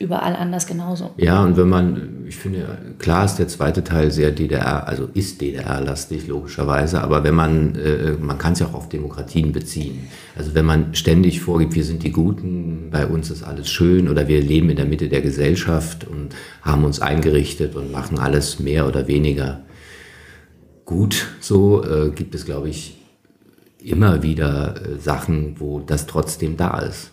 überall 0.00 0.34
anders 0.34 0.66
genauso. 0.66 1.12
Ja, 1.18 1.44
und 1.44 1.56
wenn 1.56 1.68
man, 1.68 2.24
ich 2.26 2.34
finde, 2.34 2.78
klar 2.98 3.24
ist 3.26 3.36
der 3.36 3.46
zweite 3.46 3.84
Teil 3.84 4.10
sehr 4.10 4.32
DDR, 4.32 4.88
also 4.88 5.08
ist 5.14 5.40
DDR-lastig, 5.40 6.26
logischerweise, 6.26 7.00
aber 7.00 7.22
wenn 7.22 7.34
man, 7.34 7.76
äh, 7.76 8.16
man 8.20 8.36
kann 8.36 8.54
es 8.54 8.58
ja 8.58 8.66
auch 8.66 8.74
auf 8.74 8.88
Demokratien 8.88 9.52
beziehen. 9.52 10.08
Also 10.36 10.52
wenn 10.54 10.64
man 10.64 10.96
ständig 10.96 11.40
vorgibt, 11.40 11.76
wir 11.76 11.84
sind 11.84 12.02
die 12.02 12.10
Guten, 12.10 12.88
bei 12.90 13.06
uns 13.06 13.30
ist 13.30 13.44
alles 13.44 13.70
schön 13.70 14.08
oder 14.08 14.26
wir 14.26 14.42
leben 14.42 14.68
in 14.68 14.76
der 14.76 14.86
Mitte 14.86 15.08
der 15.08 15.20
Gesellschaft 15.20 16.04
und 16.04 16.30
haben 16.62 16.84
uns 16.84 17.00
eingerichtet 17.00 17.76
und 17.76 17.92
machen 17.92 18.18
alles 18.18 18.58
mehr 18.58 18.88
oder 18.88 19.06
weniger 19.06 19.60
gut, 20.84 21.28
so 21.40 21.84
äh, 21.84 22.10
gibt 22.10 22.34
es, 22.34 22.44
glaube 22.44 22.68
ich, 22.68 22.98
immer 23.84 24.22
wieder 24.22 24.74
äh, 24.76 24.98
Sachen, 24.98 25.60
wo 25.60 25.80
das 25.80 26.06
trotzdem 26.06 26.56
da 26.56 26.78
ist. 26.78 27.10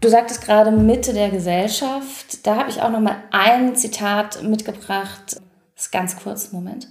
Du 0.00 0.08
sagtest 0.08 0.42
gerade 0.42 0.70
Mitte 0.70 1.12
der 1.12 1.30
Gesellschaft. 1.30 2.46
Da 2.46 2.56
habe 2.56 2.70
ich 2.70 2.80
auch 2.80 2.90
noch 2.90 3.00
mal 3.00 3.22
ein 3.32 3.76
Zitat 3.76 4.42
mitgebracht. 4.42 5.40
Das 5.74 5.84
ist 5.86 5.92
ganz 5.92 6.16
kurz, 6.16 6.52
Moment. 6.52 6.88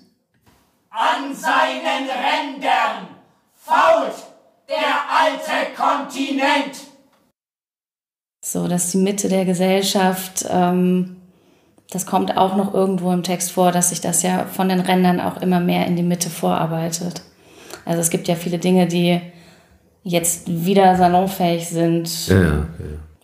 An 0.92 1.34
seinen 1.34 2.08
Rändern 2.08 3.08
fault 3.56 4.14
der 4.68 4.78
alte 5.10 5.76
Kontinent. 5.76 6.90
So, 8.42 8.68
dass 8.68 8.92
die 8.92 8.98
Mitte 8.98 9.28
der 9.28 9.46
Gesellschaft, 9.46 10.46
ähm, 10.50 11.18
das 11.90 12.06
kommt 12.06 12.38
auch 12.38 12.56
noch 12.56 12.74
irgendwo 12.74 13.12
im 13.12 13.24
Text 13.24 13.52
vor, 13.52 13.72
dass 13.72 13.90
sich 13.90 14.02
das 14.02 14.22
ja 14.22 14.46
von 14.46 14.70
den 14.70 14.80
Rändern 14.80 15.20
auch 15.20 15.42
immer 15.42 15.60
mehr 15.60 15.88
in 15.88 15.96
die 15.96 16.04
Mitte 16.04 16.30
vorarbeitet. 16.30 17.24
Also 17.90 18.02
es 18.02 18.12
gibt 18.12 18.28
ja 18.28 18.36
viele 18.36 18.60
Dinge, 18.60 18.86
die 18.88 19.20
jetzt 20.04 20.48
wieder 20.48 20.96
salonfähig 20.96 21.68
sind, 21.68 22.28
ja, 22.28 22.40
ja, 22.40 22.66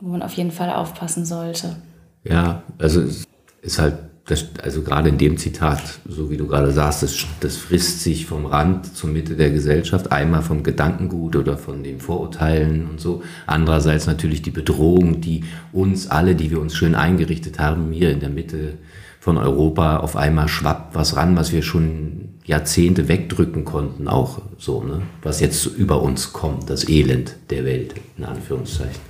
wo 0.01 0.09
man 0.09 0.23
auf 0.23 0.33
jeden 0.33 0.49
Fall 0.49 0.71
aufpassen 0.71 1.23
sollte. 1.23 1.75
Ja, 2.23 2.63
also 2.79 3.01
es 3.01 3.25
ist 3.61 3.77
halt, 3.77 3.93
das, 4.25 4.47
also 4.63 4.81
gerade 4.81 5.09
in 5.09 5.19
dem 5.19 5.37
Zitat, 5.37 5.99
so 6.09 6.31
wie 6.31 6.37
du 6.37 6.47
gerade 6.47 6.71
sagst, 6.71 7.03
das, 7.03 7.15
das 7.41 7.57
frisst 7.57 8.01
sich 8.01 8.25
vom 8.25 8.47
Rand 8.47 8.97
zur 8.97 9.11
Mitte 9.11 9.35
der 9.35 9.51
Gesellschaft, 9.51 10.11
einmal 10.11 10.41
vom 10.41 10.63
Gedankengut 10.63 11.35
oder 11.35 11.59
von 11.59 11.83
den 11.83 11.99
Vorurteilen 11.99 12.89
und 12.89 12.99
so. 12.99 13.21
Andererseits 13.45 14.07
natürlich 14.07 14.41
die 14.41 14.49
Bedrohung, 14.49 15.21
die 15.21 15.43
uns 15.73 16.09
alle, 16.09 16.33
die 16.33 16.49
wir 16.49 16.59
uns 16.59 16.75
schön 16.75 16.95
eingerichtet 16.95 17.59
haben, 17.59 17.91
hier 17.91 18.09
in 18.09 18.19
der 18.19 18.29
Mitte 18.29 18.79
von 19.19 19.37
Europa 19.37 19.97
auf 19.97 20.15
einmal 20.15 20.47
schwappt 20.47 20.95
was 20.95 21.15
ran, 21.15 21.37
was 21.37 21.51
wir 21.51 21.61
schon 21.61 22.34
Jahrzehnte 22.45 23.07
wegdrücken 23.07 23.65
konnten, 23.65 24.07
auch 24.07 24.41
so, 24.59 24.83
ne? 24.83 25.01
was 25.23 25.39
jetzt 25.39 25.65
über 25.65 26.01
uns 26.01 26.31
kommt, 26.31 26.69
das 26.69 26.87
Elend 26.87 27.35
der 27.49 27.65
Welt, 27.65 27.95
in 28.17 28.23
Anführungszeichen. 28.23 29.01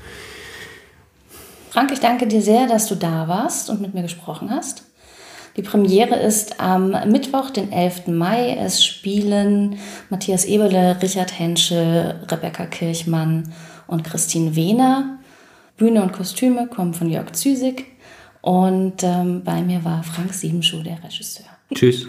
Frank, 1.69 1.91
ich 1.91 1.99
danke 1.99 2.27
dir 2.27 2.41
sehr, 2.41 2.67
dass 2.67 2.87
du 2.87 2.95
da 2.95 3.27
warst 3.27 3.69
und 3.69 3.81
mit 3.81 3.93
mir 3.93 4.03
gesprochen 4.03 4.49
hast. 4.49 4.83
Die 5.57 5.61
Premiere 5.61 6.15
ist 6.15 6.59
am 6.59 6.91
Mittwoch, 7.09 7.49
den 7.49 7.71
11. 7.71 8.07
Mai. 8.07 8.57
Es 8.57 8.83
spielen 8.83 9.77
Matthias 10.09 10.45
Eberle, 10.45 10.97
Richard 11.01 11.37
Henschel, 11.37 12.21
Rebecca 12.29 12.65
Kirchmann 12.65 13.53
und 13.87 14.03
Christine 14.03 14.55
Wehner. 14.55 15.19
Bühne 15.77 16.01
und 16.01 16.13
Kostüme 16.13 16.67
kommen 16.67 16.93
von 16.93 17.09
Jörg 17.09 17.31
Züsig. 17.33 17.85
Und 18.41 19.03
ähm, 19.03 19.43
bei 19.43 19.61
mir 19.61 19.83
war 19.83 20.03
Frank 20.03 20.33
Siebenschuh, 20.33 20.83
der 20.83 21.03
Regisseur. 21.03 21.45
Tschüss. 21.73 22.07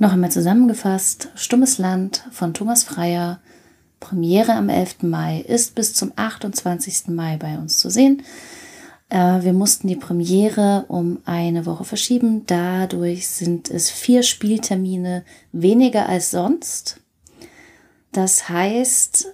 Noch 0.00 0.14
einmal 0.14 0.30
zusammengefasst, 0.30 1.28
Stummes 1.34 1.76
Land 1.76 2.24
von 2.30 2.54
Thomas 2.54 2.84
Freyer, 2.84 3.38
Premiere 4.00 4.54
am 4.54 4.70
11. 4.70 5.02
Mai, 5.02 5.42
ist 5.42 5.74
bis 5.74 5.92
zum 5.92 6.14
28. 6.16 7.08
Mai 7.08 7.36
bei 7.36 7.58
uns 7.58 7.76
zu 7.76 7.90
sehen. 7.90 8.22
Äh, 9.10 9.42
wir 9.42 9.52
mussten 9.52 9.88
die 9.88 9.96
Premiere 9.96 10.86
um 10.88 11.18
eine 11.26 11.66
Woche 11.66 11.84
verschieben. 11.84 12.46
Dadurch 12.46 13.28
sind 13.28 13.70
es 13.70 13.90
vier 13.90 14.22
Spieltermine 14.22 15.22
weniger 15.52 16.08
als 16.08 16.30
sonst. 16.30 16.98
Das 18.10 18.48
heißt, 18.48 19.26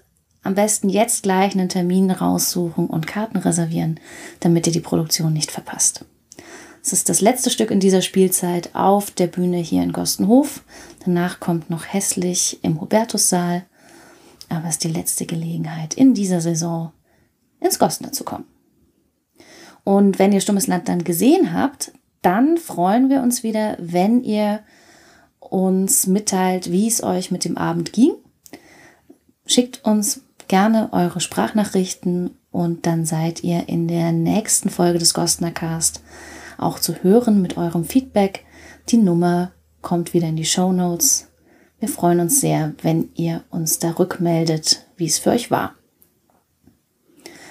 am 0.42 0.56
besten 0.56 0.88
jetzt 0.88 1.22
gleich 1.22 1.54
einen 1.54 1.68
Termin 1.68 2.10
raussuchen 2.10 2.88
und 2.88 3.06
Karten 3.06 3.36
reservieren, 3.36 4.00
damit 4.40 4.66
ihr 4.66 4.72
die 4.72 4.80
Produktion 4.80 5.32
nicht 5.32 5.52
verpasst. 5.52 6.04
Es 6.86 6.92
ist 6.92 7.08
das 7.08 7.20
letzte 7.20 7.50
Stück 7.50 7.72
in 7.72 7.80
dieser 7.80 8.00
Spielzeit 8.00 8.72
auf 8.72 9.10
der 9.10 9.26
Bühne 9.26 9.56
hier 9.56 9.82
in 9.82 9.92
Gostenhof. 9.92 10.62
Danach 11.04 11.40
kommt 11.40 11.68
noch 11.68 11.84
Hässlich 11.84 12.60
im 12.62 12.80
Hubertussaal. 12.80 13.64
Aber 14.48 14.68
es 14.68 14.74
ist 14.74 14.84
die 14.84 14.92
letzte 14.92 15.26
Gelegenheit 15.26 15.94
in 15.94 16.14
dieser 16.14 16.40
Saison 16.40 16.92
ins 17.58 17.80
Gostner 17.80 18.12
zu 18.12 18.22
kommen. 18.22 18.44
Und 19.82 20.20
wenn 20.20 20.32
ihr 20.32 20.40
Stummes 20.40 20.68
Land 20.68 20.88
dann 20.88 21.02
gesehen 21.02 21.52
habt, 21.52 21.90
dann 22.22 22.56
freuen 22.56 23.10
wir 23.10 23.20
uns 23.20 23.42
wieder, 23.42 23.76
wenn 23.80 24.22
ihr 24.22 24.60
uns 25.40 26.06
mitteilt, 26.06 26.70
wie 26.70 26.86
es 26.86 27.02
euch 27.02 27.32
mit 27.32 27.44
dem 27.44 27.58
Abend 27.58 27.92
ging. 27.92 28.12
Schickt 29.44 29.84
uns 29.84 30.20
gerne 30.46 30.92
eure 30.92 31.18
Sprachnachrichten 31.18 32.30
und 32.52 32.86
dann 32.86 33.04
seid 33.04 33.42
ihr 33.42 33.68
in 33.68 33.88
der 33.88 34.12
nächsten 34.12 34.70
Folge 34.70 35.00
des 35.00 35.14
Gostner 35.14 35.50
Cast 35.50 36.00
auch 36.58 36.78
zu 36.78 37.02
hören 37.02 37.42
mit 37.42 37.56
eurem 37.56 37.84
Feedback. 37.84 38.44
Die 38.88 38.96
Nummer 38.96 39.52
kommt 39.82 40.14
wieder 40.14 40.28
in 40.28 40.36
die 40.36 40.44
Show 40.44 40.72
Notes. 40.72 41.28
Wir 41.78 41.88
freuen 41.88 42.20
uns 42.20 42.40
sehr, 42.40 42.74
wenn 42.82 43.10
ihr 43.14 43.44
uns 43.50 43.78
da 43.78 43.90
rückmeldet, 43.90 44.86
wie 44.96 45.06
es 45.06 45.18
für 45.18 45.30
euch 45.30 45.50
war. 45.50 45.74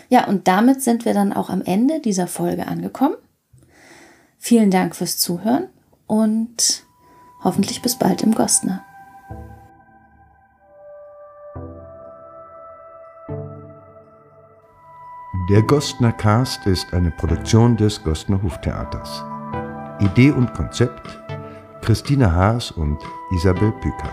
Ja, 0.09 0.27
und 0.27 0.47
damit 0.47 0.81
sind 0.81 1.05
wir 1.05 1.13
dann 1.13 1.33
auch 1.33 1.49
am 1.49 1.61
Ende 1.61 1.99
dieser 1.99 2.27
Folge 2.27 2.67
angekommen. 2.67 3.15
Vielen 4.37 4.71
Dank 4.71 4.95
fürs 4.95 5.17
Zuhören 5.17 5.69
und 6.07 6.83
hoffentlich 7.43 7.81
bis 7.81 7.97
bald 7.97 8.21
im 8.21 8.33
Gostner. 8.33 8.83
Der 15.47 15.61
Gostner 15.61 16.11
Cast 16.11 16.65
ist 16.65 16.91
eine 16.91 17.11
Produktion 17.11 17.77
des 17.77 18.03
Gostner 18.03 18.41
Hoftheaters. 18.41 19.23
Idee 19.99 20.31
und 20.31 20.51
Konzept 20.55 21.19
Christine 21.81 22.33
Haas 22.33 22.71
und 22.71 22.97
Isabel 23.29 23.71
Püker. 23.73 24.09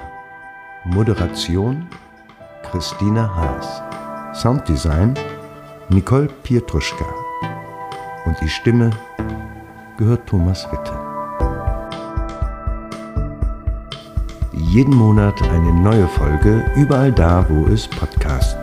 Moderation 0.84 1.88
Christine 2.70 3.34
Haas. 3.34 3.80
Sounddesign 4.42 5.14
Nicole 5.88 6.28
Pietruschka. 6.42 7.06
Und 8.26 8.38
die 8.42 8.48
Stimme 8.50 8.90
gehört 9.96 10.28
Thomas 10.28 10.70
Witte. 10.70 10.92
Jeden 14.52 14.94
Monat 14.94 15.40
eine 15.44 15.72
neue 15.72 16.08
Folge, 16.08 16.62
überall 16.76 17.10
da, 17.10 17.46
wo 17.48 17.72
es 17.72 17.88
Podcasts 17.88 18.61